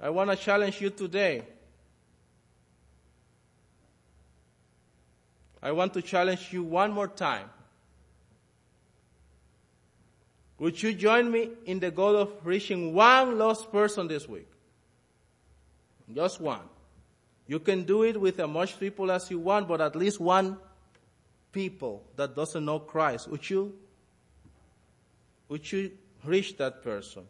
I 0.00 0.10
want 0.10 0.30
to 0.30 0.36
challenge 0.36 0.80
you 0.80 0.90
today. 0.90 1.44
I 5.62 5.70
want 5.70 5.94
to 5.94 6.02
challenge 6.02 6.48
you 6.52 6.64
one 6.64 6.90
more 6.90 7.06
time. 7.06 7.48
Would 10.58 10.82
you 10.82 10.92
join 10.92 11.30
me 11.30 11.50
in 11.66 11.78
the 11.78 11.92
goal 11.92 12.16
of 12.16 12.32
reaching 12.42 12.94
one 12.94 13.38
lost 13.38 13.70
person 13.70 14.08
this 14.08 14.28
week? 14.28 14.48
Just 16.12 16.40
one. 16.40 16.62
You 17.48 17.58
can 17.58 17.84
do 17.84 18.04
it 18.04 18.20
with 18.20 18.38
as 18.38 18.48
much 18.48 18.78
people 18.78 19.10
as 19.10 19.30
you 19.30 19.40
want, 19.40 19.66
but 19.66 19.80
at 19.80 19.96
least 19.96 20.20
one 20.20 20.58
people 21.50 22.04
that 22.14 22.36
doesn't 22.36 22.64
know 22.64 22.78
Christ. 22.78 23.26
Would 23.28 23.48
you, 23.48 23.74
would 25.48 25.72
you 25.72 25.92
reach 26.24 26.58
that 26.58 26.84
person? 26.84 27.24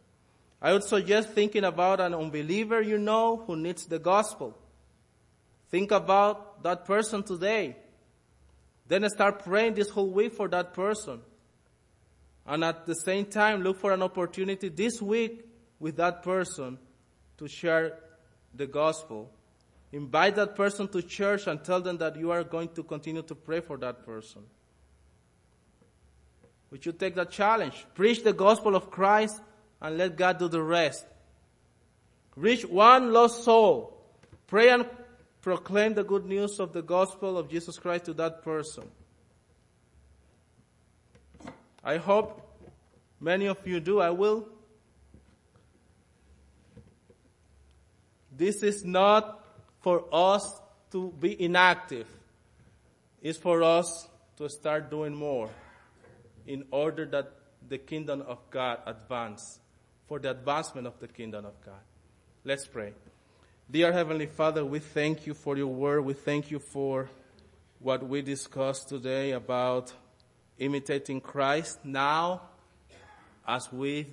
I 0.61 0.73
would 0.73 0.83
suggest 0.83 1.31
thinking 1.31 1.63
about 1.63 2.01
an 2.01 2.15
unbeliever 2.15 2.83
you 2.83 2.99
know 2.99 3.45
who 3.47 3.57
needs 3.57 3.87
the 3.87 4.01
gospel. 4.01 4.59
Think 5.71 5.93
about 5.93 6.65
that 6.65 6.85
person 6.85 7.23
today. 7.23 7.77
Then 8.89 9.09
start 9.11 9.45
praying 9.45 9.75
this 9.75 9.89
whole 9.89 10.11
week 10.11 10.33
for 10.33 10.49
that 10.49 10.75
person. 10.75 11.21
And 12.45 12.65
at 12.65 12.87
the 12.87 12.95
same 12.95 13.27
time, 13.27 13.63
look 13.63 13.79
for 13.79 13.93
an 13.93 14.03
opportunity 14.03 14.69
this 14.69 15.01
week 15.01 15.45
with 15.79 15.97
that 15.99 16.25
person 16.25 16.79
to 17.37 17.47
share 17.47 17.99
the 18.53 18.67
gospel. 18.67 19.31
Invite 19.93 20.37
that 20.37 20.55
person 20.55 20.87
to 20.89 21.03
church 21.03 21.47
and 21.47 21.63
tell 21.65 21.81
them 21.81 21.99
that 21.99 22.17
you 22.17 22.31
are 22.31 22.45
going 22.45 22.69
to 22.71 22.83
continue 22.83 23.23
to 23.23 23.35
pray 23.35 23.61
for 23.61 23.79
that 23.79 24.05
person. 24.05 24.43
Would 26.71 26.85
you 26.85 26.93
take 26.93 27.15
that 27.15 27.31
challenge? 27.31 27.87
Preach 27.95 28.23
the 28.23 28.35
gospel 28.35 28.77
of 28.77 28.91
Christ 28.91 29.41
and 29.81 29.97
let 29.97 30.17
God 30.17 30.39
do 30.39 30.49
the 30.49 30.63
rest. 30.63 31.07
Reach 32.37 32.65
one 32.67 33.13
lost 33.13 33.45
soul. 33.45 33.97
Pray 34.47 34.69
and 34.69 34.87
proclaim 35.41 35.95
the 35.95 36.05
good 36.05 36.27
news 36.27 36.61
of 36.61 36.73
the 36.75 36.83
gospel 36.83 37.39
of 37.39 37.49
Jesus 37.49 37.79
Christ 37.79 38.05
to 38.05 38.15
that 38.15 38.43
person. 38.43 38.85
I 41.83 41.97
hope 41.97 42.43
many 43.19 43.47
of 43.47 43.67
you 43.67 43.81
do. 43.81 44.01
I 44.01 44.11
will. 44.11 44.49
This 48.37 48.63
is 48.63 48.85
not 48.85 49.48
for 49.89 50.05
us 50.13 50.61
to 50.91 51.15
be 51.19 51.43
inactive. 51.43 52.07
It's 53.23 53.39
for 53.39 53.63
us 53.63 54.07
to 54.37 54.47
start 54.51 54.91
doing 54.91 55.15
more 55.15 55.49
in 56.47 56.67
order 56.71 57.07
that 57.07 57.33
the 57.67 57.79
kingdom 57.79 58.23
of 58.29 58.39
God 58.51 58.81
advance, 58.85 59.61
for 60.07 60.19
the 60.19 60.31
advancement 60.31 60.87
of 60.87 61.01
the 61.01 61.09
kingdom 61.09 61.47
of 61.47 61.55
God. 61.65 61.81
Let's 62.45 62.67
pray. 62.67 62.93
Dear 63.71 63.91
Heavenly 63.91 64.27
Father, 64.27 64.63
we 64.63 64.79
thank 64.79 65.27
you 65.27 65.33
for 65.33 65.57
your 65.57 65.69
word. 65.69 66.03
We 66.03 66.13
thank 66.13 66.51
you 66.51 66.59
for 66.59 67.09
what 67.79 68.07
we 68.07 68.21
discussed 68.21 68.91
today 68.91 69.31
about 69.31 69.95
imitating 70.59 71.23
Christ 71.23 71.83
now 71.83 72.43
as 73.47 73.73
we 73.73 74.07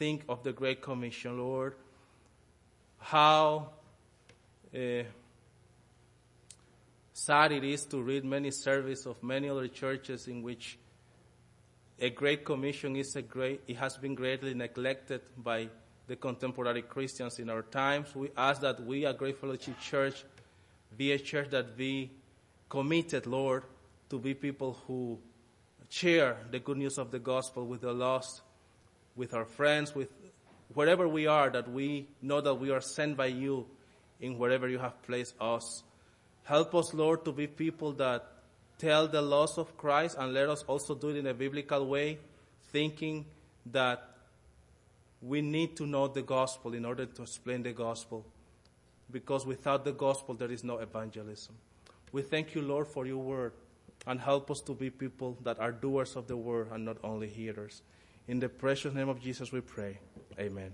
think 0.00 0.24
of 0.28 0.42
the 0.42 0.52
Great 0.52 0.82
Commission, 0.82 1.38
Lord, 1.38 1.76
how 2.98 3.70
uh, 4.74 5.02
sad 7.12 7.52
it 7.52 7.64
is 7.64 7.84
to 7.86 8.02
read 8.02 8.24
many 8.24 8.50
surveys 8.50 9.06
of 9.06 9.22
many 9.22 9.48
other 9.48 9.68
churches 9.68 10.28
in 10.28 10.42
which 10.42 10.78
a 12.00 12.10
Great 12.10 12.44
Commission 12.44 12.96
is 12.96 13.14
a 13.16 13.22
great, 13.22 13.60
it 13.68 13.76
has 13.76 13.96
been 13.96 14.14
greatly 14.14 14.54
neglected 14.54 15.20
by 15.36 15.68
the 16.08 16.16
contemporary 16.16 16.82
Christians 16.82 17.38
in 17.38 17.48
our 17.48 17.62
times. 17.62 18.14
We 18.14 18.30
ask 18.36 18.60
that 18.62 18.84
we, 18.84 19.04
a 19.04 19.12
Great 19.12 19.38
Fellowship 19.38 19.78
Church, 19.78 20.24
be 20.96 21.12
a 21.12 21.18
church 21.18 21.50
that 21.50 21.76
be 21.76 22.10
committed, 22.68 23.26
Lord, 23.26 23.64
to 24.10 24.18
be 24.18 24.34
people 24.34 24.78
who 24.86 25.18
share 25.88 26.38
the 26.50 26.58
good 26.58 26.78
news 26.78 26.98
of 26.98 27.10
the 27.10 27.18
gospel 27.18 27.66
with 27.66 27.82
the 27.82 27.92
lost, 27.92 28.40
with 29.14 29.32
our 29.34 29.44
friends, 29.44 29.94
with 29.94 30.08
wherever 30.74 31.06
we 31.06 31.26
are, 31.26 31.50
that 31.50 31.70
we 31.70 32.08
know 32.20 32.40
that 32.40 32.54
we 32.54 32.70
are 32.70 32.80
sent 32.80 33.16
by 33.16 33.26
you 33.26 33.66
in 34.22 34.38
wherever 34.38 34.68
you 34.68 34.78
have 34.78 35.02
placed 35.02 35.34
us. 35.40 35.82
Help 36.44 36.74
us, 36.74 36.94
Lord, 36.94 37.24
to 37.26 37.32
be 37.32 37.46
people 37.46 37.92
that 37.94 38.24
tell 38.78 39.06
the 39.06 39.20
laws 39.20 39.58
of 39.58 39.76
Christ 39.76 40.16
and 40.18 40.32
let 40.32 40.48
us 40.48 40.62
also 40.62 40.94
do 40.94 41.10
it 41.10 41.16
in 41.16 41.26
a 41.26 41.34
biblical 41.34 41.86
way, 41.86 42.18
thinking 42.70 43.26
that 43.66 44.08
we 45.20 45.42
need 45.42 45.76
to 45.76 45.86
know 45.86 46.08
the 46.08 46.22
gospel 46.22 46.74
in 46.74 46.84
order 46.84 47.06
to 47.06 47.22
explain 47.22 47.62
the 47.62 47.72
gospel. 47.72 48.24
Because 49.10 49.44
without 49.44 49.84
the 49.84 49.92
gospel, 49.92 50.34
there 50.34 50.50
is 50.50 50.64
no 50.64 50.78
evangelism. 50.78 51.54
We 52.12 52.22
thank 52.22 52.54
you, 52.54 52.62
Lord, 52.62 52.88
for 52.88 53.06
your 53.06 53.18
word 53.18 53.52
and 54.06 54.20
help 54.20 54.50
us 54.50 54.60
to 54.62 54.74
be 54.74 54.90
people 54.90 55.36
that 55.42 55.60
are 55.60 55.70
doers 55.70 56.16
of 56.16 56.26
the 56.26 56.36
word 56.36 56.68
and 56.72 56.84
not 56.84 56.96
only 57.04 57.28
hearers. 57.28 57.82
In 58.26 58.40
the 58.40 58.48
precious 58.48 58.94
name 58.94 59.08
of 59.08 59.20
Jesus 59.20 59.52
we 59.52 59.60
pray. 59.60 59.98
Amen. 60.38 60.72